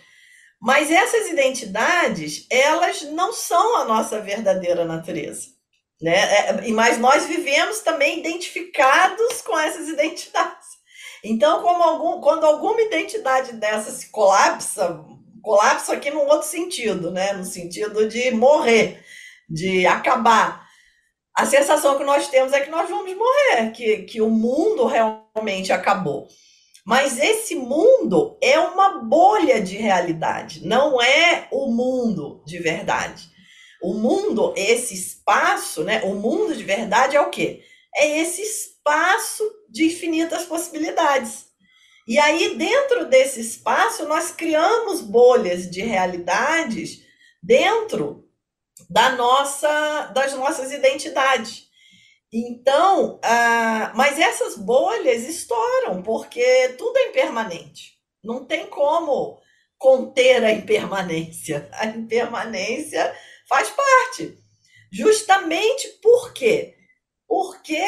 Mas 0.60 0.92
essas 0.92 1.28
identidades, 1.28 2.46
elas 2.48 3.02
não 3.02 3.32
são 3.32 3.78
a 3.78 3.84
nossa 3.84 4.20
verdadeira 4.20 4.84
natureza. 4.84 5.48
Né? 6.00 6.14
É, 6.14 6.68
mas 6.70 6.96
nós 6.96 7.26
vivemos 7.26 7.80
também 7.80 8.20
identificados 8.20 9.42
com 9.42 9.58
essas 9.58 9.88
identidades. 9.88 10.68
Então, 11.24 11.68
algum, 11.68 12.20
quando 12.20 12.44
alguma 12.44 12.80
identidade 12.80 13.54
dessa 13.54 13.90
se 13.90 14.08
colapsa, 14.10 15.04
colapsa 15.42 15.94
aqui 15.94 16.12
num 16.12 16.28
outro 16.28 16.46
sentido, 16.46 17.10
né? 17.10 17.32
no 17.32 17.44
sentido 17.44 18.08
de 18.08 18.30
morrer 18.30 19.04
de 19.48 19.86
acabar. 19.86 20.68
A 21.34 21.46
sensação 21.46 21.96
que 21.96 22.04
nós 22.04 22.28
temos 22.28 22.52
é 22.52 22.60
que 22.60 22.70
nós 22.70 22.88
vamos 22.88 23.14
morrer, 23.14 23.70
que, 23.70 23.98
que 23.98 24.20
o 24.20 24.28
mundo 24.28 24.86
realmente 24.86 25.72
acabou. 25.72 26.26
Mas 26.84 27.18
esse 27.18 27.54
mundo 27.54 28.36
é 28.42 28.58
uma 28.58 28.98
bolha 28.98 29.60
de 29.60 29.76
realidade, 29.76 30.66
não 30.66 31.00
é 31.00 31.46
o 31.52 31.70
mundo 31.70 32.42
de 32.46 32.58
verdade. 32.58 33.28
O 33.82 33.94
mundo, 33.94 34.52
esse 34.56 34.94
espaço, 34.94 35.84
né? 35.84 36.02
O 36.02 36.14
mundo 36.14 36.56
de 36.56 36.64
verdade 36.64 37.14
é 37.16 37.20
o 37.20 37.30
quê? 37.30 37.62
É 37.94 38.18
esse 38.18 38.42
espaço 38.42 39.44
de 39.68 39.84
infinitas 39.84 40.44
possibilidades. 40.44 41.46
E 42.06 42.18
aí, 42.18 42.56
dentro 42.56 43.04
desse 43.04 43.40
espaço, 43.40 44.08
nós 44.08 44.30
criamos 44.32 45.02
bolhas 45.02 45.70
de 45.70 45.82
realidades 45.82 47.02
dentro 47.42 48.27
da 48.88 49.10
nossa, 49.10 50.10
das 50.14 50.32
nossas 50.34 50.72
identidades. 50.72 51.68
Então, 52.32 53.16
uh, 53.16 53.96
mas 53.96 54.18
essas 54.18 54.56
bolhas 54.56 55.24
estouram, 55.24 56.02
porque 56.02 56.74
tudo 56.78 56.96
é 56.98 57.08
impermanente. 57.08 57.98
Não 58.22 58.44
tem 58.44 58.66
como 58.66 59.40
conter 59.78 60.44
a 60.44 60.52
impermanência. 60.52 61.68
A 61.72 61.86
impermanência 61.86 63.14
faz 63.48 63.70
parte. 63.70 64.36
Justamente 64.92 65.88
por 66.02 66.32
quê? 66.32 66.74
Porque 67.26 67.84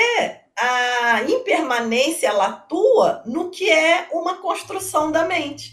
a 0.56 1.22
impermanência 1.24 2.28
ela 2.28 2.48
atua 2.48 3.22
no 3.26 3.50
que 3.50 3.70
é 3.70 4.08
uma 4.12 4.40
construção 4.40 5.10
da 5.10 5.24
mente. 5.24 5.72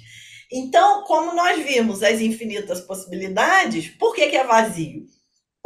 Então, 0.52 1.04
como 1.04 1.36
nós 1.36 1.62
vimos 1.62 2.02
as 2.02 2.22
infinitas 2.22 2.80
possibilidades, 2.80 3.90
por 3.90 4.16
que, 4.16 4.28
que 4.28 4.38
é 4.38 4.46
vazio? 4.46 5.06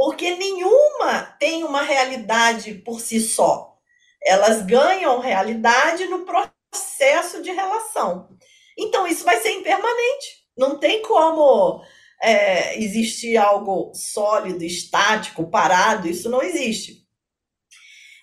Porque 0.04 0.34
nenhuma 0.34 1.22
tem 1.40 1.64
uma 1.64 1.84
realidade 1.84 2.74
por 2.74 3.00
si 3.00 3.20
só. 3.20 3.78
Elas 4.20 4.64
ganham 4.64 5.20
realidade 5.20 6.08
no 6.08 6.26
processo 6.26 7.40
de 7.44 7.52
relação. 7.52 8.28
Então, 8.76 9.06
isso 9.06 9.24
vai 9.24 9.40
ser 9.42 9.52
impermanente. 9.52 10.48
Não 10.58 10.80
tem 10.80 11.04
como 11.04 11.84
é, 12.20 12.82
existir 12.82 13.38
algo 13.38 13.92
sólido, 13.94 14.64
estático, 14.64 15.52
parado, 15.52 16.10
isso 16.10 16.32
não 16.32 16.42
existe. 16.42 17.01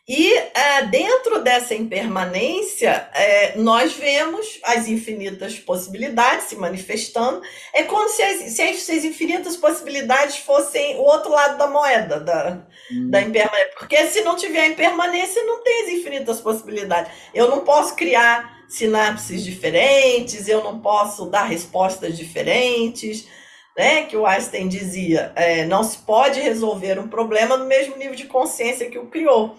E 0.08 0.32
é, 0.32 0.86
dentro 0.86 1.42
dessa 1.42 1.74
impermanência, 1.74 3.10
é, 3.12 3.58
nós 3.58 3.92
vemos 3.92 4.58
as 4.64 4.88
infinitas 4.88 5.58
possibilidades 5.58 6.46
se 6.46 6.56
manifestando. 6.56 7.42
É 7.74 7.82
como 7.82 8.08
se 8.08 8.22
as, 8.22 8.52
se 8.52 8.62
as, 8.62 9.04
infinitas 9.04 9.54
possibilidades 9.54 10.38
fossem 10.38 10.96
o 10.96 11.00
outro 11.00 11.30
lado 11.30 11.58
da 11.58 11.66
moeda 11.66 12.20
da, 12.20 12.58
hum. 12.90 13.10
da 13.10 13.20
impermanência. 13.20 13.74
Porque 13.78 14.06
se 14.06 14.22
não 14.22 14.34
tiver 14.34 14.68
impermanência, 14.68 15.44
não 15.44 15.62
tem 15.62 15.84
as 15.84 15.90
infinitas 15.90 16.40
possibilidades. 16.40 17.12
Eu 17.34 17.50
não 17.50 17.60
posso 17.60 17.94
criar 17.94 18.64
sinapses 18.66 19.44
diferentes, 19.44 20.48
eu 20.48 20.64
não 20.64 20.80
posso 20.80 21.26
dar 21.26 21.44
respostas 21.44 22.16
diferentes. 22.16 23.28
Né, 23.76 24.06
que 24.06 24.16
o 24.16 24.26
Einstein 24.26 24.66
dizia, 24.66 25.30
é, 25.36 25.64
não 25.64 25.84
se 25.84 25.98
pode 25.98 26.40
resolver 26.40 26.98
um 26.98 27.06
problema 27.06 27.56
no 27.56 27.64
mesmo 27.64 27.96
nível 27.96 28.16
de 28.16 28.24
consciência 28.24 28.90
que 28.90 28.98
o 28.98 29.06
criou. 29.06 29.56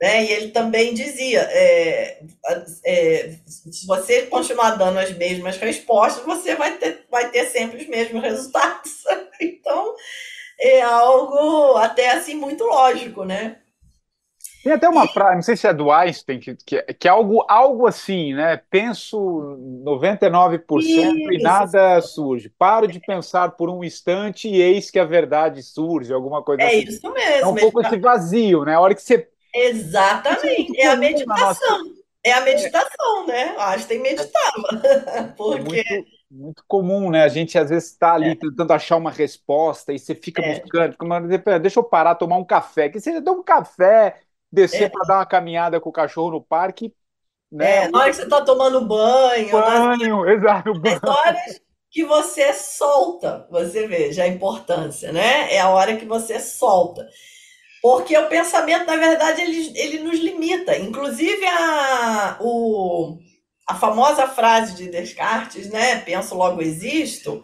Né? 0.00 0.24
E 0.24 0.32
ele 0.32 0.48
também 0.48 0.94
dizia: 0.94 1.40
é, 1.50 2.22
é, 2.84 3.34
se 3.46 3.86
você 3.86 4.22
continuar 4.22 4.76
dando 4.76 4.98
as 4.98 5.10
mesmas 5.16 5.56
respostas, 5.56 6.24
você 6.24 6.54
vai 6.54 6.76
ter, 6.76 7.04
vai 7.10 7.30
ter 7.30 7.46
sempre 7.46 7.82
os 7.82 7.88
mesmos 7.88 8.22
resultados. 8.22 9.04
Então, 9.40 9.94
é 10.60 10.82
algo 10.82 11.76
até 11.76 12.10
assim 12.10 12.34
muito 12.34 12.64
lógico, 12.64 13.24
né? 13.24 13.58
Tem 14.64 14.72
até 14.72 14.88
uma 14.88 15.06
frase, 15.06 15.36
não 15.36 15.42
sei 15.42 15.56
se 15.56 15.66
é 15.68 15.72
do 15.72 15.90
Einstein, 15.90 16.40
que, 16.40 16.56
que, 16.56 16.82
que 16.82 17.06
é 17.06 17.10
algo, 17.10 17.44
algo 17.48 17.86
assim, 17.86 18.34
né? 18.34 18.60
Penso 18.68 19.56
99% 19.84 20.60
Isso. 20.80 21.32
e 21.32 21.40
nada 21.40 22.00
surge. 22.00 22.50
Paro 22.58 22.88
de 22.88 22.98
pensar 22.98 23.52
por 23.52 23.70
um 23.70 23.84
instante 23.84 24.48
e 24.48 24.60
eis 24.60 24.90
que 24.90 24.98
a 24.98 25.04
verdade 25.04 25.62
surge, 25.62 26.12
alguma 26.12 26.42
coisa 26.42 26.62
é 26.62 26.66
assim. 26.66 26.76
É 26.76 26.80
isso 26.80 27.12
mesmo. 27.12 27.42
É 27.42 27.46
um 27.46 27.54
pouco 27.54 27.80
esse 27.80 27.96
vazio, 27.96 28.64
né? 28.64 28.74
A 28.74 28.80
hora 28.80 28.94
que 28.96 29.02
você 29.02 29.28
Exatamente, 29.54 30.78
é 30.80 30.88
a 30.88 30.96
meditação. 30.96 31.98
É 32.24 32.32
a 32.32 32.40
meditação, 32.40 33.26
né? 33.26 33.54
Einstein 33.58 34.00
meditava. 34.00 35.32
Porque... 35.36 35.80
É 35.80 35.82
muito, 35.94 36.10
muito 36.30 36.64
comum, 36.66 37.10
né? 37.10 37.22
A 37.22 37.28
gente 37.28 37.56
às 37.56 37.70
vezes 37.70 37.90
está 37.92 38.14
ali 38.14 38.30
é. 38.30 38.34
tentando 38.34 38.72
achar 38.72 38.96
uma 38.96 39.10
resposta 39.10 39.92
e 39.92 39.98
você 39.98 40.14
fica 40.14 40.42
é. 40.42 40.60
buscando, 40.60 40.92
fica, 40.92 41.58
deixa 41.58 41.78
eu 41.78 41.84
parar, 41.84 42.16
tomar 42.16 42.36
um 42.36 42.44
café. 42.44 42.88
Que 42.88 43.00
você 43.00 43.20
dá 43.20 43.32
um 43.32 43.42
café, 43.42 44.20
descer 44.52 44.84
é. 44.84 44.88
para 44.88 45.06
dar 45.06 45.14
uma 45.18 45.26
caminhada 45.26 45.80
com 45.80 45.90
o 45.90 45.92
cachorro 45.92 46.32
no 46.32 46.42
parque. 46.42 46.92
Né? 47.50 47.84
É, 47.84 47.88
na 47.88 48.00
hora 48.00 48.10
que 48.10 48.16
você 48.16 48.24
está 48.24 48.42
tomando 48.42 48.84
banho. 48.84 49.50
Banho, 49.50 50.24
nas... 50.24 50.34
exato. 50.34 50.74
Banho. 50.74 51.00
horas 51.02 51.60
que 51.90 52.04
você 52.04 52.52
solta, 52.52 53.46
você 53.50 53.86
veja 53.86 54.24
a 54.24 54.28
importância, 54.28 55.10
né? 55.10 55.54
É 55.54 55.60
a 55.60 55.70
hora 55.70 55.96
que 55.96 56.04
você 56.04 56.38
solta. 56.38 57.08
Porque 57.80 58.16
o 58.16 58.28
pensamento, 58.28 58.86
na 58.86 58.96
verdade, 58.96 59.40
ele, 59.40 59.72
ele 59.78 59.98
nos 60.00 60.18
limita. 60.18 60.76
Inclusive, 60.76 61.44
a, 61.46 62.36
o, 62.40 63.18
a 63.68 63.74
famosa 63.74 64.26
frase 64.26 64.74
de 64.74 64.88
Descartes, 64.88 65.70
né? 65.70 66.00
Penso, 66.00 66.34
logo 66.34 66.60
existo. 66.60 67.42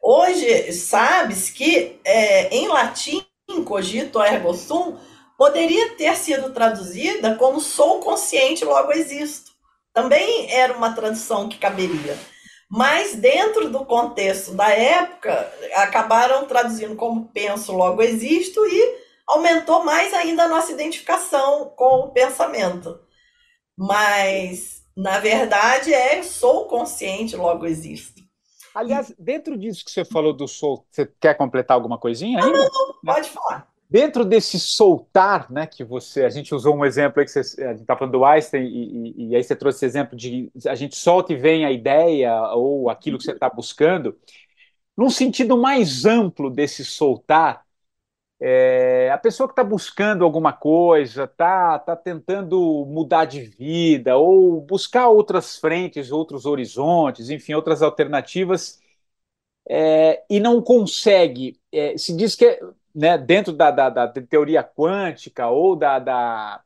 Hoje, 0.00 0.72
sabe-se 0.72 1.52
que 1.52 1.98
é, 2.04 2.54
em 2.54 2.68
latim, 2.68 3.24
cogito 3.64 4.22
ergo 4.22 4.54
sum, 4.54 4.96
poderia 5.36 5.96
ter 5.96 6.14
sido 6.16 6.52
traduzida 6.52 7.34
como 7.36 7.60
sou 7.60 8.00
consciente, 8.00 8.64
logo 8.64 8.92
existo. 8.92 9.52
Também 9.92 10.50
era 10.52 10.76
uma 10.76 10.92
tradução 10.92 11.48
que 11.48 11.58
caberia. 11.58 12.18
Mas 12.68 13.14
dentro 13.14 13.70
do 13.70 13.84
contexto 13.84 14.52
da 14.52 14.68
época, 14.68 15.52
acabaram 15.74 16.46
traduzindo 16.46 16.96
como 16.96 17.28
penso, 17.32 17.72
logo 17.72 18.02
existo 18.02 18.64
e 18.66 19.03
aumentou 19.26 19.84
mais 19.84 20.12
ainda 20.12 20.44
a 20.44 20.48
nossa 20.48 20.72
identificação 20.72 21.72
com 21.76 22.00
o 22.00 22.10
pensamento. 22.10 22.98
Mas, 23.76 24.84
na 24.96 25.18
verdade, 25.18 25.92
é 25.92 26.22
sou 26.22 26.66
consciente, 26.66 27.36
logo 27.36 27.66
existo. 27.66 28.22
Aliás, 28.74 29.14
dentro 29.18 29.56
disso 29.56 29.84
que 29.84 29.90
você 29.90 30.04
falou 30.04 30.32
do 30.32 30.48
sol, 30.48 30.84
você 30.90 31.08
quer 31.20 31.34
completar 31.34 31.76
alguma 31.76 31.96
coisinha 31.96 32.42
ainda? 32.42 32.58
Não, 32.58 32.68
não, 32.68 32.88
não, 32.88 32.94
pode 33.04 33.30
falar. 33.30 33.68
Dentro 33.88 34.24
desse 34.24 34.58
soltar, 34.58 35.50
né, 35.52 35.66
que 35.66 35.84
você, 35.84 36.24
a 36.24 36.28
gente 36.28 36.52
usou 36.52 36.74
um 36.74 36.84
exemplo 36.84 37.20
aí 37.20 37.26
que 37.26 37.30
você, 37.30 37.62
a 37.62 37.70
gente 37.70 37.82
está 37.82 37.96
falando 37.96 38.12
do 38.12 38.24
Einstein 38.24 38.64
e, 38.64 39.12
e, 39.16 39.28
e, 39.28 39.36
aí 39.36 39.44
você 39.44 39.54
trouxe 39.54 39.78
esse 39.78 39.86
exemplo 39.86 40.16
de 40.16 40.50
a 40.66 40.74
gente 40.74 40.96
solta 40.96 41.32
e 41.32 41.36
vem 41.36 41.64
a 41.64 41.70
ideia 41.70 42.34
ou 42.54 42.90
aquilo 42.90 43.18
que 43.18 43.24
você 43.24 43.32
está 43.32 43.48
buscando. 43.48 44.18
Num 44.96 45.10
sentido 45.10 45.56
mais 45.56 46.04
amplo 46.04 46.50
desse 46.50 46.84
soltar, 46.84 47.64
é, 48.46 49.10
a 49.10 49.16
pessoa 49.16 49.48
que 49.48 49.52
está 49.52 49.64
buscando 49.64 50.22
alguma 50.22 50.52
coisa, 50.52 51.24
está 51.24 51.78
tá 51.78 51.96
tentando 51.96 52.84
mudar 52.86 53.24
de 53.24 53.40
vida 53.40 54.18
ou 54.18 54.60
buscar 54.60 55.08
outras 55.08 55.56
frentes, 55.56 56.12
outros 56.12 56.44
horizontes, 56.44 57.30
enfim, 57.30 57.54
outras 57.54 57.80
alternativas, 57.80 58.82
é, 59.66 60.22
e 60.28 60.40
não 60.40 60.60
consegue, 60.60 61.58
é, 61.72 61.96
se 61.96 62.14
diz 62.14 62.34
que 62.34 62.44
é, 62.44 62.60
né, 62.94 63.16
dentro 63.16 63.52
da, 63.52 63.70
da, 63.70 63.88
da, 63.88 64.08
teoria 64.08 64.62
quântica 64.62 65.48
ou 65.48 65.74
da, 65.74 65.98
da 65.98 66.62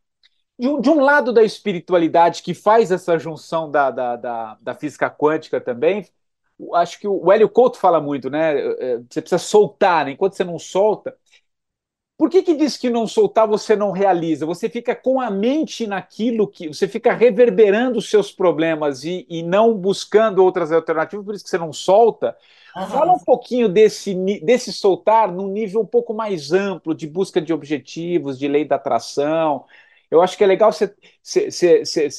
de, 0.59 0.69
um, 0.69 0.81
de, 0.81 0.91
um, 0.91 1.01
lado 1.01 1.33
da 1.33 1.45
espiritualidade 1.45 2.43
que 2.43 2.55
faz 2.55 2.91
essa 2.91 3.19
junção 3.19 3.71
da, 3.71 3.91
da, 3.91 4.75
física 4.75 5.09
quântica 5.09 5.61
também, 5.61 6.05
acho 6.75 6.99
que 6.99 7.07
o 7.07 7.31
Hélio 7.33 7.49
Couto 7.49 7.79
fala 7.79 8.01
muito, 8.01 8.29
né? 8.31 8.59
É, 8.81 8.99
você 9.09 9.21
precisa 9.23 9.39
soltar, 9.39 10.07
né? 10.07 10.13
enquanto 10.13 10.35
você 10.35 10.45
não 10.45 10.59
solta, 10.59 11.17
por 12.19 12.29
que, 12.29 12.43
que 12.43 12.57
diz 12.57 12.77
que 12.77 12.91
não 12.91 13.07
soltar 13.07 13.47
você 13.47 13.77
não 13.77 13.93
realiza? 13.93 14.45
Você 14.45 14.69
fica 14.69 14.93
com 14.93 15.21
a 15.21 15.31
mente 15.31 15.87
naquilo 15.87 16.49
que. 16.49 16.67
Você 16.67 16.89
fica 16.89 17.13
reverberando 17.13 17.97
os 17.97 18.11
seus 18.11 18.33
problemas 18.33 19.05
e, 19.05 19.25
e 19.31 19.41
não 19.41 19.73
buscando 19.73 20.43
outras 20.43 20.73
alternativas, 20.73 21.25
por 21.25 21.35
isso 21.37 21.45
que 21.45 21.51
você 21.51 21.57
não 21.57 21.73
solta. 21.73 22.37
Uhum. 22.77 22.87
Fala 22.89 23.13
um 23.13 23.21
pouquinho 23.21 23.69
desse, 23.69 24.15
desse 24.43 24.73
soltar 24.73 25.31
num 25.31 25.47
nível 25.47 25.81
um 25.81 25.87
pouco 25.87 26.13
mais 26.13 26.53
amplo, 26.53 26.93
de 26.93 27.07
busca 27.07 27.41
de 27.41 27.53
objetivos, 27.53 28.37
de 28.37 28.49
lei 28.49 28.65
da 28.65 28.75
atração, 28.75 29.65
eu 30.11 30.23
acho 30.23 30.39
que 30.39 30.45
é 30.45 30.47
legal 30.47 30.73
você, 30.73 30.95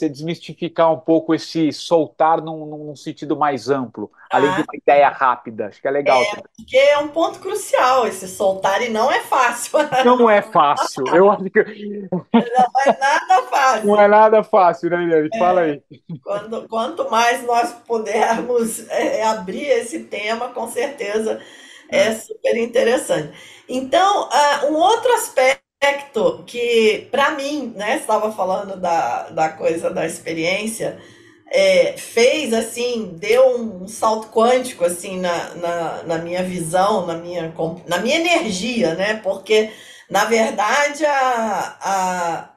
desmistificar 0.10 0.94
um 0.94 1.00
pouco 1.00 1.34
esse 1.34 1.74
soltar 1.74 2.40
num, 2.40 2.66
num 2.66 2.96
sentido 2.96 3.36
mais 3.36 3.68
amplo, 3.68 4.12
além 4.30 4.50
ah, 4.52 4.56
de 4.58 4.62
uma 4.62 4.76
ideia 4.76 5.10
rápida. 5.10 5.68
Acho 5.68 5.82
que 5.82 5.88
é 5.88 5.92
legal. 5.92 6.22
É, 6.22 6.36
porque 6.56 6.78
é 6.78 6.98
um 7.00 7.08
ponto 7.08 7.40
crucial 7.40 8.06
esse 8.06 8.28
soltar 8.28 8.84
e 8.84 8.90
não 8.90 9.12
é 9.12 9.22
fácil. 9.22 9.80
Não 10.06 10.30
é 10.30 10.42
fácil. 10.42 11.04
Eu 11.14 11.32
acho 11.32 11.44
que. 11.46 12.08
Não 12.12 12.26
é 12.34 12.98
nada 13.00 13.42
fácil. 13.50 13.88
Não 13.88 14.02
é 14.02 14.08
nada 14.08 14.44
fácil, 14.44 14.90
né, 14.90 15.04
Eliane? 15.04 15.30
Fala 15.38 15.62
aí. 15.62 15.82
Quando, 16.24 16.68
quanto 16.68 17.10
mais 17.10 17.44
nós 17.44 17.74
pudermos 17.88 18.88
é, 18.90 19.24
abrir 19.24 19.66
esse 19.66 20.04
tema, 20.04 20.50
com 20.50 20.68
certeza 20.68 21.42
é, 21.90 22.08
é 22.08 22.16
super 22.16 22.56
interessante. 22.58 23.34
Então, 23.68 24.30
uh, 24.30 24.72
um 24.72 24.76
outro 24.76 25.12
aspecto 25.14 25.69
aspecto 25.82 26.44
que, 26.46 27.08
para 27.10 27.32
mim, 27.32 27.74
né, 27.76 27.98
estava 27.98 28.32
falando 28.34 28.76
da, 28.76 29.30
da 29.30 29.50
coisa 29.50 29.90
da 29.90 30.06
experiência, 30.06 31.02
é, 31.50 31.96
fez 31.98 32.54
assim, 32.54 33.16
deu 33.18 33.56
um 33.56 33.88
salto 33.88 34.28
quântico 34.28 34.84
assim 34.84 35.20
na, 35.20 35.56
na, 35.56 36.04
na, 36.04 36.18
minha 36.18 36.44
visão, 36.44 37.06
na 37.06 37.16
minha, 37.16 37.54
na 37.88 37.98
minha 37.98 38.18
energia, 38.18 38.94
né? 38.94 39.16
Porque, 39.24 39.72
na 40.10 40.26
verdade, 40.26 41.06
a, 41.06 41.78
a 41.82 42.50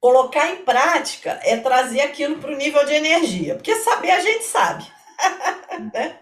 colocar 0.00 0.50
em 0.50 0.64
prática 0.64 1.38
é 1.44 1.56
trazer 1.58 2.00
aquilo 2.00 2.38
para 2.38 2.50
o 2.52 2.56
nível 2.56 2.84
de 2.86 2.94
energia. 2.94 3.54
Porque 3.54 3.76
saber 3.76 4.10
a 4.10 4.20
gente 4.20 4.44
sabe. 4.44 4.84
né? 5.92 6.16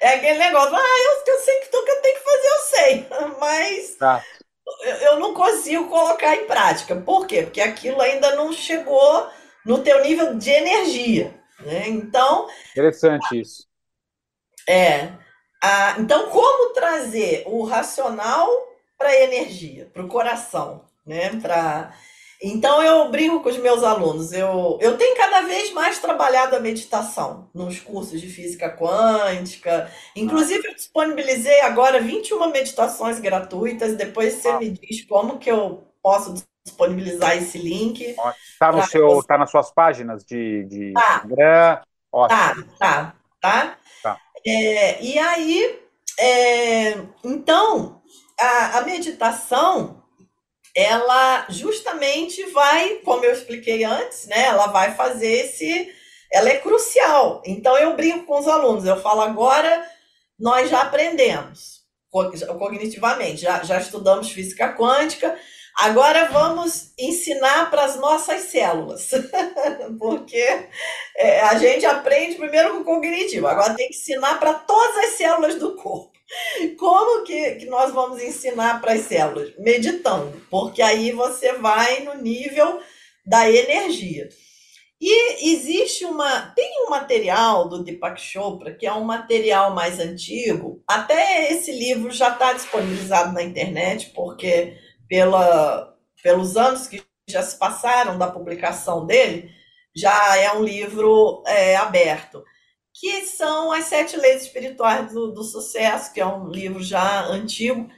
É 0.00 0.14
aquele 0.14 0.38
negócio, 0.38 0.76
ah, 0.76 1.24
eu, 1.26 1.34
eu 1.34 1.40
sei 1.40 1.60
que 1.60 1.68
que 1.68 1.76
eu 1.76 2.02
tenho 2.02 2.18
que 2.18 2.24
fazer, 2.24 2.48
eu 2.48 2.58
sei. 2.60 3.06
Mas 3.40 3.96
tá 3.96 4.22
eu 5.02 5.18
não 5.18 5.34
consigo 5.34 5.88
colocar 5.88 6.34
em 6.36 6.46
prática. 6.46 6.96
Por 6.96 7.26
quê? 7.26 7.42
Porque 7.42 7.60
aquilo 7.60 8.00
ainda 8.00 8.34
não 8.34 8.52
chegou 8.52 9.28
no 9.64 9.82
teu 9.82 10.02
nível 10.02 10.34
de 10.34 10.50
energia. 10.50 11.34
Né? 11.60 11.88
Então. 11.88 12.48
Interessante 12.70 13.40
isso. 13.40 13.66
É. 14.68 15.12
A, 15.62 15.96
então, 15.98 16.28
como 16.30 16.72
trazer 16.74 17.44
o 17.46 17.64
racional 17.64 18.48
para 18.98 19.08
a 19.08 19.22
energia, 19.22 19.90
para 19.92 20.02
o 20.02 20.08
coração, 20.08 20.84
né? 21.06 21.30
Para 21.40 21.94
então 22.42 22.82
eu 22.82 23.10
brinco 23.10 23.40
com 23.40 23.48
os 23.48 23.58
meus 23.58 23.82
alunos. 23.82 24.32
Eu, 24.32 24.78
eu 24.80 24.96
tenho 24.96 25.16
cada 25.16 25.42
vez 25.42 25.72
mais 25.72 25.98
trabalhado 25.98 26.56
a 26.56 26.60
meditação 26.60 27.48
nos 27.54 27.80
cursos 27.80 28.20
de 28.20 28.28
física 28.28 28.68
quântica. 28.70 29.90
Inclusive, 30.14 30.66
eu 30.66 30.74
disponibilizei 30.74 31.60
agora 31.60 32.00
21 32.00 32.50
meditações 32.50 33.18
gratuitas. 33.18 33.96
Depois 33.96 34.34
você 34.34 34.56
me 34.58 34.70
diz 34.70 35.04
como 35.04 35.38
que 35.38 35.50
eu 35.50 35.88
posso 36.02 36.34
disponibilizar 36.64 37.36
esse 37.36 37.58
link. 37.58 38.14
Está 38.52 38.72
no 38.72 38.82
seu, 38.86 39.22
tá 39.22 39.38
nas 39.38 39.50
suas 39.50 39.72
páginas 39.72 40.24
de, 40.24 40.64
de 40.64 40.92
tá. 40.92 41.00
Instagram. 41.00 41.78
Tá, 42.28 42.56
tá, 42.78 43.14
tá. 43.40 43.78
tá. 44.02 44.20
É, 44.46 45.02
e 45.02 45.18
aí, 45.18 45.80
é, 46.20 46.98
então, 47.24 48.02
a, 48.38 48.78
a 48.78 48.82
meditação 48.82 50.03
ela 50.76 51.46
justamente 51.48 52.42
vai, 52.50 52.96
como 53.04 53.24
eu 53.24 53.32
expliquei 53.32 53.84
antes, 53.84 54.26
né? 54.26 54.46
Ela 54.46 54.66
vai 54.66 54.94
fazer 54.94 55.30
esse. 55.30 55.92
Ela 56.32 56.48
é 56.48 56.58
crucial. 56.58 57.42
Então 57.46 57.76
eu 57.78 57.94
brinco 57.94 58.26
com 58.26 58.38
os 58.38 58.48
alunos, 58.48 58.84
eu 58.84 59.00
falo 59.00 59.20
agora 59.20 59.88
nós 60.38 60.68
já 60.68 60.82
aprendemos 60.82 61.84
cognitivamente, 62.58 63.42
já, 63.42 63.62
já 63.64 63.78
estudamos 63.78 64.30
física 64.30 64.72
quântica, 64.72 65.36
agora 65.76 66.26
vamos 66.26 66.92
ensinar 66.96 67.70
para 67.70 67.84
as 67.84 67.96
nossas 67.96 68.42
células, 68.42 69.10
porque 69.98 70.68
é, 71.16 71.40
a 71.40 71.58
gente 71.58 71.84
aprende 71.84 72.36
primeiro 72.36 72.70
com 72.74 72.80
o 72.80 72.84
cognitivo, 72.84 73.48
agora 73.48 73.74
tem 73.74 73.88
que 73.88 73.96
ensinar 73.96 74.38
para 74.38 74.54
todas 74.54 74.96
as 74.98 75.10
células 75.16 75.56
do 75.56 75.74
corpo. 75.74 76.13
Como 76.78 77.24
que, 77.24 77.56
que 77.56 77.66
nós 77.66 77.92
vamos 77.92 78.22
ensinar 78.22 78.80
para 78.80 78.94
as 78.94 79.02
células? 79.02 79.52
Meditando, 79.58 80.40
porque 80.50 80.82
aí 80.82 81.12
você 81.12 81.52
vai 81.54 82.02
no 82.02 82.14
nível 82.14 82.80
da 83.26 83.50
energia. 83.50 84.28
E 85.00 85.52
existe 85.52 86.04
uma. 86.04 86.52
Tem 86.54 86.86
um 86.86 86.90
material 86.90 87.68
do 87.68 87.82
Deepak 87.82 88.20
Chopra, 88.20 88.74
que 88.74 88.86
é 88.86 88.92
um 88.92 89.04
material 89.04 89.74
mais 89.74 89.98
antigo. 90.00 90.82
Até 90.88 91.52
esse 91.52 91.72
livro 91.72 92.10
já 92.10 92.30
está 92.30 92.52
disponibilizado 92.52 93.32
na 93.32 93.42
internet, 93.42 94.10
porque 94.14 94.78
pela, 95.08 95.94
pelos 96.22 96.56
anos 96.56 96.86
que 96.86 97.02
já 97.28 97.42
se 97.42 97.58
passaram 97.58 98.16
da 98.16 98.30
publicação 98.30 99.04
dele, 99.04 99.50
já 99.94 100.36
é 100.38 100.52
um 100.52 100.62
livro 100.62 101.42
é, 101.46 101.76
aberto 101.76 102.42
que 102.94 103.26
são 103.26 103.72
as 103.72 103.86
Sete 103.86 104.16
Leis 104.16 104.42
Espirituais 104.42 105.12
do, 105.12 105.32
do 105.32 105.42
Sucesso, 105.42 106.12
que 106.12 106.20
é 106.20 106.26
um 106.26 106.48
livro 106.48 106.80
já 106.80 107.26
antigo. 107.26 107.88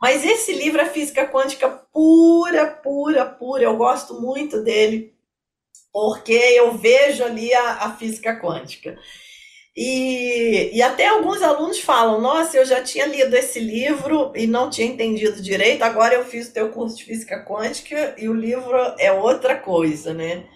Mas 0.00 0.24
esse 0.24 0.52
livro 0.52 0.80
é 0.80 0.86
física 0.86 1.26
quântica 1.26 1.68
pura, 1.68 2.66
pura, 2.66 3.26
pura. 3.26 3.64
Eu 3.64 3.76
gosto 3.76 4.20
muito 4.20 4.62
dele, 4.62 5.12
porque 5.92 6.32
eu 6.32 6.72
vejo 6.78 7.24
ali 7.24 7.52
a, 7.52 7.86
a 7.86 7.96
física 7.96 8.40
quântica. 8.40 8.96
E, 9.76 10.70
e 10.72 10.80
até 10.82 11.08
alguns 11.08 11.42
alunos 11.42 11.80
falam: 11.80 12.20
Nossa, 12.20 12.56
eu 12.56 12.64
já 12.64 12.80
tinha 12.80 13.06
lido 13.06 13.34
esse 13.34 13.58
livro 13.58 14.32
e 14.36 14.46
não 14.46 14.70
tinha 14.70 14.86
entendido 14.86 15.42
direito, 15.42 15.82
agora 15.82 16.14
eu 16.14 16.24
fiz 16.24 16.48
o 16.48 16.52
teu 16.52 16.70
curso 16.70 16.96
de 16.96 17.04
física 17.04 17.44
quântica 17.44 18.14
e 18.16 18.28
o 18.28 18.34
livro 18.34 18.76
é 19.00 19.10
outra 19.10 19.56
coisa, 19.56 20.14
né? 20.14 20.46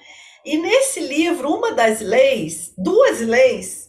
E 0.44 0.56
nesse 0.56 1.00
livro, 1.00 1.52
uma 1.52 1.72
das 1.72 2.00
leis, 2.00 2.72
duas 2.78 3.20
leis, 3.20 3.87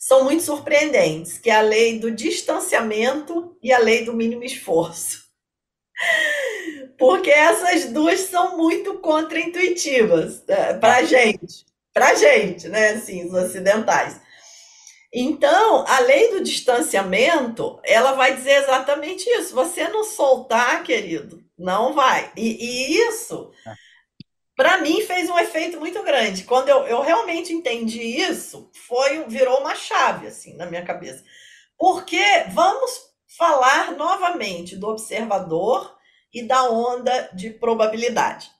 são 0.00 0.24
muito 0.24 0.42
surpreendentes, 0.42 1.36
que 1.36 1.50
é 1.50 1.56
a 1.56 1.60
lei 1.60 1.98
do 1.98 2.10
distanciamento 2.10 3.54
e 3.62 3.70
a 3.70 3.78
lei 3.78 4.02
do 4.02 4.14
mínimo 4.14 4.42
esforço. 4.42 5.28
Porque 6.98 7.30
essas 7.30 7.84
duas 7.92 8.20
são 8.20 8.56
muito 8.56 8.98
contraintuitivas 8.98 10.42
né, 10.46 10.72
para 10.74 10.96
a 10.96 11.02
gente. 11.02 11.66
para 11.92 12.14
gente, 12.14 12.66
né? 12.68 12.92
Assim, 12.92 13.26
os 13.26 13.34
ocidentais. 13.34 14.18
Então, 15.12 15.84
a 15.86 16.00
lei 16.00 16.30
do 16.30 16.42
distanciamento, 16.42 17.78
ela 17.84 18.12
vai 18.12 18.34
dizer 18.34 18.62
exatamente 18.62 19.28
isso. 19.28 19.54
Você 19.54 19.86
não 19.88 20.04
soltar, 20.04 20.82
querido, 20.82 21.44
não 21.58 21.92
vai. 21.92 22.32
E, 22.36 22.56
e 22.64 23.08
isso, 23.08 23.50
é. 23.66 23.74
Para 24.60 24.76
mim, 24.76 25.00
fez 25.00 25.30
um 25.30 25.38
efeito 25.38 25.80
muito 25.80 26.02
grande. 26.02 26.44
Quando 26.44 26.68
eu, 26.68 26.86
eu 26.86 27.00
realmente 27.00 27.50
entendi 27.50 28.02
isso, 28.02 28.70
foi 28.86 29.24
virou 29.24 29.58
uma 29.60 29.74
chave 29.74 30.26
assim 30.26 30.54
na 30.54 30.66
minha 30.66 30.84
cabeça. 30.84 31.24
Porque 31.78 32.22
vamos 32.50 32.90
falar 33.38 33.92
novamente 33.92 34.76
do 34.76 34.88
observador 34.88 35.96
e 36.30 36.42
da 36.42 36.70
onda 36.70 37.30
de 37.32 37.48
probabilidade. 37.48 38.50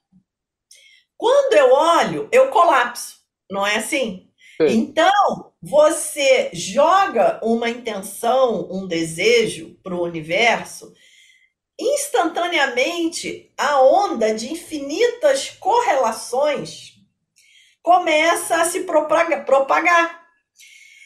Quando 1.19 1.53
eu 1.53 1.71
olho, 1.71 2.31
eu 2.33 2.49
colapso, 2.49 3.19
não 3.51 3.67
é 3.67 3.77
assim? 3.77 4.27
Então, 4.59 5.53
você 5.61 6.49
joga 6.55 7.39
uma 7.43 7.69
intenção, 7.69 8.67
um 8.73 8.87
desejo 8.87 9.77
para 9.83 9.95
o 9.95 10.03
universo, 10.03 10.95
instantaneamente 11.81 13.53
a 13.57 13.81
onda 13.81 14.35
de 14.35 14.53
infinitas 14.53 15.51
correlações 15.51 16.95
começa 17.83 18.57
a 18.57 18.65
se 18.65 18.81
propagar. 18.81 20.21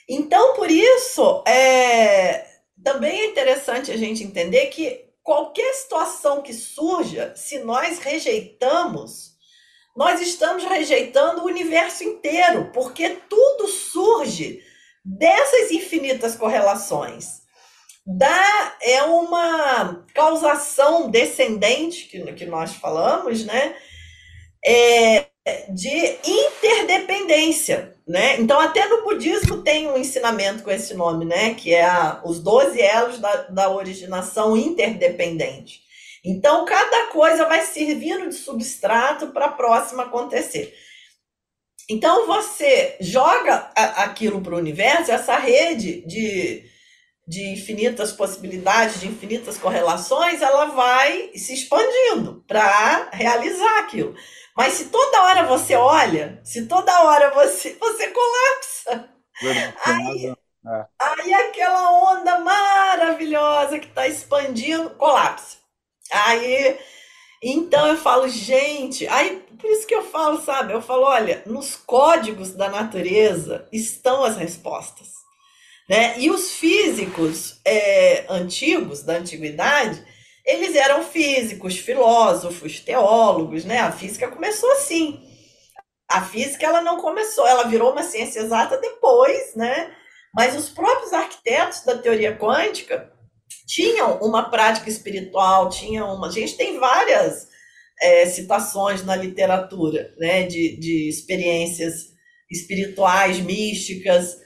Então, 0.09 0.55
por 0.55 0.71
isso, 0.71 1.43
é, 1.47 2.47
também 2.83 3.21
é 3.21 3.27
interessante 3.27 3.91
a 3.91 3.97
gente 3.97 4.23
entender 4.23 4.67
que 4.67 5.05
qualquer 5.23 5.73
situação 5.75 6.43
que 6.43 6.53
surja, 6.53 7.33
se 7.35 7.61
nós 7.61 7.99
rejeitamos, 7.99 9.35
nós 9.97 10.21
estamos 10.21 10.65
rejeitando 10.65 11.41
o 11.41 11.47
universo 11.47 12.05
inteiro, 12.05 12.71
porque 12.73 13.11
tudo 13.29 13.69
surge 13.69 14.63
dessas 15.05 15.71
infinitas 15.71 16.37
correlações. 16.37 17.44
Da, 18.07 18.77
é 18.83 19.03
uma 19.05 20.05
causação 20.15 21.11
descendente, 21.11 22.07
que, 22.07 22.21
que 22.35 22.47
nós 22.47 22.75
falamos, 22.75 23.45
né? 23.45 23.75
É, 24.65 25.27
de 25.69 26.17
interdependência, 26.25 27.95
né? 28.07 28.41
Então, 28.41 28.59
até 28.61 28.87
no 28.89 29.05
budismo 29.05 29.63
tem 29.63 29.89
um 29.89 29.97
ensinamento 29.97 30.63
com 30.63 30.71
esse 30.71 30.95
nome, 30.95 31.25
né? 31.25 31.55
Que 31.55 31.75
é 31.75 31.85
a, 31.85 32.23
os 32.25 32.41
12 32.41 32.81
elos 32.81 33.19
da, 33.19 33.37
da 33.49 33.71
originação 33.71 34.57
interdependente. 34.57 35.85
Então, 36.25 36.65
cada 36.65 37.09
coisa 37.09 37.45
vai 37.45 37.61
servindo 37.61 38.31
de 38.31 38.35
substrato 38.35 39.29
para 39.29 39.47
a 39.47 39.53
próxima 39.53 40.05
acontecer. 40.05 40.75
Então, 41.91 42.27
você 42.27 42.97
joga 42.99 43.71
aquilo 43.75 44.41
para 44.41 44.55
o 44.55 44.59
universo, 44.59 45.13
essa 45.13 45.37
rede 45.37 46.01
de, 46.07 46.65
de 47.27 47.53
infinitas 47.53 48.13
possibilidades, 48.13 49.01
de 49.01 49.09
infinitas 49.09 49.57
correlações, 49.57 50.43
ela 50.43 50.67
vai 50.67 51.31
se 51.35 51.55
expandindo 51.55 52.45
para 52.47 53.09
realizar 53.13 53.79
aquilo. 53.79 54.15
Mas 54.57 54.75
se 54.75 54.87
toda 54.87 55.23
hora 55.23 55.47
você 55.47 55.75
olha, 55.75 56.41
se 56.45 56.67
toda 56.67 57.03
hora 57.03 57.31
você, 57.31 57.77
você 57.81 58.09
colapsa. 58.09 59.09
Aí, 59.85 60.27
é. 60.27 60.87
aí 61.01 61.35
aquela 61.35 62.13
onda 62.13 62.39
maravilhosa 62.39 63.79
que 63.79 63.87
está 63.87 64.07
expandindo, 64.07 64.91
colapsa. 64.91 65.57
Aí, 66.13 66.79
então 67.43 67.87
eu 67.89 67.97
falo, 67.97 68.29
gente, 68.29 69.09
aí 69.09 69.45
por 69.59 69.71
isso 69.71 69.87
que 69.87 69.95
eu 69.95 70.05
falo, 70.05 70.41
sabe? 70.43 70.75
Eu 70.75 70.83
falo, 70.83 71.05
olha, 71.05 71.43
nos 71.47 71.75
códigos 71.75 72.53
da 72.53 72.69
natureza 72.69 73.67
estão 73.73 74.23
as 74.23 74.37
respostas. 74.37 75.24
Né? 75.89 76.19
E 76.19 76.31
os 76.31 76.53
físicos 76.53 77.61
é, 77.65 78.25
antigos, 78.29 79.03
da 79.03 79.15
antiguidade, 79.15 80.05
eles 80.45 80.75
eram 80.75 81.03
físicos, 81.03 81.79
filósofos, 81.79 82.81
teólogos, 82.81 83.65
né? 83.65 83.79
A 83.79 83.91
física 83.91 84.29
começou 84.29 84.71
assim. 84.73 85.23
A 86.09 86.23
física 86.23 86.67
ela 86.67 86.83
não 86.83 87.01
começou, 87.01 87.47
ela 87.47 87.65
virou 87.65 87.93
uma 87.93 88.03
ciência 88.03 88.41
exata 88.41 88.77
depois, 88.77 89.55
né? 89.55 89.91
Mas 90.35 90.55
os 90.55 90.69
próprios 90.69 91.13
arquitetos 91.13 91.83
da 91.85 91.97
teoria 91.97 92.37
quântica 92.37 93.11
tinham 93.67 94.19
uma 94.19 94.51
prática 94.51 94.91
espiritual, 94.91 95.71
tinham 95.71 96.15
uma. 96.15 96.29
A 96.29 96.31
gente 96.31 96.57
tem 96.57 96.79
várias 96.79 97.49
é, 98.01 98.27
citações 98.27 99.03
na 99.05 99.17
literatura, 99.17 100.13
né, 100.19 100.43
de, 100.43 100.77
de 100.77 101.09
experiências 101.09 102.13
espirituais, 102.51 103.41
místicas. 103.41 104.44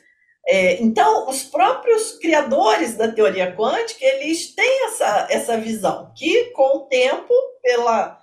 É, 0.50 0.82
então, 0.82 1.28
os 1.28 1.42
próprios 1.42 2.12
criadores 2.12 2.96
da 2.96 3.12
teoria 3.12 3.54
quântica, 3.54 4.02
eles 4.02 4.54
têm 4.54 4.86
essa, 4.86 5.26
essa 5.28 5.58
visão, 5.58 6.10
que 6.16 6.46
com 6.52 6.78
o 6.78 6.86
tempo, 6.86 7.34
pela, 7.62 8.18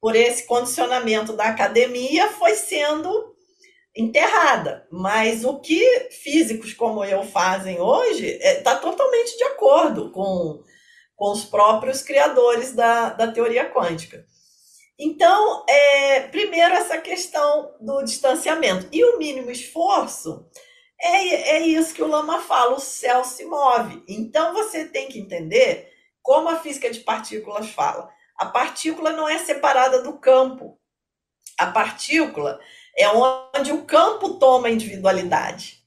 por 0.00 0.16
esse 0.16 0.44
condicionamento 0.44 1.34
da 1.34 1.44
academia, 1.44 2.32
foi 2.32 2.56
sendo 2.56 3.32
enterrada. 3.96 4.88
Mas 4.90 5.44
o 5.44 5.60
que 5.60 6.08
físicos 6.10 6.74
como 6.74 7.04
eu 7.04 7.22
fazem 7.22 7.80
hoje 7.80 8.26
está 8.26 8.48
é, 8.48 8.60
tá 8.60 8.74
totalmente 8.74 9.38
de 9.38 9.44
acordo 9.44 10.10
com, 10.10 10.60
com 11.14 11.30
os 11.30 11.44
próprios 11.44 12.02
criadores 12.02 12.74
da, 12.74 13.10
da 13.10 13.30
teoria 13.30 13.70
quântica. 13.70 14.26
Então, 14.98 15.64
é, 15.68 16.22
primeiro, 16.22 16.74
essa 16.74 16.98
questão 16.98 17.72
do 17.80 18.02
distanciamento. 18.02 18.88
E 18.90 19.04
o 19.04 19.16
mínimo 19.16 19.48
esforço 19.48 20.44
é, 21.00 21.56
é 21.56 21.66
isso 21.66 21.94
que 21.94 22.02
o 22.02 22.08
Lama 22.08 22.40
fala: 22.40 22.76
o 22.76 22.80
céu 22.80 23.24
se 23.24 23.44
move. 23.44 24.02
Então, 24.08 24.52
você 24.52 24.84
tem 24.84 25.08
que 25.08 25.18
entender 25.18 25.92
como 26.22 26.48
a 26.48 26.56
física 26.56 26.90
de 26.90 27.00
partículas 27.00 27.70
fala. 27.70 28.10
A 28.36 28.46
partícula 28.46 29.12
não 29.12 29.28
é 29.28 29.38
separada 29.38 30.02
do 30.02 30.18
campo. 30.18 30.78
A 31.58 31.66
partícula 31.66 32.60
é 32.96 33.08
onde 33.08 33.72
o 33.72 33.84
campo 33.84 34.34
toma 34.38 34.70
individualidade. 34.70 35.78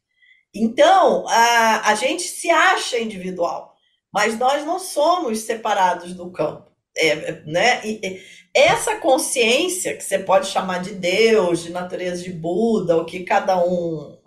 Então, 0.53 1.25
a, 1.27 1.89
a 1.89 1.95
gente 1.95 2.23
se 2.23 2.49
acha 2.49 2.99
individual, 2.99 3.75
mas 4.11 4.37
nós 4.37 4.65
não 4.65 4.79
somos 4.79 5.39
separados 5.39 6.13
do 6.13 6.31
campo. 6.31 6.70
É, 6.97 7.41
né? 7.45 7.81
E, 7.85 8.21
essa 8.53 8.97
consciência, 8.97 9.95
que 9.95 10.03
você 10.03 10.19
pode 10.19 10.47
chamar 10.47 10.81
de 10.81 10.91
Deus, 10.91 11.63
de 11.63 11.71
natureza 11.71 12.23
de 12.23 12.31
Buda, 12.33 12.97
o 12.97 13.05
que 13.05 13.23
cada 13.23 13.57
um, 13.63 14.17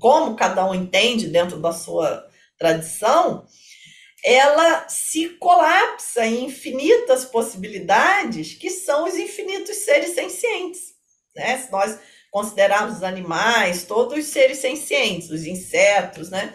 como 0.00 0.34
cada 0.34 0.68
um 0.68 0.74
entende 0.74 1.28
dentro 1.28 1.60
da 1.60 1.72
sua 1.72 2.26
tradição, 2.58 3.46
ela 4.24 4.88
se 4.88 5.28
colapsa 5.38 6.26
em 6.26 6.46
infinitas 6.46 7.24
possibilidades 7.24 8.54
que 8.54 8.70
são 8.70 9.04
os 9.06 9.14
infinitos 9.14 9.76
seres 9.76 10.14
sencientes 10.14 10.96
né? 11.36 11.58
Se 11.58 11.70
nós 11.70 11.98
considerarmos 12.30 12.96
os 12.96 13.02
animais, 13.02 13.84
todos 13.84 14.18
os 14.18 14.24
seres 14.26 14.58
sencientes, 14.58 15.30
os 15.30 15.46
insetos, 15.46 16.30
né? 16.30 16.54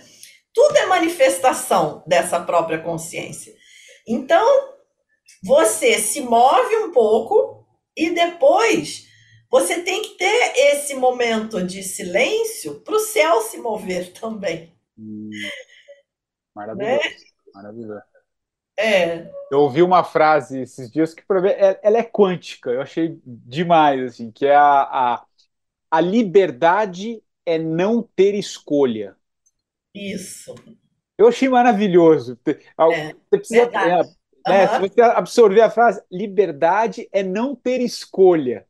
Tudo 0.54 0.76
é 0.78 0.86
manifestação 0.88 2.04
dessa 2.06 2.40
própria 2.40 2.80
consciência. 2.80 3.54
Então, 4.06 4.71
você 5.44 6.00
se 6.00 6.22
move 6.22 6.76
um 6.78 6.92
pouco 6.92 7.66
e 7.96 8.12
depois 8.12 9.08
você 9.50 9.82
tem 9.82 10.02
que 10.02 10.18
ter 10.18 10.54
esse 10.56 10.94
momento 10.96 11.62
de 11.64 11.84
silêncio 11.84 12.80
para 12.82 12.96
o 12.96 13.00
céu 13.00 13.42
se 13.42 13.58
mover 13.58 14.14
também. 14.20 14.74
Hum, 14.98 15.30
maravilhoso. 16.56 17.04
Né? 17.04 17.16
Maravilhoso. 17.54 18.02
É. 18.80 19.30
Eu 19.52 19.60
ouvi 19.60 19.82
uma 19.82 20.04
frase 20.04 20.62
esses 20.62 20.90
dias 20.90 21.14
que 21.14 21.22
é, 21.22 21.80
ela 21.84 21.98
é 21.98 22.04
quântica, 22.04 22.72
eu 22.72 22.82
achei 22.82 23.20
demais, 23.26 24.02
assim, 24.02 24.32
que 24.32 24.46
é 24.46 24.56
a, 24.56 24.82
a, 24.82 25.26
a 25.92 26.02
liberdade 26.02 27.22
é 27.46 27.60
não 27.60 28.02
ter 28.02 28.34
escolha. 28.34 29.16
Isso. 29.94 30.56
Eu 31.18 31.28
achei 31.28 31.50
maravilhoso. 31.50 32.40
É, 32.46 32.54
você 33.30 33.38
precisa, 33.38 33.64
é, 33.64 34.02
né. 34.48 34.68
Se 34.68 34.80
você 34.80 35.02
absorver 35.02 35.62
a 35.62 35.70
frase, 35.70 36.02
liberdade 36.12 37.08
é 37.12 37.24
não 37.24 37.56
ter 37.56 37.82
escolha. 37.82 38.66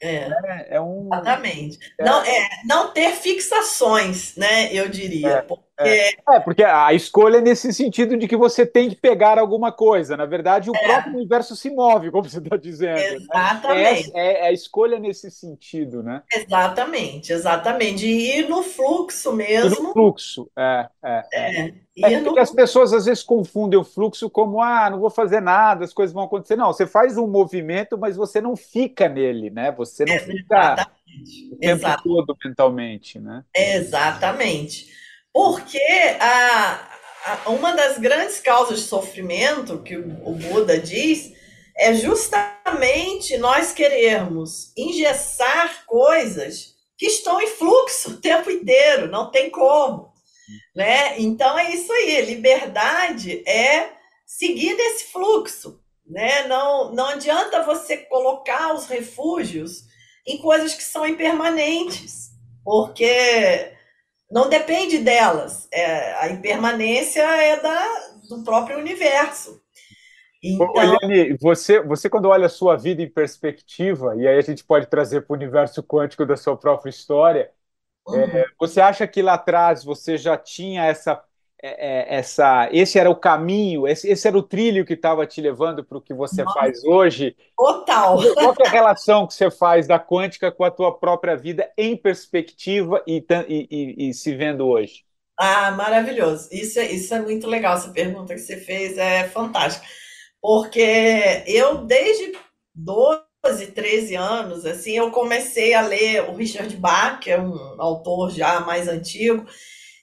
É, 0.00 0.16
é, 0.16 0.66
é 0.76 0.80
um... 0.80 1.06
Exatamente. 1.12 1.78
É. 1.98 2.04
Não, 2.04 2.22
é, 2.24 2.48
não 2.66 2.92
ter 2.92 3.12
fixações, 3.12 4.34
né? 4.36 4.72
Eu 4.72 4.88
diria. 4.88 5.28
É, 5.28 5.42
porque... 5.42 5.64
É. 5.78 6.10
é. 6.10 6.40
porque 6.40 6.62
a 6.62 6.92
escolha 6.92 7.38
é 7.38 7.40
nesse 7.40 7.72
sentido 7.72 8.16
de 8.16 8.28
que 8.28 8.36
você 8.36 8.66
tem 8.66 8.90
que 8.90 8.96
pegar 8.96 9.38
alguma 9.38 9.72
coisa. 9.72 10.16
Na 10.16 10.26
verdade, 10.26 10.70
o 10.70 10.76
é. 10.76 10.84
próprio 10.84 11.14
universo 11.14 11.56
se 11.56 11.70
move, 11.70 12.10
como 12.10 12.28
você 12.28 12.38
está 12.38 12.56
dizendo. 12.56 12.96
Né? 12.96 13.14
Exatamente. 13.14 14.12
Né? 14.12 14.32
É, 14.32 14.46
a 14.46 14.52
escolha 14.52 14.98
nesse 14.98 15.30
sentido, 15.30 16.02
né? 16.02 16.22
Exatamente, 16.32 17.32
exatamente. 17.32 18.06
E 18.06 18.38
ir 18.38 18.48
no 18.48 18.62
fluxo 18.62 19.32
mesmo. 19.32 19.82
No 19.82 19.92
fluxo, 19.92 20.50
é. 20.56 20.88
é. 21.02 21.72
É 21.98 22.20
porque 22.20 22.40
as 22.40 22.50
pessoas 22.50 22.92
às 22.92 23.04
vezes 23.04 23.22
confundem 23.22 23.78
o 23.78 23.84
fluxo 23.84 24.30
como 24.30 24.62
ah, 24.62 24.88
não 24.88 24.98
vou 24.98 25.10
fazer 25.10 25.42
nada, 25.42 25.84
as 25.84 25.92
coisas 25.92 26.14
vão 26.14 26.24
acontecer. 26.24 26.56
Não, 26.56 26.72
você 26.72 26.86
faz 26.86 27.18
um 27.18 27.26
movimento, 27.26 27.98
mas 27.98 28.16
você 28.16 28.40
não 28.40 28.56
fica 28.56 29.08
nele, 29.08 29.50
né? 29.50 29.70
Você 29.72 30.06
não 30.06 30.14
é, 30.14 30.18
fica 30.18 30.88
o 31.52 31.56
tempo 31.58 32.02
todo 32.02 32.36
mentalmente, 32.42 33.18
né? 33.18 33.44
Exatamente. 33.54 35.01
Porque 35.32 35.80
a, 36.20 36.88
a, 37.24 37.50
uma 37.50 37.72
das 37.72 37.98
grandes 37.98 38.40
causas 38.40 38.80
de 38.80 38.86
sofrimento 38.86 39.82
que 39.82 39.96
o, 39.96 40.28
o 40.28 40.32
Buda 40.34 40.78
diz 40.78 41.32
é 41.76 41.94
justamente 41.94 43.36
nós 43.38 43.72
querermos 43.72 44.72
engessar 44.76 45.84
coisas 45.86 46.74
que 46.98 47.06
estão 47.06 47.40
em 47.40 47.48
fluxo 47.48 48.10
o 48.10 48.20
tempo 48.20 48.50
inteiro, 48.50 49.08
não 49.08 49.30
tem 49.30 49.50
como. 49.50 50.12
Né? 50.74 51.18
Então 51.18 51.58
é 51.58 51.72
isso 51.72 51.90
aí, 51.92 52.20
liberdade 52.22 53.42
é 53.48 53.90
seguir 54.26 54.74
nesse 54.74 55.06
fluxo. 55.06 55.80
Né? 56.06 56.46
Não, 56.46 56.92
não 56.92 57.06
adianta 57.06 57.62
você 57.62 57.96
colocar 57.96 58.74
os 58.74 58.86
refúgios 58.86 59.84
em 60.26 60.38
coisas 60.38 60.74
que 60.74 60.82
são 60.82 61.06
impermanentes, 61.06 62.30
porque 62.64 63.72
não 64.32 64.48
depende 64.48 64.98
delas. 64.98 65.68
É, 65.70 66.14
a 66.14 66.28
impermanência 66.30 67.20
é 67.20 67.60
da, 67.60 67.86
do 68.28 68.42
próprio 68.42 68.78
universo. 68.78 69.62
Então... 70.42 70.72
Eliane, 70.74 71.36
você, 71.40 71.80
você 71.80 72.08
quando 72.08 72.28
olha 72.28 72.46
a 72.46 72.48
sua 72.48 72.76
vida 72.76 73.02
em 73.02 73.08
perspectiva, 73.08 74.16
e 74.16 74.26
aí 74.26 74.38
a 74.38 74.40
gente 74.40 74.64
pode 74.64 74.86
trazer 74.86 75.20
para 75.20 75.34
o 75.34 75.36
universo 75.36 75.82
quântico 75.82 76.26
da 76.26 76.36
sua 76.36 76.56
própria 76.56 76.90
história, 76.90 77.50
uhum. 78.08 78.20
é, 78.20 78.44
você 78.58 78.80
acha 78.80 79.06
que 79.06 79.22
lá 79.22 79.34
atrás 79.34 79.84
você 79.84 80.16
já 80.16 80.36
tinha 80.36 80.84
essa, 80.86 81.22
é, 81.62 82.14
é 82.14 82.16
essa 82.16 82.68
esse 82.72 82.98
era 82.98 83.08
o 83.08 83.16
caminho, 83.16 83.86
esse, 83.86 84.08
esse 84.08 84.26
era 84.26 84.36
o 84.36 84.42
trilho 84.42 84.84
que 84.84 84.94
estava 84.94 85.26
te 85.26 85.40
levando 85.40 85.84
para 85.84 85.98
o 85.98 86.00
que 86.02 86.12
você 86.12 86.42
Nossa. 86.42 86.58
faz 86.58 86.84
hoje? 86.84 87.36
Total! 87.56 88.18
Qual 88.34 88.54
é 88.64 88.68
a 88.68 88.70
relação 88.70 89.26
que 89.26 89.34
você 89.34 89.50
faz 89.50 89.86
da 89.86 89.98
quântica 89.98 90.50
com 90.50 90.64
a 90.64 90.70
tua 90.70 90.92
própria 90.92 91.36
vida 91.36 91.70
em 91.78 91.96
perspectiva 91.96 93.02
e, 93.06 93.24
e, 93.48 93.68
e, 93.70 94.08
e 94.08 94.14
se 94.14 94.34
vendo 94.34 94.66
hoje? 94.66 95.04
Ah, 95.38 95.70
maravilhoso. 95.70 96.48
Isso 96.52 96.78
é, 96.78 96.92
isso 96.92 97.14
é 97.14 97.20
muito 97.20 97.46
legal, 97.46 97.76
essa 97.76 97.90
pergunta 97.90 98.34
que 98.34 98.40
você 98.40 98.56
fez 98.56 98.98
é 98.98 99.28
fantástica 99.28 99.86
porque 100.42 101.44
eu, 101.46 101.84
desde 101.84 102.32
12, 102.74 103.68
13 103.72 104.16
anos, 104.16 104.66
assim, 104.66 104.96
eu 104.96 105.12
comecei 105.12 105.72
a 105.72 105.82
ler 105.82 106.28
o 106.28 106.34
Richard 106.34 106.76
Bach, 106.76 107.20
que 107.20 107.30
é 107.30 107.40
um 107.40 107.80
autor 107.80 108.32
já 108.32 108.58
mais 108.58 108.88
antigo, 108.88 109.46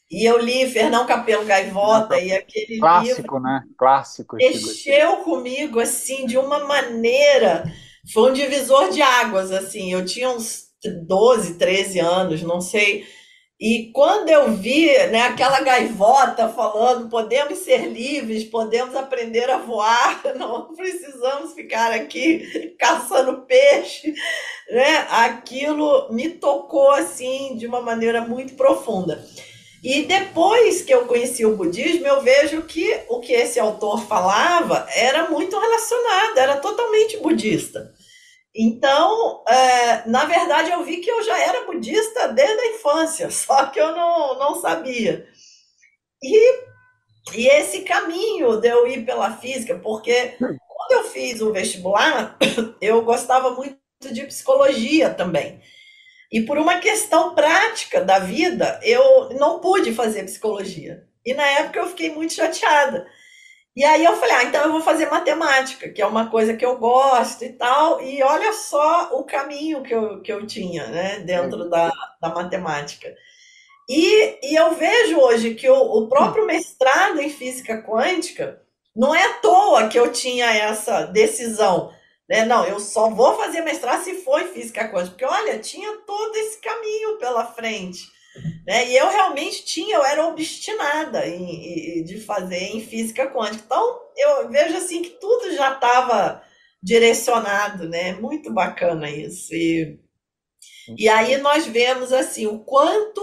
e 0.10 0.26
eu 0.26 0.38
li 0.40 0.70
Fernão 0.70 1.06
Capelo 1.06 1.46
Gaivota 1.46 2.20
e 2.20 2.32
aquele 2.32 2.80
clássico, 2.80 3.22
livro 3.22 3.40
né? 3.40 3.64
Clássico. 3.78 4.36
Mexeu 4.36 5.18
comigo 5.18 5.80
assim 5.80 6.26
de 6.26 6.38
uma 6.38 6.60
maneira, 6.60 7.64
foi 8.14 8.32
um 8.32 8.34
divisor 8.34 8.90
de 8.90 9.02
águas 9.02 9.52
assim. 9.52 9.92
Eu 9.94 10.06
tinha 10.06 10.30
uns 10.30 10.70
12, 11.08 11.56
13 11.56 12.00
anos, 12.00 12.42
não 12.42 12.60
sei 12.62 13.06
e 13.60 13.92
quando 13.94 14.30
eu 14.30 14.54
vi 14.54 14.88
né, 15.08 15.24
aquela 15.24 15.60
gaivota 15.60 16.48
falando, 16.48 17.10
podemos 17.10 17.60
ser 17.60 17.88
livres, 17.90 18.46
podemos 18.46 18.96
aprender 18.96 19.50
a 19.50 19.58
voar, 19.58 20.22
não 20.40 20.74
precisamos 20.74 21.54
ficar 21.54 21.92
aqui 21.92 22.74
caçando 22.80 23.42
peixe, 23.42 24.14
né? 24.72 25.06
aquilo 25.10 26.08
me 26.10 26.30
tocou 26.30 26.90
assim 26.92 27.58
de 27.58 27.68
uma 27.68 27.82
maneira 27.82 28.22
muito 28.22 28.54
profunda. 28.54 29.22
E 29.84 30.04
depois 30.04 30.82
que 30.82 30.94
eu 30.94 31.06
conheci 31.06 31.46
o 31.46 31.56
budismo, 31.56 32.06
eu 32.06 32.22
vejo 32.22 32.64
que 32.64 33.02
o 33.08 33.20
que 33.20 33.32
esse 33.32 33.60
autor 33.60 34.06
falava 34.06 34.86
era 34.94 35.30
muito 35.30 35.58
relacionado, 35.58 36.38
era 36.38 36.58
totalmente 36.58 37.18
budista. 37.18 37.94
Então, 38.54 39.44
é, 39.48 40.10
na 40.10 40.26
verdade, 40.26 40.72
eu 40.72 40.84
vi 40.84 40.98
que 40.98 41.10
eu 41.10 41.24
já 41.24 41.40
era 41.40 41.66
budista 41.66 42.28
desde 42.28 42.60
a 42.60 42.76
infância, 42.76 43.30
só 43.32 43.68
que 43.68 43.80
eu 43.80 43.96
não, 43.96 44.38
não 44.38 44.62
sabia. 44.62 45.26
E, 46.22 46.64
e 47.34 47.48
esse 47.48 47.82
caminho 47.82 48.60
de 48.60 48.68
eu 48.68 48.86
ir 48.86 49.06
pela 49.06 49.38
física, 49.38 49.76
porque 49.76 50.36
quando 50.40 50.92
eu 50.92 51.04
fiz 51.06 51.40
o 51.42 51.54
vestibular, 51.54 52.38
eu 52.82 53.02
gostava 53.04 53.52
muito 53.52 53.78
de 54.12 54.26
psicologia 54.26 55.14
também. 55.14 55.62
E 56.32 56.42
por 56.42 56.58
uma 56.58 56.80
questão 56.80 57.34
prática 57.34 58.02
da 58.02 58.20
vida, 58.20 58.80
eu 58.84 59.30
não 59.40 59.60
pude 59.60 59.94
fazer 59.94 60.24
psicologia. 60.24 61.08
E 61.26 61.34
na 61.34 61.46
época 61.46 61.80
eu 61.80 61.88
fiquei 61.88 62.14
muito 62.14 62.34
chateada 62.34 63.08
e 63.80 63.84
aí 63.86 64.04
eu 64.04 64.18
falei, 64.18 64.36
ah, 64.36 64.44
então 64.44 64.62
eu 64.64 64.74
vou 64.74 64.82
fazer 64.82 65.10
matemática, 65.10 65.90
que 65.90 66.02
é 66.02 66.06
uma 66.06 66.30
coisa 66.30 66.54
que 66.54 66.66
eu 66.66 66.78
gosto 66.78 67.46
e 67.46 67.54
tal. 67.54 68.02
E 68.02 68.22
olha 68.22 68.52
só 68.52 69.18
o 69.18 69.24
caminho 69.24 69.82
que 69.84 69.94
eu, 69.94 70.22
que 70.22 70.34
eu 70.34 70.46
tinha, 70.46 70.88
né, 70.88 71.20
dentro 71.20 71.70
da, 71.70 71.90
da 72.22 72.28
matemática. 72.28 73.16
E, 73.88 74.52
e 74.52 74.54
eu 74.54 74.76
vejo 74.76 75.18
hoje 75.18 75.56
que 75.56 75.70
o, 75.70 75.78
o 75.78 76.10
próprio 76.10 76.46
mestrado 76.46 77.22
em 77.22 77.30
física 77.30 77.82
quântica 77.82 78.62
não 78.94 79.16
é 79.16 79.24
à 79.24 79.34
toa 79.36 79.88
que 79.88 79.98
eu 79.98 80.12
tinha 80.12 80.54
essa 80.54 81.06
decisão. 81.06 81.90
Né? 82.30 82.46
Não, 82.46 82.64
eu 82.64 82.80
só 82.80 83.10
vou 83.10 83.36
fazer 83.36 83.62
mestrado 83.62 84.04
se 84.04 84.22
for 84.22 84.40
em 84.40 84.54
física 84.54 84.88
quântica, 84.88 85.10
porque 85.10 85.26
olha, 85.26 85.58
tinha 85.58 85.98
todo 86.06 86.36
esse 86.36 86.62
caminho 86.62 87.18
pela 87.18 87.46
frente. 87.46 88.02
Né? 88.68 88.90
E 88.90 88.96
eu 88.96 89.10
realmente 89.10 89.66
tinha, 89.66 89.96
eu 89.96 90.06
era 90.06 90.28
obstinada 90.28 91.28
em, 91.28 92.00
em, 92.00 92.04
de 92.04 92.20
fazer 92.22 92.76
em 92.76 92.82
física 92.82 93.28
quântica. 93.28 93.64
Então, 93.66 94.00
eu 94.16 94.50
vejo 94.50 94.78
assim 94.78 95.02
que 95.02 95.18
tudo 95.20 95.56
já 95.56 95.74
estava 95.74 96.44
direcionado, 96.82 97.90
né? 97.90 98.14
Muito 98.14 98.54
bacana 98.54 99.10
isso. 99.10 99.54
E, 99.54 100.00
e 100.98 101.10
aí 101.10 101.38
nós 101.38 101.66
vemos 101.66 102.14
assim 102.14 102.48
o 102.48 102.60
quanto 102.60 103.22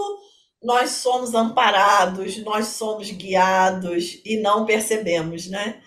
nós 0.61 0.91
somos 0.91 1.33
amparados, 1.33 2.37
nós 2.43 2.67
somos 2.67 3.09
guiados 3.09 4.21
e 4.25 4.37
não 4.37 4.65
percebemos, 4.65 5.47
né? 5.47 5.81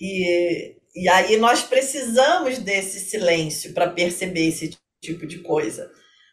E, 0.00 0.76
e 0.94 1.08
aí 1.08 1.36
nós 1.36 1.62
precisamos 1.62 2.58
desse 2.58 3.00
silêncio 3.00 3.72
para 3.72 3.90
perceber 3.90 4.48
esse 4.48 4.76
tipo 5.02 5.26
de 5.26 5.38
coisa. 5.38 5.90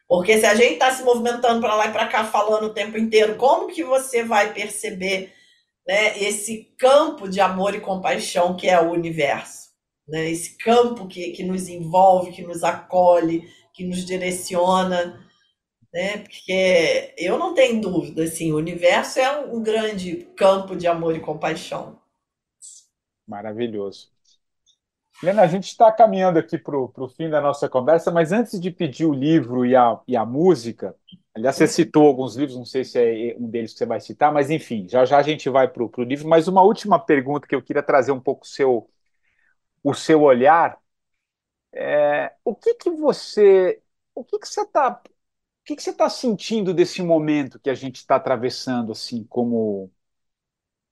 Porque 0.08 0.38
se 0.38 0.46
a 0.46 0.54
gente 0.54 0.74
está 0.74 0.94
se 0.94 1.04
movimentando 1.04 1.62
para 1.62 1.76
lá 1.76 1.88
e 1.88 1.92
para 1.92 2.08
cá, 2.08 2.24
falando 2.24 2.66
o 2.66 2.74
tempo 2.74 2.98
inteiro, 2.98 3.36
como 3.36 3.68
que 3.68 3.84
você 3.84 4.24
vai 4.24 4.54
perceber 4.54 5.34
né, 5.88 6.18
esse 6.22 6.74
campo 6.78 7.28
de 7.28 7.40
amor 7.40 7.74
e 7.76 7.82
compaixão 7.82 8.56
que 8.56 8.70
é 8.70 8.80
o 8.80 8.92
universo? 8.92 9.70
Né? 10.08 10.30
Esse 10.30 10.58
campo 10.58 11.08
que, 11.08 11.32
que 11.32 11.44
nos 11.44 11.68
envolve, 11.68 12.32
que 12.32 12.44
nos 12.44 12.64
acolhe, 12.64 13.50
que 13.74 13.84
nos 13.86 14.06
direciona. 14.06 15.20
Né? 15.94 16.18
Porque 16.18 17.14
eu 17.18 17.38
não 17.38 17.54
tenho 17.54 17.82
dúvida, 17.82 18.24
assim, 18.24 18.52
o 18.52 18.58
universo 18.58 19.20
é 19.20 19.40
um 19.46 19.62
grande 19.62 20.28
campo 20.36 20.76
de 20.76 20.88
amor 20.88 21.16
e 21.16 21.20
compaixão. 21.20 22.00
Maravilhoso. 23.28 24.10
Helena, 25.22 25.44
a 25.44 25.48
gente 25.48 25.66
está 25.68 25.92
caminhando 25.92 26.38
aqui 26.38 26.58
para 26.58 26.78
o 26.78 27.08
fim 27.16 27.30
da 27.30 27.40
nossa 27.40 27.70
conversa, 27.70 28.12
mas 28.12 28.32
antes 28.34 28.60
de 28.60 28.70
pedir 28.70 29.06
o 29.06 29.14
livro 29.14 29.66
e 29.66 29.74
a, 29.76 29.98
e 30.08 30.18
a 30.18 30.26
música, 30.26 30.94
aliás, 31.34 31.56
você 31.56 31.66
citou 31.68 32.06
alguns 32.08 32.36
livros, 32.36 32.58
não 32.58 32.66
sei 32.66 32.84
se 32.84 33.00
é 33.00 33.36
um 33.40 33.50
deles 33.50 33.72
que 33.72 33.78
você 33.80 33.86
vai 33.86 34.02
citar, 34.02 34.34
mas 34.34 34.50
enfim, 34.50 34.86
já 34.90 35.06
já 35.06 35.18
a 35.18 35.22
gente 35.24 35.50
vai 35.50 35.68
para 35.68 35.84
o 35.84 36.04
livro. 36.04 36.28
Mas 36.28 36.48
uma 36.50 36.62
última 36.62 37.00
pergunta 37.00 37.48
que 37.48 37.56
eu 37.56 37.62
queria 37.62 37.82
trazer 37.84 38.12
um 38.12 38.20
pouco 38.20 38.46
seu, 38.46 38.90
o 39.84 39.94
seu 39.94 40.22
olhar 40.24 40.80
é, 41.74 42.34
o 42.44 42.56
que 42.56 42.76
que 42.76 42.90
você, 42.92 43.82
o 44.16 44.24
que 44.24 44.40
que 44.40 44.48
você 44.48 44.62
está, 44.62 45.02
o 45.04 45.66
que 45.66 45.76
que 45.76 45.84
você 45.84 45.92
está 45.92 46.10
sentindo 46.10 46.74
desse 46.74 47.02
momento 47.02 47.60
que 47.60 47.70
a 47.70 47.76
gente 47.76 47.98
está 47.98 48.16
atravessando 48.18 48.92
assim, 48.92 49.24
como 49.26 49.92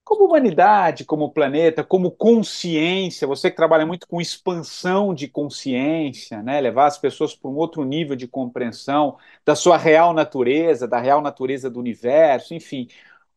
como 0.03 0.25
humanidade, 0.25 1.05
como 1.05 1.31
planeta, 1.31 1.83
como 1.83 2.11
consciência, 2.11 3.27
você 3.27 3.49
que 3.49 3.55
trabalha 3.55 3.85
muito 3.85 4.07
com 4.07 4.19
expansão 4.19 5.13
de 5.13 5.27
consciência, 5.27 6.41
né? 6.43 6.59
levar 6.59 6.87
as 6.87 6.97
pessoas 6.97 7.35
para 7.35 7.49
um 7.49 7.55
outro 7.55 7.83
nível 7.85 8.15
de 8.15 8.27
compreensão 8.27 9.17
da 9.45 9.55
sua 9.55 9.77
real 9.77 10.13
natureza, 10.13 10.87
da 10.87 10.99
real 10.99 11.21
natureza 11.21 11.69
do 11.69 11.79
universo, 11.79 12.53
enfim. 12.53 12.87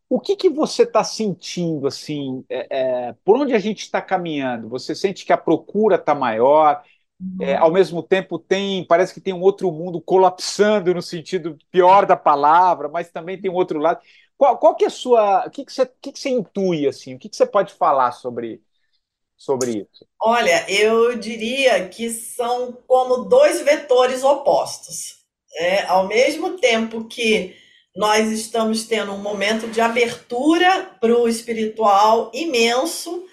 O 0.09 0.19
que, 0.19 0.35
que 0.35 0.49
você 0.49 0.83
está 0.83 1.03
sentindo 1.03 1.87
assim? 1.87 2.45
É, 2.49 3.09
é, 3.09 3.15
por 3.25 3.37
onde 3.37 3.53
a 3.53 3.59
gente 3.59 3.81
está 3.81 4.01
caminhando? 4.01 4.69
Você 4.69 4.95
sente 4.95 5.25
que 5.25 5.33
a 5.33 5.37
procura 5.37 5.95
está 5.97 6.15
maior? 6.15 6.83
É, 7.39 7.55
ao 7.55 7.71
mesmo 7.71 8.01
tempo 8.03 8.39
tem, 8.39 8.85
parece 8.85 9.13
que 9.13 9.19
tem 9.21 9.33
um 9.33 9.41
outro 9.41 9.71
mundo 9.71 9.99
colapsando 10.01 10.93
no 10.93 11.01
sentido 11.01 11.57
pior 11.71 12.05
da 12.05 12.15
palavra, 12.15 12.87
mas 12.87 13.09
também 13.11 13.39
tem 13.39 13.51
um 13.51 13.55
outro 13.55 13.77
lado. 13.79 13.99
Qual, 14.37 14.57
qual 14.57 14.75
que 14.75 14.83
é 14.83 14.87
a 14.87 14.91
sua. 14.91 15.45
O 15.47 15.49
que, 15.49 15.65
que, 15.65 15.71
você, 15.71 15.85
que, 16.01 16.11
que 16.11 16.19
você 16.19 16.29
intui, 16.29 16.87
assim? 16.87 17.15
O 17.15 17.19
que, 17.19 17.29
que 17.29 17.35
você 17.35 17.45
pode 17.45 17.73
falar 17.73 18.11
sobre, 18.11 18.61
sobre 19.37 19.71
isso? 19.71 20.05
Olha, 20.21 20.69
eu 20.69 21.17
diria 21.17 21.87
que 21.87 22.09
são 22.09 22.73
como 22.87 23.25
dois 23.25 23.61
vetores 23.61 24.23
opostos. 24.23 25.23
É, 25.57 25.85
ao 25.85 26.07
mesmo 26.07 26.57
tempo 26.57 27.05
que 27.05 27.55
nós 27.95 28.29
estamos 28.29 28.85
tendo 28.85 29.13
um 29.13 29.21
momento 29.21 29.67
de 29.67 29.79
abertura 29.79 30.97
para 30.99 31.17
o 31.17 31.29
espiritual 31.29 32.29
imenso, 32.33 33.25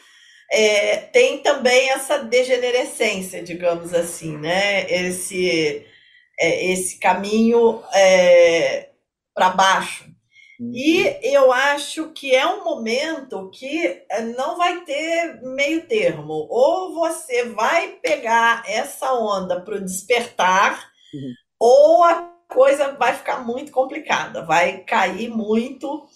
é, 0.53 0.99
tem 0.99 1.39
também 1.39 1.91
essa 1.91 2.19
degenerescência, 2.19 3.43
digamos 3.43 3.93
assim, 3.93 4.37
né? 4.39 4.89
Esse 4.89 5.85
é, 6.39 6.73
esse 6.73 6.99
caminho 6.99 7.83
é, 7.95 8.91
para 9.35 9.51
baixo. 9.51 10.12
E 10.71 11.03
uhum. 11.03 11.15
eu 11.23 11.53
acho 11.53 12.13
que 12.13 12.35
é 12.35 12.47
um 12.47 12.63
momento 12.63 13.51
que 13.51 14.05
é, 14.09 14.23
não 14.23 14.57
vai 14.57 14.85
ter 14.85 15.41
meio 15.43 15.87
termo. 15.87 16.47
Ou 16.49 16.95
você 16.95 17.47
vai 17.47 17.99
pegar 18.03 18.63
essa 18.67 19.13
onda 19.13 19.61
para 19.61 19.77
o 19.77 19.81
despertar, 19.85 20.91
uhum. 21.13 21.33
ou 21.59 22.05
a 22.05 22.31
coisa 22.49 22.93
vai 22.93 23.15
ficar 23.15 23.45
muito 23.45 23.73
complicada, 23.73 24.45
vai 24.45 24.85
cair 24.85 25.31
muito 25.31 26.07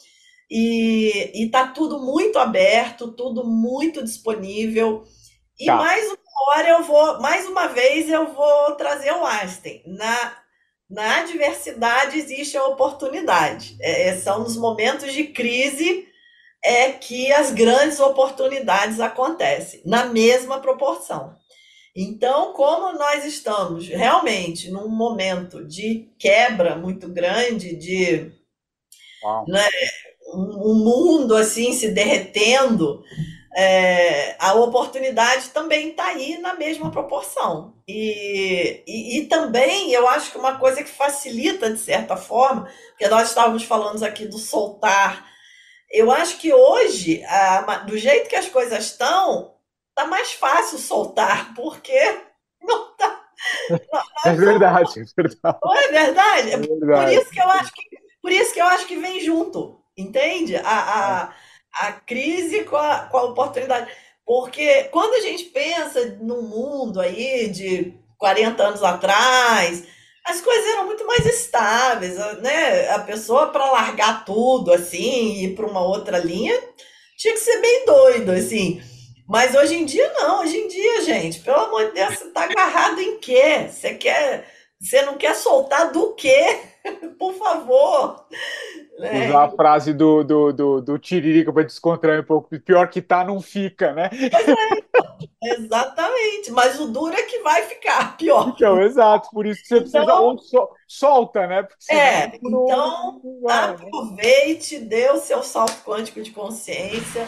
e, 0.51 1.32
está 1.34 1.68
tudo 1.68 1.99
muito 1.99 2.38
aberto, 2.38 3.12
tudo 3.12 3.44
muito 3.44 4.05
disponível. 4.05 5.05
E 5.59 5.66
tá. 5.66 5.76
mais 5.76 6.07
uma 6.07 6.55
hora 6.55 6.68
eu 6.68 6.82
vou, 6.84 7.20
mais 7.20 7.47
uma 7.47 7.66
vez 7.66 8.09
eu 8.09 8.32
vou 8.32 8.76
trazer 8.76 9.12
o 9.12 9.24
Einstein. 9.24 9.82
Na, 9.86 10.36
na 10.89 11.20
adversidade 11.20 12.18
existe 12.18 12.57
a 12.57 12.66
oportunidade. 12.66 13.76
É, 13.80 14.09
é, 14.09 14.16
são 14.16 14.41
nos 14.41 14.57
momentos 14.57 15.12
de 15.12 15.24
crise 15.24 16.07
é 16.64 16.91
que 16.93 17.32
as 17.32 17.53
grandes 17.53 18.01
oportunidades 18.01 18.99
acontecem, 18.99 19.82
na 19.84 20.07
mesma 20.07 20.61
proporção. 20.61 21.37
Então, 21.95 22.53
como 22.53 22.99
nós 22.99 23.24
estamos 23.24 23.89
realmente 23.89 24.70
num 24.70 24.89
momento 24.89 25.64
de 25.64 26.11
quebra 26.18 26.76
muito 26.76 27.09
grande, 27.09 27.74
de 27.76 28.32
né, 29.49 29.68
um 30.34 30.74
mundo 30.74 31.37
assim 31.37 31.72
se 31.72 31.89
derretendo, 31.93 33.03
é, 33.59 34.37
a 34.39 34.53
oportunidade 34.53 35.49
também 35.49 35.89
está 35.89 36.09
aí 36.09 36.37
na 36.37 36.53
mesma 36.53 36.91
proporção. 36.91 37.75
E, 37.89 38.83
e, 38.87 39.19
e, 39.19 39.27
também 39.29 39.93
eu 39.93 40.07
acho 40.07 40.31
que 40.31 40.37
uma 40.37 40.59
coisa 40.59 40.83
que 40.83 40.91
facilita, 40.91 41.71
de 41.71 41.79
certa 41.79 42.19
forma, 42.19 42.69
porque 42.91 43.09
nós 43.09 43.31
estávamos 43.31 43.65
falando 43.65 44.03
aqui 44.05 44.27
do 44.27 44.37
soltar, 44.37 45.27
eu 45.91 46.11
acho 46.11 46.37
que 46.37 46.53
hoje, 46.53 47.25
a, 47.25 47.79
do 47.79 47.97
jeito 47.97 48.29
que 48.29 48.37
as 48.37 48.49
coisas 48.49 48.85
estão, 48.85 49.55
está 49.89 50.07
mais 50.07 50.33
fácil 50.35 50.77
soltar, 50.77 51.55
porque 51.55 51.99
não 52.61 52.91
está. 52.91 53.25
É 54.27 54.33
verdade, 54.35 55.01
é 55.01 55.23
verdade. 55.23 55.59
Não 55.65 55.75
é 55.75 55.89
verdade? 55.89 56.51
É 56.53 56.57
verdade. 56.59 57.15
Por 57.15 57.23
isso 57.23 57.31
que 57.31 57.41
eu 57.41 57.49
acho 57.49 57.73
que, 57.73 57.83
por 58.21 58.33
isso 58.33 58.53
que 58.53 58.61
eu 58.61 58.67
acho 58.67 58.87
que 58.87 58.97
vem 58.99 59.21
junto. 59.21 59.81
Entende? 59.97 60.57
A, 60.57 60.61
a, 60.63 61.35
a 61.81 61.93
crise 61.93 62.64
com 62.64 62.77
a, 62.77 63.01
com 63.01 63.18
a 63.18 63.24
oportunidade. 63.24 63.91
Porque 64.24 64.85
quando 64.85 65.14
a 65.14 65.20
gente 65.20 65.45
pensa 65.45 66.16
no 66.20 66.43
mundo 66.43 67.01
aí 67.01 67.49
de 67.49 67.95
40 68.18 68.62
anos 68.62 68.83
atrás, 68.83 69.85
as 70.24 70.41
coisas 70.41 70.66
eram 70.72 70.87
muito 70.87 71.07
mais 71.07 71.24
estáveis, 71.24 72.16
né? 72.41 72.91
A 72.91 72.99
pessoa 72.99 73.49
para 73.49 73.70
largar 73.70 74.24
tudo 74.24 74.72
assim 74.72 75.35
e 75.35 75.45
ir 75.45 75.55
para 75.55 75.66
uma 75.66 75.81
outra 75.81 76.18
linha 76.18 76.61
tinha 77.16 77.33
que 77.33 77.41
ser 77.41 77.61
bem 77.61 77.87
doido 77.87 78.33
assim. 78.33 78.83
Mas 79.29 79.55
hoje 79.55 79.74
em 79.74 79.85
dia 79.85 80.12
não, 80.14 80.41
hoje 80.41 80.57
em 80.57 80.68
dia, 80.68 81.03
gente, 81.03 81.41
pelo 81.41 81.59
amor 81.59 81.87
de 81.87 81.93
Deus, 81.93 82.18
você 82.18 82.31
tá 82.31 82.45
agarrado 82.45 83.01
em 83.01 83.18
quê? 83.18 83.68
Você 83.70 83.95
quer, 83.95 84.49
você 84.81 85.03
não 85.03 85.16
quer 85.16 85.35
soltar 85.35 85.91
do 85.91 86.12
quê? 86.14 86.61
Por 87.18 87.35
favor. 87.35 88.27
Né? 88.99 89.29
Usar 89.29 89.45
a 89.45 89.51
frase 89.51 89.93
do, 89.93 90.22
do, 90.22 90.53
do, 90.53 90.81
do 90.81 90.99
Tiririca 90.99 91.53
para 91.53 91.64
descontrair 91.64 92.20
um 92.20 92.24
pouco. 92.24 92.49
Pior 92.61 92.89
que 92.89 93.01
tá, 93.01 93.24
não 93.24 93.41
fica, 93.41 93.93
né? 93.93 94.11
É, 95.43 95.53
exatamente. 95.57 96.51
Mas 96.51 96.79
o 96.79 96.89
duro 96.89 97.14
é 97.14 97.22
que 97.22 97.41
vai 97.41 97.62
ficar 97.62 98.16
pior. 98.16 98.53
Então, 98.55 98.81
exato. 98.81 99.31
Por 99.31 99.47
isso 99.47 99.62
que 99.62 99.68
você 99.68 99.81
precisa 99.81 100.03
então, 100.03 100.39
sol, 100.39 100.70
solta, 100.87 101.47
né? 101.47 101.66
é, 101.91 102.37
então 102.37 103.20
vai, 103.43 103.68
né? 103.68 103.74
aproveite, 103.74 104.79
dê 104.79 105.11
o 105.11 105.18
seu 105.18 105.43
salto 105.43 105.83
quântico 105.85 106.22
de 106.22 106.31
consciência. 106.31 107.27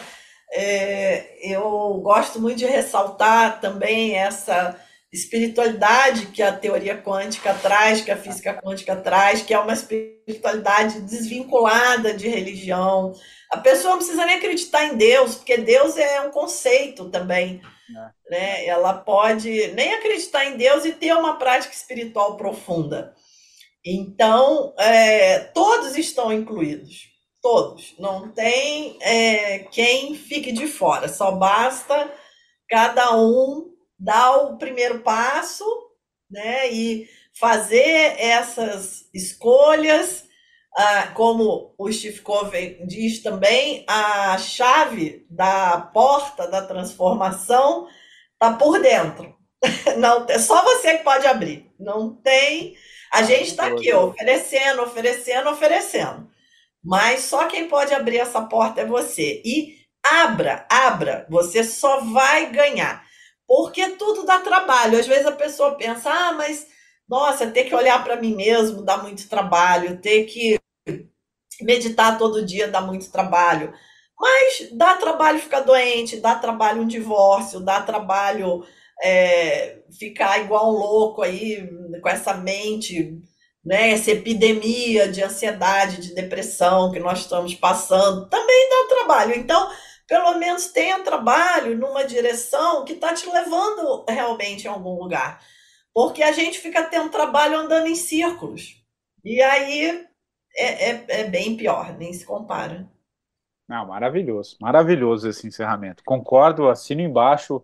É, 0.50 1.36
eu 1.42 2.00
gosto 2.02 2.40
muito 2.40 2.58
de 2.58 2.66
ressaltar 2.66 3.60
também 3.60 4.16
essa 4.16 4.78
espiritualidade 5.12 6.26
que 6.26 6.42
a 6.42 6.52
teoria 6.52 7.00
quântica 7.00 7.54
traz, 7.54 8.02
que 8.02 8.10
a 8.10 8.16
física 8.16 8.54
quântica 8.54 8.94
traz, 8.94 9.42
que 9.42 9.54
é 9.54 9.58
uma 9.58 9.72
espiritualidade 9.72 11.00
desvinculada 11.00 12.12
de 12.12 12.28
religião. 12.28 13.14
A 13.50 13.56
pessoa 13.56 13.92
não 13.92 13.98
precisa 13.98 14.26
nem 14.26 14.36
acreditar 14.36 14.84
em 14.84 14.96
Deus, 14.96 15.36
porque 15.36 15.56
Deus 15.56 15.96
é 15.96 16.20
um 16.20 16.30
conceito 16.30 17.08
também. 17.08 17.62
É. 17.90 18.30
Né? 18.30 18.66
Ela 18.66 18.92
pode 18.92 19.68
nem 19.68 19.94
acreditar 19.94 20.44
em 20.44 20.56
Deus 20.58 20.84
e 20.84 20.92
ter 20.92 21.14
uma 21.14 21.38
prática 21.38 21.74
espiritual 21.74 22.36
profunda. 22.36 23.14
Então, 23.84 24.74
é, 24.78 25.38
todos 25.38 25.96
estão 25.96 26.30
incluídos. 26.30 27.08
Todos. 27.40 27.94
Não 27.98 28.30
tem 28.30 28.98
é, 29.00 29.60
quem 29.70 30.14
fique 30.14 30.52
de 30.52 30.66
fora. 30.66 31.08
Só 31.08 31.30
basta 31.30 32.12
cada 32.68 33.16
um 33.16 33.77
dar 33.98 34.36
o 34.36 34.56
primeiro 34.56 35.00
passo, 35.00 35.64
né? 36.30 36.70
E 36.70 37.08
fazer 37.38 38.14
essas 38.18 39.08
escolhas, 39.12 40.24
ah, 40.76 41.08
como 41.14 41.74
o 41.76 41.90
Steve 41.92 42.20
Covey 42.20 42.86
diz 42.86 43.22
também, 43.22 43.84
a 43.88 44.36
chave 44.38 45.26
da 45.28 45.80
porta 45.80 46.46
da 46.46 46.62
transformação 46.62 47.88
está 48.34 48.52
por 48.52 48.80
dentro. 48.80 49.36
Não, 49.98 50.24
é 50.28 50.38
só 50.38 50.62
você 50.62 50.98
que 50.98 51.04
pode 51.04 51.26
abrir. 51.26 51.70
Não 51.78 52.14
tem. 52.14 52.76
A 53.12 53.22
gente 53.22 53.48
está 53.50 53.66
aqui 53.66 53.92
oferecendo, 53.92 54.82
oferecendo, 54.82 55.50
oferecendo. 55.50 56.28
Mas 56.84 57.22
só 57.22 57.46
quem 57.46 57.68
pode 57.68 57.92
abrir 57.92 58.18
essa 58.18 58.42
porta 58.42 58.82
é 58.82 58.86
você. 58.86 59.42
E 59.44 59.78
abra, 60.04 60.66
abra. 60.70 61.26
Você 61.28 61.64
só 61.64 62.00
vai 62.00 62.50
ganhar 62.50 63.04
porque 63.48 63.88
tudo 63.96 64.26
dá 64.26 64.40
trabalho. 64.40 64.98
Às 64.98 65.06
vezes 65.06 65.26
a 65.26 65.32
pessoa 65.32 65.74
pensa, 65.74 66.10
ah, 66.10 66.32
mas 66.34 66.66
nossa, 67.08 67.50
ter 67.50 67.64
que 67.64 67.74
olhar 67.74 68.04
para 68.04 68.16
mim 68.20 68.36
mesmo 68.36 68.82
dá 68.82 68.98
muito 68.98 69.26
trabalho, 69.28 69.98
ter 70.00 70.24
que 70.26 70.58
meditar 71.62 72.18
todo 72.18 72.44
dia 72.44 72.68
dá 72.68 72.80
muito 72.82 73.10
trabalho. 73.10 73.72
Mas 74.20 74.68
dá 74.72 74.96
trabalho 74.96 75.38
ficar 75.38 75.60
doente, 75.60 76.20
dá 76.20 76.34
trabalho 76.34 76.82
um 76.82 76.86
divórcio, 76.86 77.60
dá 77.60 77.80
trabalho 77.80 78.64
é, 79.02 79.78
ficar 79.98 80.40
igual 80.40 80.70
um 80.70 80.78
louco 80.78 81.22
aí, 81.22 81.66
com 82.02 82.08
essa 82.08 82.34
mente, 82.34 83.16
né, 83.64 83.90
essa 83.92 84.10
epidemia 84.10 85.08
de 85.08 85.22
ansiedade, 85.22 86.00
de 86.00 86.14
depressão 86.14 86.90
que 86.90 86.98
nós 86.98 87.20
estamos 87.20 87.54
passando, 87.54 88.28
também 88.28 88.68
dá 88.68 88.96
trabalho. 88.96 89.34
Então, 89.34 89.70
pelo 90.08 90.38
menos 90.38 90.68
tenha 90.68 91.04
trabalho 91.04 91.76
numa 91.76 92.04
direção 92.04 92.84
que 92.84 92.94
está 92.94 93.12
te 93.12 93.28
levando 93.28 94.06
realmente 94.08 94.66
a 94.66 94.72
algum 94.72 94.98
lugar. 95.00 95.40
Porque 95.92 96.22
a 96.22 96.32
gente 96.32 96.58
fica 96.58 96.82
tendo 96.84 97.10
trabalho 97.10 97.58
andando 97.58 97.86
em 97.86 97.94
círculos. 97.94 98.82
E 99.22 99.42
aí 99.42 100.06
é, 100.56 100.90
é, 100.90 101.04
é 101.20 101.24
bem 101.24 101.56
pior, 101.56 101.96
nem 101.98 102.12
se 102.12 102.24
compara. 102.24 102.90
Não, 103.68 103.86
maravilhoso, 103.86 104.56
maravilhoso 104.58 105.28
esse 105.28 105.46
encerramento. 105.46 106.02
Concordo, 106.02 106.70
assino 106.70 107.02
embaixo, 107.02 107.62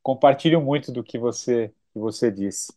compartilho 0.00 0.60
muito 0.60 0.92
do 0.92 1.02
que 1.02 1.18
você, 1.18 1.74
que 1.92 1.98
você 1.98 2.30
disse. 2.30 2.72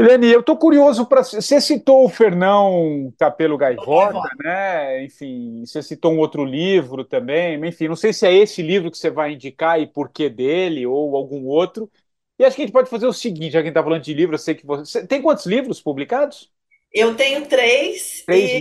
Helene, 0.00 0.32
eu 0.32 0.40
estou 0.40 0.56
curioso 0.56 1.06
para. 1.06 1.22
Você 1.22 1.60
citou 1.60 2.04
o 2.04 2.08
Fernão 2.08 3.12
Capelo 3.18 3.56
Gaivota, 3.56 4.20
né? 4.42 5.04
Enfim, 5.04 5.64
você 5.64 5.82
citou 5.82 6.12
um 6.12 6.18
outro 6.18 6.44
livro 6.44 7.04
também. 7.04 7.64
Enfim, 7.66 7.88
não 7.88 7.96
sei 7.96 8.12
se 8.12 8.26
é 8.26 8.34
esse 8.34 8.62
livro 8.62 8.90
que 8.90 8.98
você 8.98 9.10
vai 9.10 9.32
indicar 9.32 9.80
e 9.80 9.86
por 9.86 10.10
que 10.10 10.28
dele, 10.28 10.86
ou 10.86 11.16
algum 11.16 11.46
outro. 11.46 11.90
E 12.38 12.44
acho 12.44 12.56
que 12.56 12.62
a 12.62 12.64
gente 12.64 12.72
pode 12.72 12.88
fazer 12.88 13.06
o 13.06 13.12
seguinte, 13.12 13.52
já 13.52 13.58
que 13.58 13.58
a 13.58 13.62
gente 13.64 13.68
está 13.70 13.82
falando 13.82 14.02
de 14.02 14.14
livro, 14.14 14.34
eu 14.34 14.38
sei 14.38 14.54
que 14.54 14.66
você. 14.66 15.06
Tem 15.06 15.20
quantos 15.20 15.46
livros 15.46 15.80
publicados? 15.80 16.50
Eu 16.92 17.14
tenho 17.14 17.46
três, 17.46 18.24
três 18.26 18.60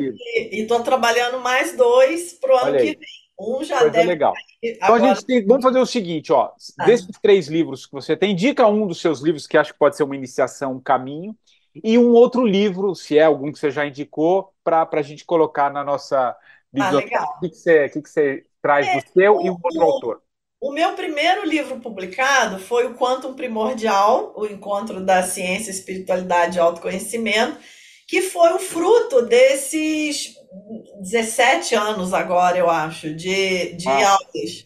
e 0.52 0.62
estou 0.62 0.84
trabalhando 0.84 1.40
mais 1.40 1.76
dois 1.76 2.34
para 2.34 2.54
o 2.54 2.58
ano 2.58 2.78
que 2.78 2.86
vem. 2.86 3.19
Um 3.40 3.64
já 3.64 3.80
Coisa 3.80 3.92
deve 3.92 4.08
legal. 4.08 4.34
Então 4.62 4.96
a 4.96 5.00
gente 5.00 5.26
tem, 5.26 5.46
vamos 5.46 5.64
fazer 5.64 5.80
o 5.80 5.86
seguinte, 5.86 6.34
ó, 6.34 6.52
ah. 6.78 6.86
desses 6.86 7.08
três 7.22 7.48
livros 7.48 7.86
que 7.86 7.94
você 7.94 8.18
tem, 8.18 8.34
indica 8.34 8.68
um 8.68 8.86
dos 8.86 9.00
seus 9.00 9.22
livros 9.22 9.48
que 9.48 9.58
acho 9.58 9.72
que 9.72 9.80
pode 9.80 9.96
ser 9.96 10.04
uma 10.04 10.16
iniciação, 10.16 10.74
um 10.74 10.80
caminho, 10.82 11.36
e 11.84 11.98
um 11.98 12.12
outro 12.12 12.46
livro, 12.46 12.94
se 12.96 13.18
é 13.18 13.24
algum 13.24 13.52
que 13.52 13.60
você 13.60 13.72
já 13.72 13.86
indicou, 13.86 14.54
para 14.64 14.88
a 14.92 15.02
gente 15.02 15.24
colocar 15.24 15.72
na 15.72 15.84
nossa 15.84 16.36
biblioteca. 16.72 17.20
Ah, 17.20 17.38
o 17.38 17.40
que, 17.40 17.50
que, 17.50 17.56
você, 17.56 17.90
que, 17.90 18.02
que 18.02 18.10
você 18.10 18.46
traz 18.62 18.88
é, 18.88 18.96
do 18.96 19.14
seu 19.14 19.38
o, 19.38 19.46
e 19.46 19.50
o 19.50 19.54
outro 19.54 19.80
o, 19.80 19.84
autor? 19.84 20.22
O 20.60 20.72
meu 20.74 20.94
primeiro 20.94 21.46
livro 21.46 21.80
publicado 21.80 22.60
foi 22.60 22.86
o 22.86 22.96
Quantum 22.96 23.34
Primordial, 23.34 24.34
o 24.36 24.46
encontro 24.46 25.00
da 25.00 25.24
ciência, 25.24 25.72
espiritualidade 25.72 26.58
e 26.58 26.60
autoconhecimento, 26.60 27.58
que 28.10 28.24
foi 28.24 28.54
o 28.54 28.60
fruto 28.60 29.22
desses 29.22 30.34
17 31.00 31.76
anos 31.76 32.12
agora, 32.12 32.58
eu 32.58 32.68
acho, 32.68 33.14
de, 33.14 33.74
de 33.74 33.88
ah. 33.88 34.10
aulas 34.14 34.66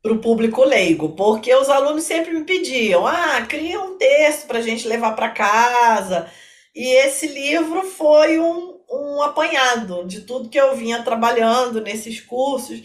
para 0.00 0.12
o 0.12 0.20
público 0.20 0.62
leigo, 0.62 1.08
porque 1.16 1.52
os 1.52 1.68
alunos 1.68 2.04
sempre 2.04 2.32
me 2.32 2.44
pediam, 2.44 3.04
ah, 3.04 3.44
cria 3.48 3.80
um 3.80 3.98
texto 3.98 4.46
para 4.46 4.60
a 4.60 4.62
gente 4.62 4.86
levar 4.86 5.16
para 5.16 5.30
casa. 5.30 6.30
E 6.72 6.86
esse 7.04 7.26
livro 7.26 7.82
foi 7.82 8.38
um, 8.38 8.78
um 8.88 9.22
apanhado 9.22 10.06
de 10.06 10.20
tudo 10.20 10.48
que 10.48 10.60
eu 10.60 10.76
vinha 10.76 11.02
trabalhando 11.02 11.80
nesses 11.80 12.20
cursos. 12.20 12.80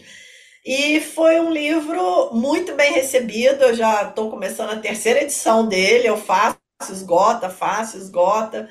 E 0.66 1.00
foi 1.00 1.38
um 1.38 1.52
livro 1.52 2.30
muito 2.32 2.74
bem 2.74 2.92
recebido. 2.92 3.62
Eu 3.62 3.76
já 3.76 4.08
estou 4.08 4.28
começando 4.28 4.70
a 4.70 4.80
terceira 4.80 5.22
edição 5.22 5.68
dele. 5.68 6.08
Eu 6.08 6.16
faço, 6.16 6.58
esgota, 6.90 7.48
faço, 7.48 7.96
esgota. 7.96 8.68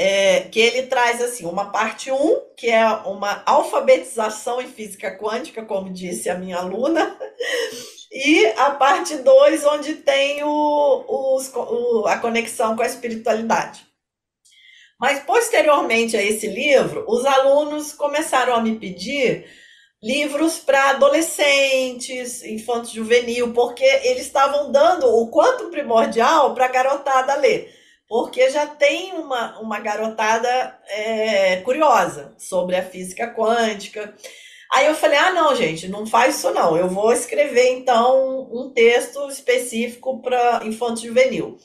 É, 0.00 0.42
que 0.42 0.60
ele 0.60 0.84
traz 0.84 1.20
assim 1.20 1.44
uma 1.44 1.72
parte 1.72 2.08
1, 2.12 2.54
que 2.56 2.70
é 2.70 2.86
uma 2.86 3.42
alfabetização 3.44 4.60
em 4.60 4.68
física 4.68 5.10
quântica, 5.18 5.64
como 5.64 5.92
disse 5.92 6.30
a 6.30 6.38
minha 6.38 6.58
aluna, 6.58 7.18
e 8.12 8.46
a 8.56 8.70
parte 8.70 9.16
2, 9.16 9.64
onde 9.64 9.94
tem 9.96 10.44
o, 10.44 11.34
os, 11.34 11.52
o, 11.52 12.06
a 12.06 12.16
conexão 12.18 12.76
com 12.76 12.82
a 12.82 12.86
espiritualidade. 12.86 13.88
Mas 15.00 15.20
posteriormente 15.20 16.16
a 16.16 16.22
esse 16.22 16.46
livro, 16.46 17.04
os 17.08 17.24
alunos 17.24 17.92
começaram 17.92 18.54
a 18.54 18.60
me 18.60 18.76
pedir 18.76 19.46
livros 20.02 20.58
para 20.58 20.90
adolescentes, 20.90 22.42
infantos 22.44 22.90
juvenil, 22.90 23.52
porque 23.52 23.84
eles 23.84 24.26
estavam 24.26 24.70
dando 24.70 25.06
o 25.06 25.28
quanto 25.28 25.70
primordial 25.70 26.54
para 26.54 26.66
a 26.66 26.70
garotada 26.70 27.34
ler. 27.36 27.77
Porque 28.08 28.50
já 28.50 28.66
tem 28.66 29.12
uma, 29.12 29.60
uma 29.60 29.78
garotada 29.80 30.48
é, 30.88 31.56
curiosa 31.58 32.34
sobre 32.38 32.74
a 32.74 32.82
física 32.82 33.32
quântica. 33.34 34.14
Aí 34.72 34.86
eu 34.86 34.94
falei: 34.94 35.18
ah, 35.18 35.32
não, 35.32 35.54
gente, 35.54 35.88
não 35.88 36.06
faz 36.06 36.36
isso 36.36 36.50
não. 36.52 36.76
Eu 36.76 36.88
vou 36.88 37.12
escrever 37.12 37.70
então 37.72 38.48
um 38.50 38.70
texto 38.70 39.28
específico 39.28 40.22
para 40.22 40.62
infanto 40.64 41.02
juvenil. 41.02 41.58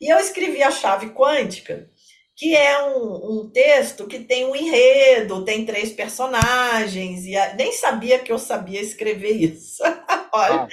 E 0.00 0.12
eu 0.12 0.18
escrevi 0.18 0.62
a 0.62 0.70
chave 0.70 1.10
quântica 1.10 1.88
que 2.36 2.56
é 2.56 2.82
um, 2.84 3.42
um, 3.42 3.50
texto 3.50 4.08
que 4.08 4.18
tem 4.18 4.44
um 4.44 4.56
enredo, 4.56 5.44
tem 5.44 5.64
três 5.64 5.92
personagens, 5.92 7.24
e 7.26 7.36
a, 7.36 7.54
nem 7.54 7.70
sabia 7.70 8.18
que 8.18 8.32
eu 8.32 8.38
sabia 8.38 8.80
escrever 8.80 9.30
isso. 9.30 9.82
Olha, 10.34 10.66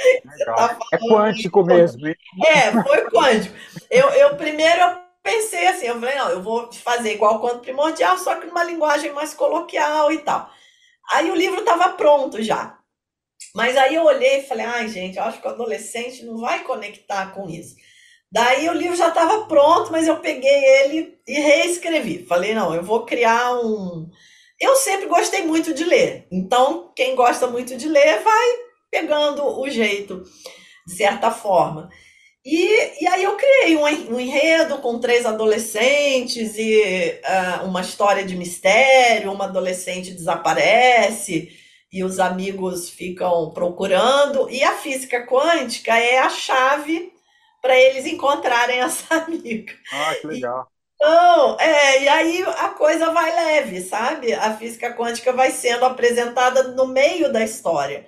ah, 0.57 0.69
tá 0.69 0.80
é 0.91 0.97
quântico 0.97 1.63
mesmo. 1.63 2.07
Hein? 2.07 2.15
É, 2.47 2.72
foi 2.72 3.09
quântico. 3.11 3.55
Eu, 3.91 4.09
eu 4.09 4.36
primeiro 4.36 4.82
eu 4.82 5.01
pensei 5.24 5.67
assim, 5.67 5.88
eu 5.88 5.99
falei, 5.99 6.15
não, 6.15 6.30
eu 6.30 6.41
vou 6.41 6.72
fazer 6.74 7.13
igual 7.13 7.39
quanto 7.39 7.59
primordial, 7.59 8.17
só 8.17 8.36
que 8.36 8.47
numa 8.47 8.63
linguagem 8.63 9.11
mais 9.11 9.34
coloquial 9.34 10.11
e 10.11 10.19
tal. 10.19 10.49
Aí 11.13 11.30
o 11.30 11.36
livro 11.36 11.59
estava 11.59 11.89
pronto 11.89 12.41
já. 12.41 12.78
Mas 13.53 13.76
aí 13.76 13.95
eu 13.95 14.03
olhei 14.03 14.39
e 14.39 14.43
falei, 14.43 14.65
ai, 14.65 14.88
gente, 14.88 15.17
eu 15.17 15.24
acho 15.24 15.41
que 15.41 15.47
o 15.47 15.51
adolescente 15.51 16.24
não 16.26 16.38
vai 16.38 16.63
conectar 16.63 17.34
com 17.34 17.49
isso. 17.49 17.76
Daí 18.32 18.69
o 18.69 18.74
livro 18.74 18.95
já 18.95 19.09
estava 19.09 19.45
pronto, 19.45 19.91
mas 19.91 20.07
eu 20.07 20.17
peguei 20.19 20.63
ele 20.63 21.19
e 21.28 21.34
reescrevi. 21.34 22.26
Falei, 22.26 22.53
não, 22.53 22.74
eu 22.74 22.82
vou 22.82 23.05
criar 23.05 23.53
um. 23.55 24.09
Eu 24.59 24.76
sempre 24.76 25.07
gostei 25.07 25.43
muito 25.43 25.74
de 25.74 25.84
ler, 25.84 26.28
então 26.32 26.93
quem 26.95 27.15
gosta 27.15 27.47
muito 27.47 27.76
de 27.76 27.89
ler 27.89 28.22
vai 28.22 28.47
pegando 28.91 29.43
o 29.43 29.69
jeito, 29.69 30.24
de 30.86 30.95
certa 30.95 31.32
forma. 31.32 31.89
E, 32.44 33.04
e 33.04 33.08
aí 33.08 33.24
eu 33.24 33.38
criei 33.38 33.78
um, 33.78 34.20
enredo 34.20 34.80
com 34.80 35.00
três 35.00 35.26
adolescentes 35.26 36.56
e 36.58 37.20
uh, 37.24 37.66
uma 37.66 37.82
história 37.82 38.26
de 38.26 38.36
mistério, 38.36 39.32
uma 39.32 39.46
adolescente 39.46 40.12
desaparece 40.12 41.50
e 41.92 42.04
os 42.04 42.20
amigos 42.20 42.89
ficam 42.89 43.52
procurando, 43.52 44.50
e 44.50 44.64
a 44.64 44.76
física 44.76 45.28
quântica 45.28 45.98
é 45.98 46.20
a 46.20 46.30
chave 46.30 47.12
para 47.62 47.78
eles 47.78 48.06
encontrarem 48.06 48.80
essa 48.80 49.14
amiga. 49.26 49.74
Ah, 49.92 50.16
que 50.20 50.28
legal. 50.28 50.68
Então, 50.96 51.60
é, 51.60 52.04
e 52.04 52.08
aí 52.08 52.44
a 52.44 52.70
coisa 52.70 53.12
vai 53.12 53.36
leve, 53.36 53.82
sabe? 53.82 54.34
A 54.34 54.56
física 54.56 54.96
quântica 54.96 55.34
vai 55.34 55.52
sendo 55.52 55.84
apresentada 55.84 56.64
no 56.76 56.88
meio 56.88 57.32
da 57.32 57.44
história. 57.44 58.08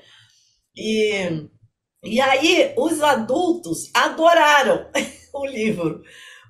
E, 0.75 1.49
e 2.03 2.19
aí 2.19 2.73
os 2.77 3.01
adultos 3.01 3.89
adoraram 3.93 4.89
o 5.33 5.45
livro, 5.45 6.03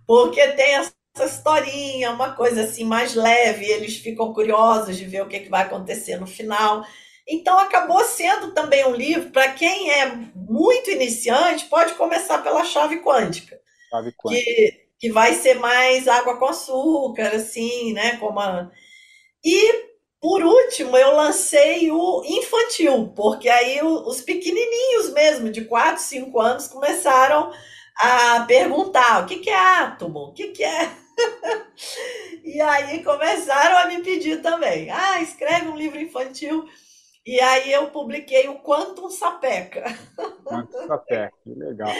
porque 0.08 0.46
tem 0.50 0.76
essa 0.76 0.94
historinha, 1.26 2.12
uma 2.12 2.34
coisa 2.34 2.64
assim 2.64 2.84
mais 2.84 3.14
leve, 3.14 3.66
eles 3.66 3.98
ficam 3.98 4.34
curiosos 4.34 4.98
de 4.98 5.06
ver 5.06 5.22
o 5.22 5.28
que, 5.28 5.42
que 5.42 5.50
vai 5.50 5.62
acontecer 5.64 6.20
no 6.20 6.26
final. 6.26 6.84
Então, 7.28 7.58
acabou 7.58 8.04
sendo 8.04 8.52
também 8.52 8.86
um 8.86 8.96
livro 8.96 9.30
para 9.30 9.52
quem 9.54 9.92
é 9.92 10.08
muito 10.36 10.90
iniciante, 10.90 11.66
pode 11.66 11.94
começar 11.94 12.40
pela 12.40 12.66
chave 12.66 13.02
quântica. 13.02 13.60
Chave 13.90 14.12
quântica. 14.12 14.44
Que, 14.44 14.88
que 15.00 15.12
vai 15.12 15.34
ser 15.34 15.56
mais 15.56 16.08
água 16.08 16.38
com 16.38 16.46
açúcar, 16.46 17.30
assim, 17.36 17.94
né? 17.94 18.18
Como 18.18 18.40
a... 18.40 18.70
E, 19.46 19.93
por 20.24 20.42
último, 20.42 20.96
eu 20.96 21.18
lancei 21.18 21.92
o 21.92 22.24
infantil, 22.24 23.12
porque 23.14 23.50
aí 23.50 23.82
os 23.84 24.22
pequenininhos 24.22 25.12
mesmo, 25.12 25.50
de 25.50 25.66
4, 25.66 26.02
5 26.02 26.40
anos, 26.40 26.66
começaram 26.66 27.52
a 27.98 28.40
perguntar 28.48 29.22
o 29.22 29.26
que, 29.26 29.40
que 29.40 29.50
é 29.50 29.60
átomo, 29.60 30.20
o 30.20 30.34
que, 30.34 30.48
que 30.48 30.64
é. 30.64 30.90
e 32.42 32.62
aí 32.62 33.04
começaram 33.04 33.80
a 33.80 33.88
me 33.88 34.02
pedir 34.02 34.42
também. 34.42 34.90
Ah, 34.90 35.22
escreve 35.22 35.68
um 35.68 35.76
livro 35.76 36.00
infantil. 36.00 36.70
E 37.26 37.42
aí 37.42 37.74
eu 37.74 37.92
publiquei 37.92 38.48
o 38.48 38.60
Quantum 38.60 39.10
Sapeca. 39.10 39.84
Quantum 40.46 40.88
Sapeca, 40.88 41.34
que 41.44 41.54
legal. 41.54 41.92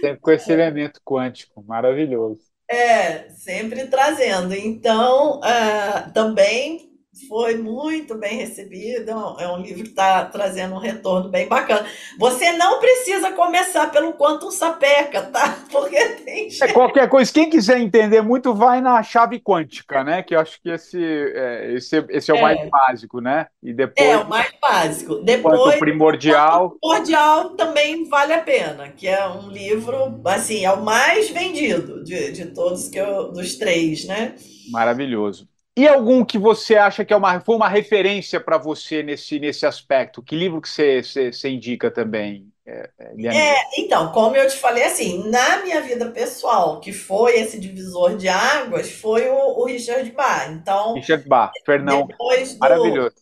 Sempre 0.00 0.20
com 0.20 0.32
esse 0.32 0.50
elemento 0.50 1.00
quântico, 1.04 1.62
maravilhoso. 1.62 2.40
É, 2.68 3.28
sempre 3.28 3.86
trazendo. 3.86 4.52
Então, 4.52 5.38
uh, 5.38 6.12
também 6.12 6.87
foi 7.26 7.56
muito 7.56 8.14
bem 8.14 8.36
recebido. 8.36 9.10
É 9.38 9.48
um 9.48 9.58
livro 9.58 9.82
que 9.82 9.90
está 9.90 10.24
trazendo 10.26 10.74
um 10.74 10.78
retorno 10.78 11.28
bem 11.28 11.48
bacana. 11.48 11.86
Você 12.18 12.52
não 12.52 12.78
precisa 12.78 13.32
começar 13.32 13.90
pelo 13.90 14.12
Quantum 14.14 14.50
Sapeca, 14.50 15.22
tá? 15.22 15.58
Porque 15.72 15.98
tem. 16.24 16.48
É 16.62 16.72
qualquer 16.72 17.08
coisa. 17.08 17.32
Quem 17.32 17.50
quiser 17.50 17.80
entender 17.80 18.20
muito, 18.20 18.54
vai 18.54 18.80
na 18.80 19.02
chave 19.02 19.40
quântica, 19.40 20.04
né? 20.04 20.22
Que 20.22 20.34
eu 20.34 20.40
acho 20.40 20.60
que 20.60 20.70
esse, 20.70 21.02
é, 21.02 21.74
esse, 21.74 22.04
esse 22.10 22.30
é 22.30 22.34
o 22.34 22.38
é. 22.38 22.42
mais 22.42 22.70
básico, 22.70 23.20
né? 23.20 23.46
E 23.62 23.72
depois. 23.72 24.08
É, 24.08 24.16
o 24.16 24.28
mais 24.28 24.52
básico. 24.60 25.16
Depois. 25.16 25.58
Quanto 25.58 25.78
primordial. 25.78 26.76
Quanto 26.80 27.04
primordial 27.08 27.50
também 27.50 28.08
vale 28.08 28.32
a 28.32 28.42
pena, 28.42 28.88
que 28.88 29.06
é 29.06 29.26
um 29.26 29.48
livro, 29.48 30.20
assim, 30.24 30.64
é 30.64 30.72
o 30.72 30.82
mais 30.82 31.30
vendido 31.30 32.02
de, 32.04 32.32
de 32.32 32.46
todos 32.46 32.88
que 32.88 32.98
eu, 32.98 33.32
dos 33.32 33.56
três, 33.56 34.04
né? 34.04 34.34
Maravilhoso. 34.70 35.48
E 35.78 35.86
algum 35.86 36.24
que 36.24 36.36
você 36.36 36.74
acha 36.74 37.04
que 37.04 37.12
é 37.12 37.16
uma, 37.16 37.40
foi 37.40 37.54
uma 37.54 37.68
referência 37.68 38.40
para 38.40 38.58
você 38.58 39.00
nesse, 39.00 39.38
nesse 39.38 39.64
aspecto? 39.64 40.20
Que 40.20 40.34
livro 40.34 40.60
que 40.60 40.68
você, 40.68 41.04
você, 41.04 41.32
você 41.32 41.48
indica 41.48 41.88
também, 41.88 42.52
é, 42.66 42.90
é, 42.98 43.54
então, 43.78 44.12
como 44.12 44.36
eu 44.36 44.46
te 44.46 44.56
falei, 44.56 44.82
assim, 44.84 45.30
na 45.30 45.62
minha 45.62 45.80
vida 45.80 46.10
pessoal, 46.10 46.80
que 46.80 46.92
foi 46.92 47.38
esse 47.38 47.58
divisor 47.58 48.16
de 48.16 48.28
águas, 48.28 48.90
foi 48.90 49.26
o, 49.28 49.60
o 49.60 49.64
Richard 49.66 50.10
Bach. 50.10 50.50
Então, 50.50 50.94
Richard 50.94 51.26
Bach, 51.26 51.52
Fernão, 51.64 52.06
depois 52.06 52.54
do, 52.54 52.58
maravilhoso. 52.58 53.14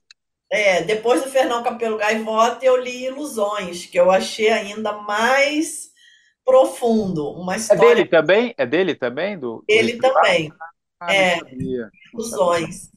É, 0.51 0.83
depois 0.83 1.23
do 1.23 1.31
Fernão 1.31 1.62
Capelo 1.62 1.99
Gaivota, 1.99 2.65
eu 2.65 2.77
li 2.77 3.05
Ilusões, 3.05 3.85
que 3.87 4.01
eu 4.01 4.11
achei 4.11 4.49
ainda 4.49 4.95
mais 4.95 5.91
profundo. 6.45 7.31
Uma 7.31 7.57
história... 7.57 7.83
É 7.83 7.95
dele 7.95 8.05
também? 8.07 8.55
É 8.57 8.66
dele 8.66 8.95
também? 8.95 9.39
Do, 9.39 9.59
do 9.59 9.65
ele 9.69 9.99
também. 9.99 10.51
Ah, 11.01 11.14
é, 11.14 11.39
fusões. 12.12 12.90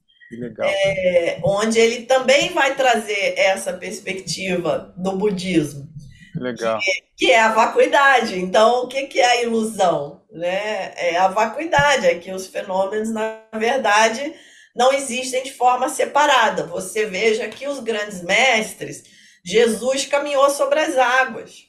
É, 0.61 1.39
onde 1.43 1.79
ele 1.79 2.05
também 2.05 2.53
vai 2.53 2.75
trazer 2.75 3.33
essa 3.37 3.73
perspectiva 3.73 4.93
do 4.95 5.13
budismo. 5.13 5.89
Legal. 6.35 6.79
Que, 6.79 7.03
que, 7.17 7.31
é 7.31 7.39
a 7.39 7.51
vacuidade. 7.51 8.37
Então, 8.37 8.83
o 8.83 8.87
que, 8.87 9.07
que 9.07 9.19
é 9.19 9.25
a 9.25 9.41
ilusão? 9.43 10.21
Né? 10.31 10.93
É 10.95 11.17
a 11.17 11.27
vacuidade, 11.27 12.05
é 12.05 12.15
que 12.15 12.31
os 12.31 12.45
fenômenos, 12.45 13.11
na 13.11 13.41
verdade, 13.55 14.33
não 14.75 14.93
existem 14.93 15.43
de 15.43 15.51
forma 15.51 15.89
separada. 15.89 16.63
Você 16.67 17.05
veja 17.05 17.49
que 17.49 17.67
os 17.67 17.79
grandes 17.79 18.21
mestres, 18.21 19.03
Jesus 19.43 20.05
caminhou 20.05 20.49
sobre 20.51 20.79
as 20.79 20.95
águas. 20.97 21.63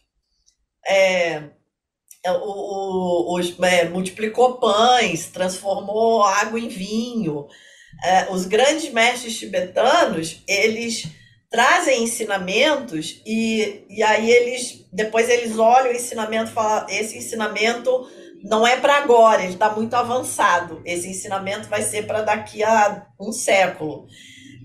É, 0.86 1.44
é, 2.24 2.32
o, 2.32 3.34
o, 3.34 3.64
é, 3.64 3.88
multiplicou 3.88 4.58
pães, 4.58 5.26
transformou 5.26 6.22
água 6.22 6.58
em 6.58 6.68
vinho. 6.68 7.46
É, 8.04 8.30
os 8.30 8.46
grandes 8.46 8.92
mestres 8.92 9.38
tibetanos, 9.38 10.42
eles 10.46 11.06
trazem 11.50 12.04
ensinamentos 12.04 13.20
e, 13.26 13.84
e 13.88 14.02
aí 14.02 14.30
eles 14.30 14.86
depois 14.92 15.28
eles 15.28 15.58
olham 15.58 15.92
o 15.92 15.96
ensinamento 15.96 16.50
e 16.50 16.54
falam, 16.54 16.86
esse 16.88 17.16
ensinamento 17.16 18.08
não 18.42 18.66
é 18.66 18.76
para 18.76 18.96
agora, 18.96 19.42
ele 19.42 19.52
está 19.52 19.70
muito 19.70 19.94
avançado. 19.94 20.80
Esse 20.84 21.08
ensinamento 21.08 21.68
vai 21.68 21.82
ser 21.82 22.06
para 22.06 22.22
daqui 22.22 22.62
a 22.62 23.06
um 23.20 23.32
século. 23.32 24.06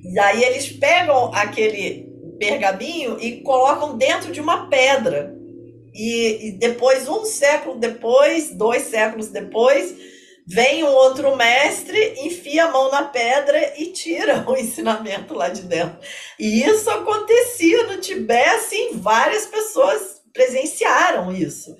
E 0.03 0.19
aí 0.19 0.43
eles 0.43 0.71
pegam 0.71 1.33
aquele 1.33 2.07
pergaminho 2.37 3.19
e 3.19 3.41
colocam 3.41 3.97
dentro 3.97 4.31
de 4.31 4.39
uma 4.39 4.69
pedra 4.69 5.34
e, 5.95 6.49
e 6.49 6.51
depois, 6.51 7.07
um 7.07 7.23
século 7.23 7.79
depois, 7.79 8.51
dois 8.51 8.83
séculos 8.83 9.29
depois, 9.29 9.95
vem 10.45 10.83
um 10.83 10.91
outro 10.91 11.35
mestre, 11.37 12.15
enfia 12.19 12.65
a 12.65 12.71
mão 12.71 12.91
na 12.91 13.03
pedra 13.03 13.73
e 13.79 13.93
tira 13.93 14.43
o 14.49 14.57
ensinamento 14.57 15.33
lá 15.33 15.47
de 15.47 15.61
dentro. 15.61 15.97
E 16.37 16.63
isso 16.63 16.89
acontecia 16.89 17.87
no 17.87 18.01
Tibete, 18.01 18.49
assim, 18.49 18.89
várias 18.97 19.45
pessoas 19.45 20.21
presenciaram 20.33 21.31
isso. 21.31 21.75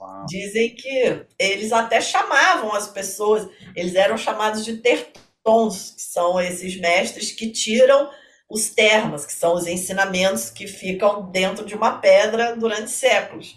Uau. 0.00 0.26
Dizem 0.26 0.74
que 0.74 1.24
eles 1.38 1.72
até 1.72 2.00
chamavam 2.00 2.74
as 2.74 2.88
pessoas, 2.88 3.48
eles 3.76 3.94
eram 3.94 4.16
chamados 4.16 4.64
de 4.64 4.78
tertons, 4.78 5.92
que 5.92 6.02
são 6.02 6.40
esses 6.40 6.76
mestres 6.80 7.30
que 7.30 7.48
tiram 7.50 8.10
os 8.52 8.68
termas, 8.68 9.24
que 9.24 9.32
são 9.32 9.54
os 9.54 9.66
ensinamentos 9.66 10.50
que 10.50 10.66
ficam 10.66 11.30
dentro 11.30 11.64
de 11.64 11.74
uma 11.74 11.98
pedra 11.98 12.54
durante 12.54 12.90
séculos. 12.90 13.56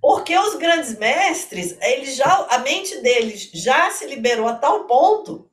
Porque 0.00 0.36
os 0.36 0.56
grandes 0.56 0.98
mestres, 0.98 1.78
eles 1.80 2.16
já, 2.16 2.46
a 2.50 2.58
mente 2.58 3.00
deles 3.00 3.48
já 3.54 3.92
se 3.92 4.06
liberou 4.06 4.48
a 4.48 4.54
tal 4.54 4.86
ponto 4.86 5.48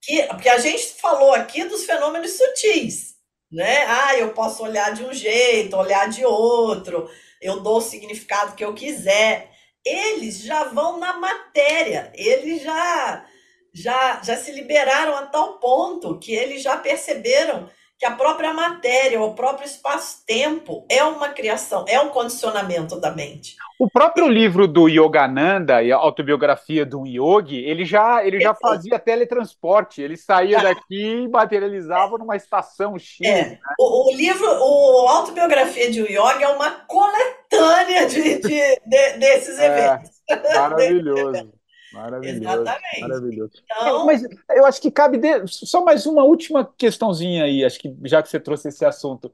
que, 0.00 0.24
porque 0.24 0.48
a 0.48 0.58
gente 0.58 0.94
falou 1.00 1.32
aqui 1.32 1.62
dos 1.62 1.84
fenômenos 1.84 2.36
sutis, 2.36 3.14
né? 3.50 3.84
Ah, 3.86 4.16
eu 4.16 4.32
posso 4.32 4.64
olhar 4.64 4.92
de 4.92 5.04
um 5.04 5.12
jeito, 5.12 5.76
olhar 5.76 6.08
de 6.08 6.24
outro, 6.24 7.08
eu 7.40 7.60
dou 7.60 7.76
o 7.76 7.80
significado 7.80 8.56
que 8.56 8.64
eu 8.64 8.74
quiser. 8.74 9.52
Eles 9.84 10.40
já 10.40 10.64
vão 10.64 10.98
na 10.98 11.12
matéria, 11.12 12.12
eles 12.16 12.62
já 12.62 13.24
já 13.72 14.20
já 14.22 14.36
se 14.36 14.52
liberaram 14.52 15.16
a 15.16 15.26
tal 15.26 15.54
ponto 15.58 16.18
que 16.18 16.34
eles 16.34 16.62
já 16.62 16.76
perceberam 16.76 17.68
que 18.02 18.06
a 18.06 18.10
própria 18.10 18.52
matéria, 18.52 19.22
o 19.22 19.32
próprio 19.32 19.64
espaço-tempo 19.64 20.84
é 20.90 21.04
uma 21.04 21.28
criação, 21.28 21.84
é 21.86 22.00
um 22.00 22.08
condicionamento 22.08 23.00
da 23.00 23.12
mente. 23.12 23.54
O 23.78 23.88
próprio 23.88 24.26
livro 24.26 24.66
do 24.66 24.88
Yogananda 24.88 25.80
e 25.84 25.92
a 25.92 25.98
autobiografia 25.98 26.84
do 26.84 27.06
yogi, 27.06 27.58
ele 27.58 27.84
já 27.84 28.26
ele 28.26 28.40
já 28.40 28.56
fazia 28.56 28.98
teletransporte, 28.98 30.02
ele 30.02 30.16
saía 30.16 30.60
daqui 30.60 31.22
e 31.22 31.28
materializava 31.28 32.18
numa 32.18 32.34
estação 32.34 32.98
X. 32.98 33.20
É. 33.24 33.50
Né? 33.50 33.58
O, 33.78 34.10
o, 34.10 34.16
livro, 34.16 34.46
o 34.46 35.06
autobiografia 35.06 35.88
de 35.88 36.02
um 36.02 36.06
yogi 36.06 36.42
é 36.42 36.48
uma 36.48 36.70
coletânea 36.88 38.06
de, 38.06 38.40
de, 38.40 38.80
de 38.84 39.18
desses 39.18 39.60
é, 39.60 39.66
eventos. 39.66 40.10
Maravilhoso. 40.56 41.52
Maravilhoso. 41.92 42.42
Exatamente. 42.42 43.00
Maravilhoso. 43.00 43.52
Então... 43.64 44.06
Mas 44.06 44.22
eu 44.50 44.64
acho 44.64 44.80
que 44.80 44.90
cabe 44.90 45.18
de... 45.18 45.46
só 45.46 45.84
mais 45.84 46.06
uma 46.06 46.24
última 46.24 46.64
questãozinha 46.76 47.44
aí, 47.44 47.64
acho 47.64 47.78
que 47.78 47.94
já 48.04 48.22
que 48.22 48.28
você 48.28 48.40
trouxe 48.40 48.68
esse 48.68 48.84
assunto. 48.84 49.32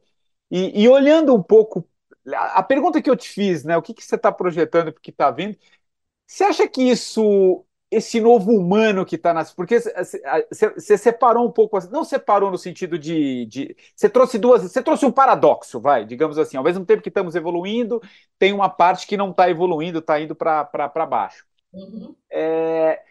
E, 0.50 0.82
e 0.82 0.88
olhando 0.88 1.34
um 1.34 1.42
pouco, 1.42 1.86
a, 2.34 2.58
a, 2.60 2.62
pergunta 2.62 3.02
que 3.02 3.10
eu 3.10 3.16
te 3.16 3.28
fiz, 3.28 3.64
né? 3.64 3.76
O 3.76 3.82
que, 3.82 3.94
que 3.94 4.04
você 4.04 4.16
está 4.16 4.32
projetando 4.32 4.92
porque 4.92 5.10
está 5.10 5.30
vindo? 5.30 5.56
Você 6.26 6.44
acha 6.44 6.68
que 6.68 6.82
isso, 6.82 7.64
esse 7.90 8.20
novo 8.20 8.52
humano 8.52 9.04
que 9.06 9.16
está 9.16 9.32
nas. 9.32 9.52
Porque 9.52 9.78
você 9.80 10.98
separou 10.98 11.46
um 11.46 11.52
pouco, 11.52 11.78
não 11.90 12.04
separou 12.04 12.50
no 12.50 12.58
sentido 12.58 12.98
de, 12.98 13.46
de. 13.46 13.76
Você 13.94 14.08
trouxe 14.08 14.38
duas. 14.38 14.62
Você 14.62 14.82
trouxe 14.82 15.06
um 15.06 15.12
paradoxo, 15.12 15.80
vai, 15.80 16.04
digamos 16.04 16.38
assim. 16.38 16.56
Ao 16.56 16.64
mesmo 16.64 16.84
tempo 16.84 17.02
que 17.02 17.08
estamos 17.08 17.34
evoluindo, 17.34 18.00
tem 18.38 18.52
uma 18.52 18.68
parte 18.68 19.06
que 19.06 19.16
não 19.16 19.30
está 19.30 19.48
evoluindo, 19.50 19.98
está 20.00 20.20
indo 20.20 20.34
para 20.34 21.06
baixo. 21.08 21.46
Uhum. 21.78 22.16
É, 22.30 23.02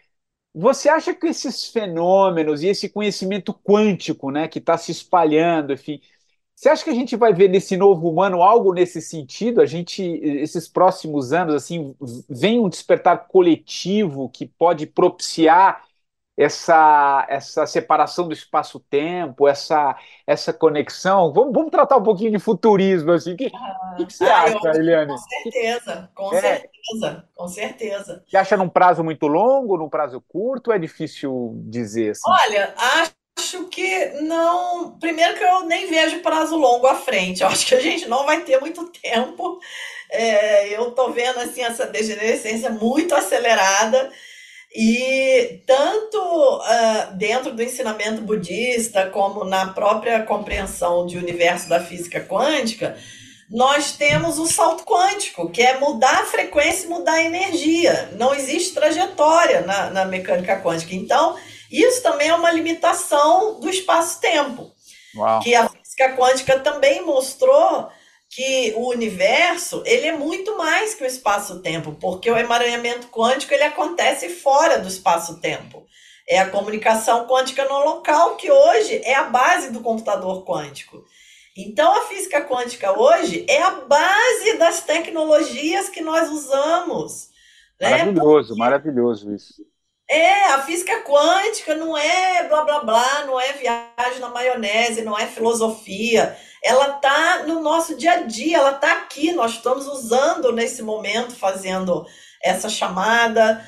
você 0.54 0.88
acha 0.88 1.14
que 1.14 1.26
esses 1.28 1.66
fenômenos 1.66 2.62
e 2.62 2.68
esse 2.68 2.88
conhecimento 2.88 3.54
quântico, 3.54 4.30
né, 4.30 4.48
que 4.48 4.58
está 4.60 4.78
se 4.78 4.92
espalhando, 4.92 5.72
enfim, 5.74 6.00
você 6.54 6.70
acha 6.70 6.84
que 6.84 6.90
a 6.90 6.94
gente 6.94 7.16
vai 7.16 7.34
ver 7.34 7.48
nesse 7.48 7.76
novo 7.76 8.10
humano 8.10 8.42
algo 8.42 8.74
nesse 8.74 9.02
sentido? 9.02 9.60
A 9.62 9.66
gente, 9.66 10.02
esses 10.02 10.68
próximos 10.68 11.32
anos, 11.32 11.54
assim, 11.54 11.94
vem 12.30 12.60
um 12.60 12.68
despertar 12.68 13.28
coletivo 13.28 14.30
que 14.30 14.46
pode 14.46 14.86
propiciar 14.86 15.87
essa, 16.38 17.26
essa 17.28 17.66
separação 17.66 18.28
do 18.28 18.32
espaço-tempo, 18.32 19.48
essa, 19.48 19.96
essa 20.24 20.52
conexão. 20.52 21.32
Vamos, 21.32 21.52
vamos 21.52 21.72
tratar 21.72 21.96
um 21.96 22.02
pouquinho 22.02 22.30
de 22.30 22.38
futurismo. 22.38 23.10
Assim. 23.10 23.32
O 23.32 23.36
que, 23.36 23.50
ah, 23.52 23.94
que, 23.96 24.06
que 24.06 24.12
você 24.12 24.24
ah, 24.24 24.42
acha, 24.44 24.68
eu, 24.68 24.74
Eliane? 24.74 25.12
Com 25.12 25.18
certeza, 25.18 26.10
com 26.14 26.34
é. 26.34 26.40
certeza, 26.40 27.24
com 27.34 27.48
certeza. 27.48 28.24
Você 28.24 28.36
acha 28.36 28.56
num 28.56 28.68
prazo 28.68 29.02
muito 29.02 29.26
longo, 29.26 29.76
num 29.76 29.88
prazo 29.88 30.22
curto? 30.28 30.70
É 30.70 30.78
difícil 30.78 31.54
dizer 31.64 32.12
assim? 32.12 32.30
Olha, 32.30 32.72
acho 32.76 33.64
que 33.64 34.06
não. 34.20 34.96
Primeiro 35.00 35.34
que 35.34 35.42
eu 35.42 35.64
nem 35.64 35.88
vejo 35.90 36.20
prazo 36.20 36.56
longo 36.56 36.86
à 36.86 36.94
frente. 36.94 37.42
Eu 37.42 37.48
acho 37.48 37.66
que 37.66 37.74
a 37.74 37.80
gente 37.80 38.08
não 38.08 38.24
vai 38.24 38.42
ter 38.42 38.60
muito 38.60 38.88
tempo. 38.90 39.58
É, 40.08 40.68
eu 40.68 40.90
estou 40.90 41.10
vendo 41.12 41.40
assim 41.40 41.62
essa 41.62 41.84
degenerescência 41.84 42.70
muito 42.70 43.12
acelerada. 43.12 44.12
E 44.74 45.62
tanto 45.66 46.18
uh, 46.18 47.16
dentro 47.16 47.52
do 47.52 47.62
ensinamento 47.62 48.20
budista, 48.20 49.06
como 49.06 49.44
na 49.44 49.68
própria 49.68 50.22
compreensão 50.22 51.06
de 51.06 51.16
universo 51.16 51.68
da 51.68 51.80
física 51.80 52.20
quântica, 52.20 52.96
nós 53.50 53.92
temos 53.92 54.38
o 54.38 54.46
salto 54.46 54.84
quântico, 54.84 55.50
que 55.50 55.62
é 55.62 55.78
mudar 55.78 56.20
a 56.20 56.26
frequência 56.26 56.84
e 56.84 56.90
mudar 56.90 57.14
a 57.14 57.24
energia. 57.24 58.10
Não 58.12 58.34
existe 58.34 58.74
trajetória 58.74 59.62
na, 59.62 59.90
na 59.90 60.04
mecânica 60.04 60.60
quântica. 60.60 60.94
Então, 60.94 61.34
isso 61.70 62.02
também 62.02 62.28
é 62.28 62.34
uma 62.34 62.50
limitação 62.50 63.58
do 63.58 63.70
espaço-tempo. 63.70 64.70
Que 65.42 65.54
a 65.54 65.68
física 65.68 66.14
quântica 66.14 66.60
também 66.60 67.04
mostrou 67.04 67.88
que 68.30 68.74
o 68.76 68.90
universo 68.90 69.82
ele 69.86 70.06
é 70.06 70.16
muito 70.16 70.56
mais 70.58 70.94
que 70.94 71.02
o 71.02 71.06
espaço-tempo, 71.06 71.96
porque 72.00 72.30
o 72.30 72.36
emaranhamento 72.36 73.08
quântico 73.08 73.54
ele 73.54 73.62
acontece 73.62 74.28
fora 74.28 74.78
do 74.78 74.88
espaço-tempo. 74.88 75.86
É 76.28 76.38
a 76.38 76.50
comunicação 76.50 77.26
quântica 77.26 77.64
no 77.64 77.78
local 77.78 78.36
que 78.36 78.50
hoje 78.50 79.00
é 79.02 79.14
a 79.14 79.24
base 79.24 79.72
do 79.72 79.80
computador 79.80 80.44
quântico. 80.44 81.02
Então 81.56 81.90
a 81.96 82.02
física 82.02 82.42
quântica 82.42 82.92
hoje 82.92 83.46
é 83.48 83.62
a 83.62 83.70
base 83.70 84.58
das 84.58 84.82
tecnologias 84.82 85.88
que 85.88 86.02
nós 86.02 86.30
usamos. 86.30 87.30
Né? 87.80 87.90
Maravilhoso, 87.90 88.48
porque... 88.48 88.60
maravilhoso 88.60 89.34
isso. 89.34 89.66
É, 90.10 90.44
a 90.52 90.62
física 90.62 91.02
quântica 91.02 91.74
não 91.74 91.96
é 91.96 92.46
blá 92.46 92.62
blá 92.62 92.80
blá, 92.80 93.24
não 93.24 93.40
é 93.40 93.52
viagem 93.54 94.20
na 94.20 94.28
maionese, 94.28 95.02
não 95.02 95.18
é 95.18 95.26
filosofia 95.26 96.36
ela 96.62 96.96
está 96.96 97.44
no 97.44 97.60
nosso 97.62 97.96
dia 97.96 98.12
a 98.12 98.22
dia, 98.22 98.58
ela 98.58 98.72
está 98.72 98.92
aqui, 98.92 99.32
nós 99.32 99.52
estamos 99.52 99.86
usando 99.86 100.52
nesse 100.52 100.82
momento, 100.82 101.34
fazendo 101.34 102.06
essa 102.42 102.68
chamada. 102.68 103.64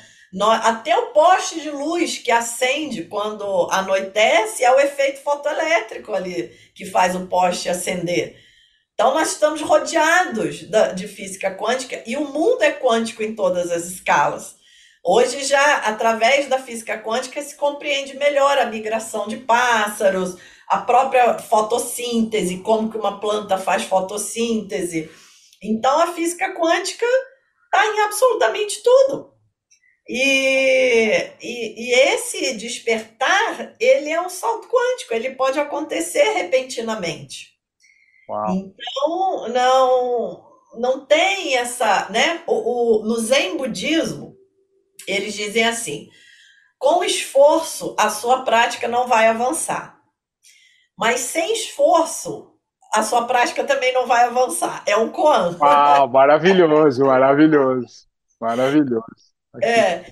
Até 0.63 0.97
o 0.97 1.07
poste 1.07 1.59
de 1.59 1.69
luz 1.69 2.17
que 2.17 2.31
acende 2.31 3.03
quando 3.03 3.69
anoitece 3.69 4.63
é 4.63 4.71
o 4.71 4.79
efeito 4.79 5.21
fotoelétrico 5.21 6.13
ali 6.13 6.49
que 6.73 6.85
faz 6.85 7.15
o 7.15 7.27
poste 7.27 7.67
acender. 7.67 8.39
Então, 8.93 9.13
nós 9.13 9.31
estamos 9.31 9.61
rodeados 9.61 10.65
de 10.95 11.07
física 11.07 11.55
quântica 11.55 12.03
e 12.05 12.15
o 12.15 12.25
mundo 12.25 12.61
é 12.61 12.71
quântico 12.71 13.23
em 13.23 13.35
todas 13.35 13.71
as 13.71 13.85
escalas. 13.85 14.55
Hoje, 15.03 15.43
já 15.43 15.77
através 15.77 16.47
da 16.47 16.59
física 16.59 16.97
quântica, 16.99 17.41
se 17.41 17.55
compreende 17.55 18.15
melhor 18.15 18.59
a 18.59 18.67
migração 18.67 19.27
de 19.27 19.37
pássaros, 19.37 20.37
a 20.71 20.77
própria 20.77 21.37
fotossíntese, 21.37 22.59
como 22.59 22.89
que 22.89 22.97
uma 22.97 23.19
planta 23.19 23.57
faz 23.57 23.83
fotossíntese. 23.83 25.11
Então, 25.61 25.99
a 25.99 26.13
física 26.13 26.55
quântica 26.55 27.05
está 27.65 27.85
em 27.87 27.99
absolutamente 27.99 28.81
tudo. 28.81 29.33
E, 30.07 31.29
e, 31.41 31.89
e, 31.89 31.93
esse 31.93 32.55
despertar, 32.55 33.75
ele 33.81 34.09
é 34.11 34.21
um 34.21 34.29
salto 34.29 34.69
quântico, 34.69 35.13
ele 35.13 35.31
pode 35.31 35.59
acontecer 35.59 36.23
repentinamente. 36.23 37.49
Uau. 38.29 38.55
Então, 38.55 39.49
não, 39.49 40.51
não 40.79 41.05
tem 41.05 41.57
essa, 41.57 42.09
né? 42.09 42.43
O, 42.47 43.01
o, 43.01 43.03
no 43.03 43.17
Zen 43.17 43.57
budismo, 43.57 44.37
eles 45.05 45.33
dizem 45.33 45.65
assim, 45.65 46.07
com 46.79 47.03
esforço, 47.03 47.93
a 47.99 48.09
sua 48.09 48.43
prática 48.43 48.87
não 48.87 49.05
vai 49.05 49.27
avançar. 49.27 50.00
Mas 51.01 51.21
sem 51.21 51.51
esforço, 51.53 52.53
a 52.93 53.01
sua 53.01 53.25
prática 53.25 53.63
também 53.63 53.91
não 53.91 54.05
vai 54.05 54.25
avançar. 54.25 54.83
É 54.85 54.95
um 54.95 55.09
koan. 55.09 55.57
Ah, 55.59 56.05
maravilhoso, 56.05 57.03
maravilhoso. 57.03 58.05
Maravilhoso. 58.39 59.01
Aqui. 59.51 59.65
É. 59.65 60.05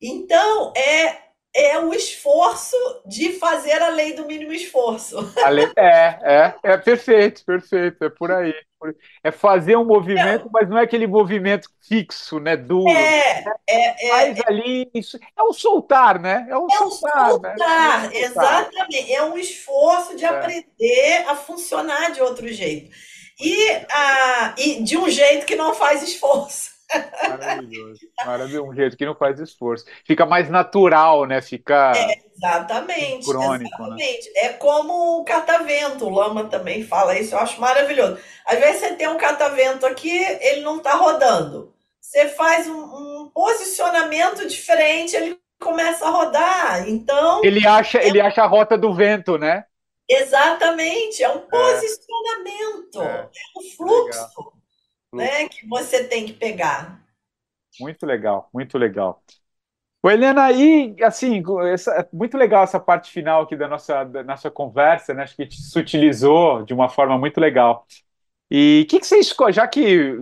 Então, 0.00 0.72
é 0.76 1.26
é 1.56 1.80
o 1.80 1.92
esforço 1.94 2.76
de 3.06 3.32
fazer 3.32 3.82
a 3.82 3.88
lei 3.88 4.12
do 4.12 4.26
mínimo 4.26 4.52
esforço. 4.52 5.16
Lei, 5.50 5.72
é, 5.74 6.18
é, 6.22 6.54
é 6.62 6.76
perfeito, 6.76 7.42
perfeito, 7.46 8.04
é 8.04 8.10
por 8.10 8.30
aí. 8.30 8.54
É 9.22 9.30
fazer 9.30 9.76
um 9.76 9.84
movimento, 9.84 10.46
é. 10.46 10.50
mas 10.52 10.68
não 10.68 10.78
é 10.78 10.82
aquele 10.82 11.06
movimento 11.06 11.68
fixo, 11.80 12.38
né, 12.38 12.56
duro. 12.56 12.88
É, 12.88 13.44
é, 13.68 14.08
é, 14.08 14.10
Mas 14.10 14.40
ali, 14.46 14.90
isso, 14.94 15.18
é 15.36 15.42
o 15.42 15.52
soltar, 15.52 16.20
né? 16.20 16.46
É 16.48 16.56
o 16.56 16.66
é 16.70 16.76
soltar, 16.76 17.30
soltar, 17.30 17.56
né? 17.56 18.10
É 18.12 18.22
exatamente. 18.22 19.12
É 19.12 19.22
um 19.24 19.36
esforço 19.38 20.16
de 20.16 20.24
é. 20.24 20.28
aprender 20.28 21.24
a 21.28 21.34
funcionar 21.34 22.12
de 22.12 22.20
outro 22.20 22.46
jeito. 22.48 22.90
E, 23.40 23.70
a, 23.90 24.54
e 24.58 24.82
de 24.82 24.96
um 24.96 25.08
jeito 25.08 25.46
que 25.46 25.56
não 25.56 25.74
faz 25.74 26.02
esforço. 26.02 26.75
Maravilhoso. 27.28 28.00
Maravilhoso. 28.24 28.70
Um 28.70 28.74
jeito 28.74 28.96
que 28.96 29.06
não 29.06 29.14
faz 29.14 29.40
esforço. 29.40 29.84
Fica 30.04 30.24
mais 30.24 30.48
natural, 30.48 31.24
né? 31.26 31.40
Fica. 31.40 31.92
É, 31.96 32.22
exatamente. 32.34 33.26
Crônico, 33.26 33.70
exatamente. 33.74 34.32
Né? 34.32 34.40
É 34.42 34.48
como 34.50 35.20
o 35.20 35.24
catavento. 35.24 36.06
O 36.06 36.10
Lama 36.10 36.44
também 36.44 36.84
fala 36.84 37.18
isso. 37.18 37.34
Eu 37.34 37.40
acho 37.40 37.60
maravilhoso. 37.60 38.18
Às 38.46 38.58
vezes 38.58 38.80
você 38.80 38.94
tem 38.94 39.08
um 39.08 39.18
catavento 39.18 39.86
aqui, 39.86 40.18
ele 40.40 40.60
não 40.60 40.78
está 40.78 40.94
rodando. 40.94 41.74
Você 42.00 42.28
faz 42.28 42.68
um, 42.68 42.78
um, 42.78 43.30
posicionamento 43.34 44.46
diferente, 44.46 45.16
ele 45.16 45.38
começa 45.60 46.06
a 46.06 46.10
rodar. 46.10 46.88
Então. 46.88 47.44
Ele 47.44 47.66
acha, 47.66 47.98
é... 47.98 48.06
ele 48.06 48.20
acha 48.20 48.42
a 48.42 48.46
rota 48.46 48.78
do 48.78 48.94
vento, 48.94 49.36
né? 49.36 49.64
Exatamente, 50.08 51.24
é 51.24 51.28
um 51.28 51.38
é. 51.38 51.40
posicionamento, 51.40 53.02
é, 53.02 53.22
é 53.22 53.58
um 53.58 53.76
fluxo 53.76 54.52
né, 55.16 55.48
que 55.48 55.66
você 55.66 56.04
tem 56.04 56.26
que 56.26 56.32
pegar. 56.32 57.00
Muito 57.80 58.06
legal, 58.06 58.48
muito 58.52 58.78
legal. 58.78 59.22
O 60.02 60.10
Helena, 60.10 60.44
aí, 60.44 60.94
assim, 61.02 61.42
essa, 61.72 61.92
é 61.92 62.08
muito 62.12 62.36
legal 62.36 62.62
essa 62.62 62.78
parte 62.78 63.10
final 63.10 63.42
aqui 63.42 63.56
da 63.56 63.66
nossa, 63.66 64.04
da 64.04 64.22
nossa 64.22 64.50
conversa, 64.50 65.12
né? 65.12 65.24
Acho 65.24 65.34
que 65.34 65.42
a 65.42 65.44
gente 65.44 65.60
se 65.60 65.78
utilizou 65.78 66.62
de 66.64 66.72
uma 66.72 66.88
forma 66.88 67.18
muito 67.18 67.40
legal. 67.40 67.84
E 68.50 68.82
o 68.84 68.88
que, 68.88 69.00
que 69.00 69.06
você 69.06 69.18
escolhe, 69.18 69.52
já 69.52 69.66
que 69.66 70.14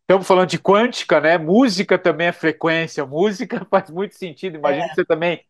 estamos 0.00 0.26
falando 0.26 0.48
de 0.48 0.58
quântica, 0.58 1.20
né? 1.20 1.36
Música 1.36 1.98
também 1.98 2.28
é 2.28 2.32
frequência, 2.32 3.04
música 3.04 3.66
faz 3.70 3.90
muito 3.90 4.14
sentido. 4.16 4.56
Imagino 4.56 4.84
é. 4.84 4.88
que 4.88 4.94
você 4.94 5.04
também 5.04 5.44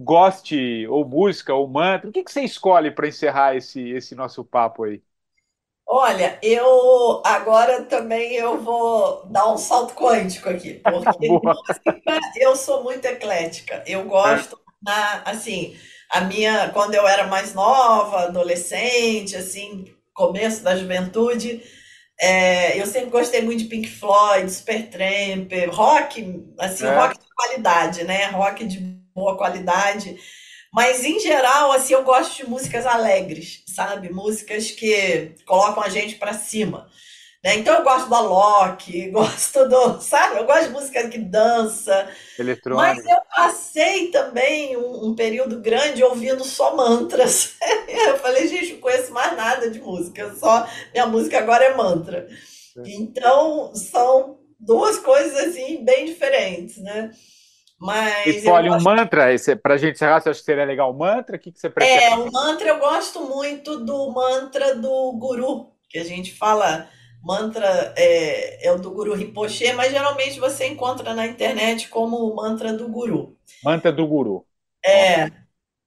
goste 0.00 0.86
ou 0.88 1.06
música 1.06 1.54
ou 1.54 1.68
mantra. 1.68 2.08
O 2.08 2.12
que, 2.12 2.24
que 2.24 2.32
você 2.32 2.42
escolhe 2.42 2.90
para 2.90 3.08
encerrar 3.08 3.56
esse, 3.56 3.90
esse 3.90 4.14
nosso 4.14 4.44
papo 4.44 4.84
aí? 4.84 5.02
Olha, 5.94 6.38
eu 6.42 7.20
agora 7.22 7.82
também 7.84 8.32
eu 8.32 8.58
vou 8.58 9.26
dar 9.26 9.52
um 9.52 9.58
salto 9.58 9.92
quântico 9.92 10.48
aqui, 10.48 10.80
porque 10.82 11.28
música, 11.28 12.20
eu 12.36 12.56
sou 12.56 12.82
muito 12.82 13.04
eclética. 13.04 13.84
Eu 13.86 14.06
gosto 14.06 14.58
na, 14.82 15.20
assim, 15.26 15.76
a 16.08 16.22
minha 16.22 16.70
quando 16.70 16.94
eu 16.94 17.06
era 17.06 17.26
mais 17.26 17.52
nova, 17.52 18.20
adolescente, 18.20 19.36
assim, 19.36 19.84
começo 20.14 20.62
da 20.62 20.74
juventude, 20.74 21.62
é, 22.18 22.80
eu 22.80 22.86
sempre 22.86 23.10
gostei 23.10 23.42
muito 23.42 23.64
de 23.64 23.68
Pink 23.68 23.90
Floyd, 23.90 24.50
Supertramp, 24.50 25.52
rock, 25.72 26.42
assim, 26.58 26.86
é. 26.86 26.96
rock 26.96 27.18
de 27.18 27.34
qualidade, 27.36 28.04
né? 28.04 28.28
Rock 28.28 28.64
de 28.64 28.78
boa 29.14 29.36
qualidade. 29.36 30.16
Mas, 30.72 31.04
em 31.04 31.20
geral, 31.20 31.70
assim, 31.72 31.92
eu 31.92 32.02
gosto 32.02 32.36
de 32.36 32.48
músicas 32.48 32.86
alegres, 32.86 33.62
sabe? 33.66 34.10
Músicas 34.10 34.70
que 34.70 35.34
colocam 35.44 35.82
a 35.82 35.88
gente 35.90 36.14
para 36.14 36.32
cima. 36.32 36.88
Né? 37.44 37.56
Então, 37.56 37.74
eu 37.74 37.82
gosto 37.82 38.08
da 38.08 38.20
Loki, 38.20 39.10
gosto 39.12 39.68
do. 39.68 40.00
Sabe? 40.00 40.38
Eu 40.38 40.46
gosto 40.46 40.68
de 40.68 40.70
música 40.70 41.08
que 41.08 41.18
dança. 41.18 42.08
Eletrônica. 42.38 42.94
Mas 42.94 43.04
eu 43.04 43.18
passei 43.34 44.10
também 44.10 44.76
um, 44.76 45.08
um, 45.08 45.14
período 45.14 45.60
grande 45.60 46.02
ouvindo 46.02 46.44
só 46.44 46.74
mantras. 46.74 47.56
eu 47.88 48.16
falei, 48.18 48.48
gente, 48.48 48.74
não 48.74 48.80
conheço 48.80 49.12
mais 49.12 49.36
nada 49.36 49.68
de 49.68 49.78
música, 49.78 50.34
só. 50.36 50.66
Minha 50.92 51.06
música 51.06 51.38
agora 51.38 51.64
é 51.64 51.74
mantra. 51.74 52.28
Então, 52.86 53.74
são 53.74 54.38
duas 54.58 54.98
coisas, 54.98 55.36
assim, 55.48 55.84
bem 55.84 56.06
diferentes, 56.06 56.78
né? 56.78 57.10
Mas 57.82 58.36
Escolhe 58.36 58.70
um 58.70 58.80
mantra, 58.80 59.26
para 59.60 59.74
a 59.74 59.76
gente 59.76 59.96
encerrar, 59.96 60.20
você 60.20 60.30
acha 60.30 60.38
que 60.38 60.46
seria 60.46 60.64
legal 60.64 60.92
o 60.92 60.96
mantra? 60.96 61.36
O 61.36 61.38
que, 61.38 61.50
que 61.50 61.58
você 61.58 61.68
prefere? 61.68 62.04
É, 62.04 62.16
o 62.16 62.30
mantra 62.30 62.68
eu 62.68 62.78
gosto 62.78 63.24
muito 63.24 63.84
do 63.84 64.12
mantra 64.12 64.76
do 64.76 65.12
guru, 65.14 65.72
que 65.90 65.98
a 65.98 66.04
gente 66.04 66.32
fala, 66.32 66.88
mantra 67.20 67.92
é, 67.96 68.68
é 68.68 68.70
o 68.70 68.78
do 68.78 68.92
guru 68.92 69.14
Rinpoche, 69.14 69.72
mas 69.72 69.90
geralmente 69.90 70.38
você 70.38 70.68
encontra 70.68 71.12
na 71.12 71.26
internet 71.26 71.88
como 71.88 72.18
o 72.18 72.36
mantra 72.36 72.72
do 72.72 72.86
guru. 72.86 73.36
Mantra 73.64 73.90
do 73.90 74.06
guru. 74.06 74.46
É, 74.84 75.28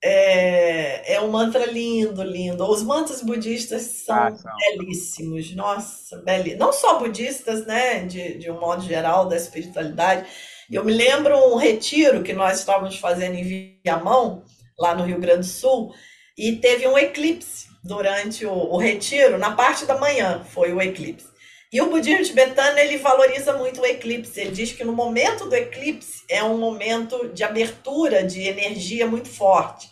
é, 0.04 1.14
é 1.14 1.22
um 1.22 1.32
mantra 1.32 1.66
lindo, 1.66 2.22
lindo. 2.24 2.70
Os 2.70 2.84
mantras 2.84 3.22
budistas 3.22 3.84
são, 3.84 4.16
ah, 4.18 4.36
são. 4.36 4.52
belíssimos, 4.58 5.56
nossa, 5.56 6.18
belíssimos. 6.18 6.60
Não 6.60 6.74
só 6.74 7.00
budistas, 7.00 7.66
né, 7.66 8.04
de, 8.04 8.38
de 8.38 8.52
um 8.52 8.60
modo 8.60 8.84
geral, 8.84 9.30
da 9.30 9.38
espiritualidade, 9.38 10.28
eu 10.72 10.84
me 10.84 10.94
lembro 10.94 11.38
um 11.54 11.56
retiro 11.56 12.24
que 12.24 12.34
nós 12.34 12.60
estávamos 12.60 12.98
fazendo 12.98 13.36
em 13.36 13.80
Viamão, 13.84 14.44
lá 14.78 14.96
no 14.96 15.04
Rio 15.04 15.20
Grande 15.20 15.42
do 15.42 15.46
Sul, 15.46 15.94
e 16.38 16.56
teve 16.58 16.88
um 16.88 16.98
eclipse 16.98 17.68
durante 17.84 18.46
o, 18.46 18.52
o 18.52 18.78
retiro, 18.78 19.38
na 19.38 19.52
parte 19.52 19.86
da 19.86 19.98
manhã 19.98 20.44
foi 20.54 20.74
o 20.74 20.82
eclipse. 20.82 21.28
E 21.72 21.82
o 21.82 21.90
budismo 21.90 22.24
tibetano 22.24 22.80
ele 22.80 22.98
valoriza 22.98 23.54
muito 23.54 23.82
o 23.82 23.86
eclipse. 23.86 24.40
Ele 24.40 24.52
diz 24.52 24.72
que 24.72 24.84
no 24.84 24.94
momento 24.94 25.50
do 25.50 25.56
eclipse 25.56 26.24
é 26.30 26.44
um 26.44 26.58
momento 26.58 27.30
de 27.34 27.44
abertura 27.44 28.24
de 28.24 28.42
energia 28.44 29.06
muito 29.06 29.28
forte, 29.28 29.90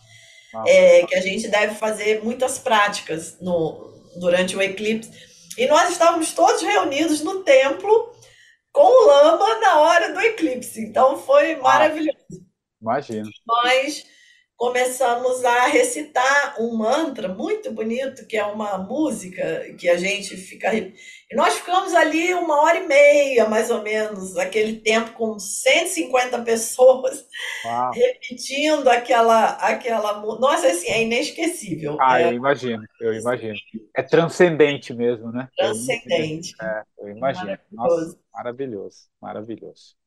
ah. 0.55 0.63
é, 0.65 1.05
que 1.05 1.13
a 1.13 1.21
gente 1.21 1.47
deve 1.47 1.75
fazer 1.75 2.23
muitas 2.23 2.57
práticas 2.57 3.37
no, 3.41 3.93
durante 4.15 4.55
o 4.55 4.61
eclipse. 4.61 5.11
E 5.57 5.67
nós 5.67 5.91
estávamos 5.91 6.31
todos 6.31 6.61
reunidos 6.61 7.21
no 7.21 7.43
templo 7.43 8.13
com 8.73 8.81
o 8.81 9.07
Lama 9.07 9.59
na 9.59 9.79
hora 9.79 10.13
do 10.13 10.19
eclipse. 10.19 10.81
Então 10.81 11.15
foi 11.17 11.53
ah, 11.53 11.61
maravilhoso. 11.61 12.17
Imagina. 12.81 13.29
Começamos 14.63 15.43
a 15.43 15.65
recitar 15.65 16.55
um 16.57 16.77
mantra 16.77 17.27
muito 17.27 17.69
bonito, 17.69 18.25
que 18.25 18.37
é 18.37 18.45
uma 18.45 18.77
música 18.77 19.75
que 19.77 19.89
a 19.89 19.97
gente 19.97 20.37
fica. 20.37 20.73
E 20.73 20.93
nós 21.35 21.55
ficamos 21.55 21.93
ali 21.93 22.33
uma 22.33 22.61
hora 22.61 22.77
e 22.77 22.87
meia, 22.87 23.49
mais 23.49 23.69
ou 23.69 23.81
menos, 23.81 24.37
aquele 24.37 24.77
tempo 24.79 25.11
com 25.15 25.37
150 25.37 26.43
pessoas, 26.43 27.27
Uau. 27.65 27.91
repetindo 27.91 28.87
aquela, 28.87 29.47
aquela. 29.55 30.21
Nossa, 30.39 30.67
assim, 30.67 30.87
é 30.87 31.03
inesquecível. 31.03 31.97
Ah, 31.99 32.21
é... 32.21 32.29
eu 32.29 32.31
imagino, 32.31 32.85
eu 33.01 33.13
imagino. 33.13 33.55
É 33.93 34.01
transcendente 34.01 34.93
mesmo, 34.93 35.29
né? 35.29 35.49
Transcendente. 35.57 36.55
É, 36.61 36.83
eu 36.99 37.09
imagino. 37.09 37.59
Nossa, 37.69 38.17
maravilhoso, 38.33 39.09
maravilhoso. 39.21 39.97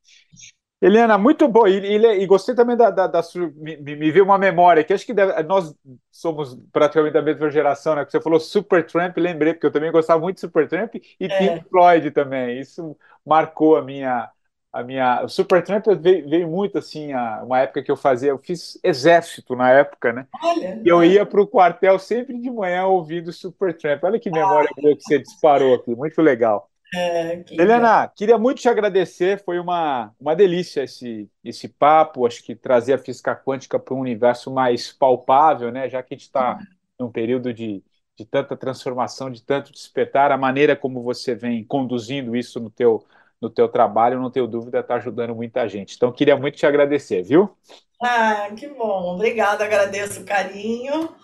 Helena, 0.81 1.17
muito 1.17 1.49
bom. 1.49 1.67
E, 1.67 1.79
e, 1.79 2.23
e 2.23 2.27
gostei 2.27 2.55
também 2.55 2.77
da, 2.77 2.91
da, 2.91 3.07
da 3.07 3.23
me, 3.55 3.77
me, 3.77 4.11
veio 4.11 4.25
uma 4.25 4.37
memória 4.37 4.85
que 4.85 4.93
acho 4.93 5.07
que 5.07 5.15
deve, 5.15 5.43
nós 5.45 5.75
somos 6.11 6.55
praticamente 6.71 7.15
da 7.15 7.23
mesma 7.23 7.51
geração, 7.51 7.95
né? 7.95 8.05
Que 8.05 8.11
você 8.13 8.21
falou 8.21 8.39
Supertramp, 8.39 9.17
lembrei, 9.17 9.55
porque 9.55 9.67
eu 9.67 9.73
também 9.73 9.91
gostava 9.91 10.21
muito 10.21 10.37
de 10.37 10.43
Supertramp 10.43 10.95
e 10.97 11.25
é. 11.25 11.39
Pink 11.39 11.69
Floyd 11.71 12.11
também. 12.11 12.61
Isso 12.61 12.97
marcou 13.25 13.77
a 13.77 13.83
minha. 13.83 14.31
A 14.73 14.83
minha, 14.83 15.25
o 15.25 15.29
Supertramp 15.29 15.87
veio, 15.99 16.29
veio 16.29 16.47
muito 16.47 16.77
assim, 16.77 17.11
a, 17.15 17.43
uma 17.43 17.61
época 17.61 17.83
que 17.83 17.91
eu 17.91 17.97
fazia, 17.97 18.29
eu 18.29 18.37
fiz 18.37 18.79
exército 18.85 19.57
na 19.57 19.71
época, 19.71 20.13
né? 20.13 20.27
Olha, 20.45 20.83
e 20.85 20.87
eu 20.87 21.03
ia 21.03 21.25
para 21.25 21.41
o 21.41 21.47
quartel 21.47 21.99
sempre 21.99 22.39
de 22.39 22.51
manhã 22.51 22.85
ouvindo 22.85 23.33
Supertramp. 23.33 24.05
Olha 24.05 24.21
que 24.21 24.31
memória 24.31 24.69
ah. 24.71 24.75
que 24.75 25.01
você 25.01 25.19
disparou 25.19 25.77
aqui, 25.77 25.95
muito 25.95 26.21
legal. 26.21 26.69
É, 26.95 27.43
que 27.43 27.55
Helena, 27.59 28.09
queria 28.09 28.39
muito 28.39 28.61
te 28.61 28.69
agradecer, 28.69 29.43
foi 29.45 29.59
uma, 29.59 30.15
uma 30.21 30.37
delícia 30.37 30.83
esse, 30.85 31.31
esse 31.43 31.69
papo, 31.69 32.27
acho 32.27 32.43
que 32.43 32.55
trazer 32.55 32.93
a 32.93 32.99
física 32.99 33.35
quântica 33.35 33.79
para 33.79 33.95
um 33.95 34.01
universo 34.01 34.51
mais 34.53 34.93
palpável, 34.93 35.73
né? 35.73 35.89
Já 35.89 36.03
que 36.03 36.15
a 36.15 36.17
gente 36.17 36.27
está 36.27 36.59
num 36.99 37.11
período 37.11 37.53
de, 37.55 37.83
de 38.17 38.25
tanta 38.27 38.57
transformação, 38.57 39.31
de 39.31 39.43
tanto 39.43 39.73
despertar, 39.73 40.31
a 40.31 40.37
maneira 40.39 40.77
como 40.77 41.03
você 41.03 41.35
vem 41.35 41.65
conduzindo 41.65 42.37
isso 42.37 42.61
no 42.61 42.71
teu, 42.71 43.05
no 43.41 43.49
teu 43.51 43.69
trabalho, 43.69 44.21
não 44.21 44.31
tenho 44.31 44.47
dúvida, 44.47 44.81
está 44.81 44.97
ajudando 44.97 45.35
muita 45.35 45.67
gente. 45.69 45.97
Então, 45.97 46.13
queria 46.13 46.37
muito 46.37 46.57
te 46.57 46.67
agradecer, 46.67 47.23
viu? 47.23 47.57
Ah, 48.03 48.49
que 48.57 48.69
bom, 48.69 49.15
obrigada, 49.15 49.65
agradeço 49.65 50.21
o 50.21 50.25
carinho. 50.25 51.15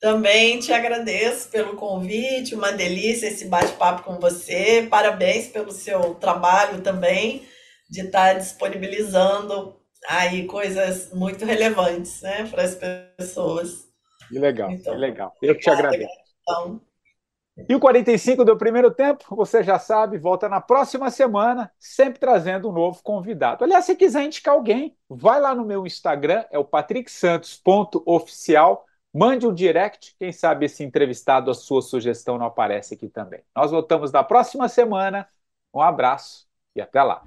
Também 0.00 0.60
te 0.60 0.72
agradeço 0.72 1.50
pelo 1.50 1.74
convite, 1.74 2.54
uma 2.54 2.70
delícia 2.70 3.26
esse 3.26 3.46
bate-papo 3.46 4.04
com 4.04 4.20
você. 4.20 4.86
Parabéns 4.88 5.48
pelo 5.48 5.72
seu 5.72 6.14
trabalho 6.14 6.80
também 6.82 7.42
de 7.90 8.02
estar 8.02 8.34
disponibilizando 8.34 9.76
aí 10.06 10.46
coisas 10.46 11.12
muito 11.12 11.44
relevantes, 11.44 12.22
né, 12.22 12.46
para 12.48 12.62
as 12.62 12.78
pessoas. 13.16 13.88
Que 14.28 14.38
legal, 14.38 14.70
então, 14.70 14.94
que 14.94 15.00
legal. 15.00 15.34
Eu 15.42 15.56
que 15.56 15.62
te 15.62 15.70
agradeço. 15.70 16.12
Então. 16.42 16.80
E 17.68 17.74
o 17.74 17.80
45 17.80 18.44
do 18.44 18.56
primeiro 18.56 18.92
tempo, 18.92 19.34
você 19.34 19.64
já 19.64 19.80
sabe, 19.80 20.16
volta 20.16 20.48
na 20.48 20.60
próxima 20.60 21.10
semana, 21.10 21.72
sempre 21.76 22.20
trazendo 22.20 22.68
um 22.68 22.72
novo 22.72 23.02
convidado. 23.02 23.64
Aliás, 23.64 23.84
se 23.84 23.96
quiser 23.96 24.22
indicar 24.22 24.54
alguém, 24.54 24.96
vai 25.08 25.40
lá 25.40 25.56
no 25.56 25.64
meu 25.64 25.84
Instagram, 25.84 26.44
é 26.52 26.58
o 26.58 26.64
patricksantos.oficial 26.64 28.86
Mande 29.12 29.46
um 29.46 29.54
direct, 29.54 30.14
quem 30.18 30.30
sabe 30.32 30.66
esse 30.66 30.84
entrevistado, 30.84 31.50
a 31.50 31.54
sua 31.54 31.80
sugestão 31.80 32.36
não 32.36 32.46
aparece 32.46 32.94
aqui 32.94 33.08
também. 33.08 33.42
Nós 33.56 33.70
voltamos 33.70 34.12
na 34.12 34.22
próxima 34.22 34.68
semana. 34.68 35.28
Um 35.72 35.80
abraço 35.80 36.46
e 36.74 36.80
até 36.80 37.02
lá. 37.02 37.24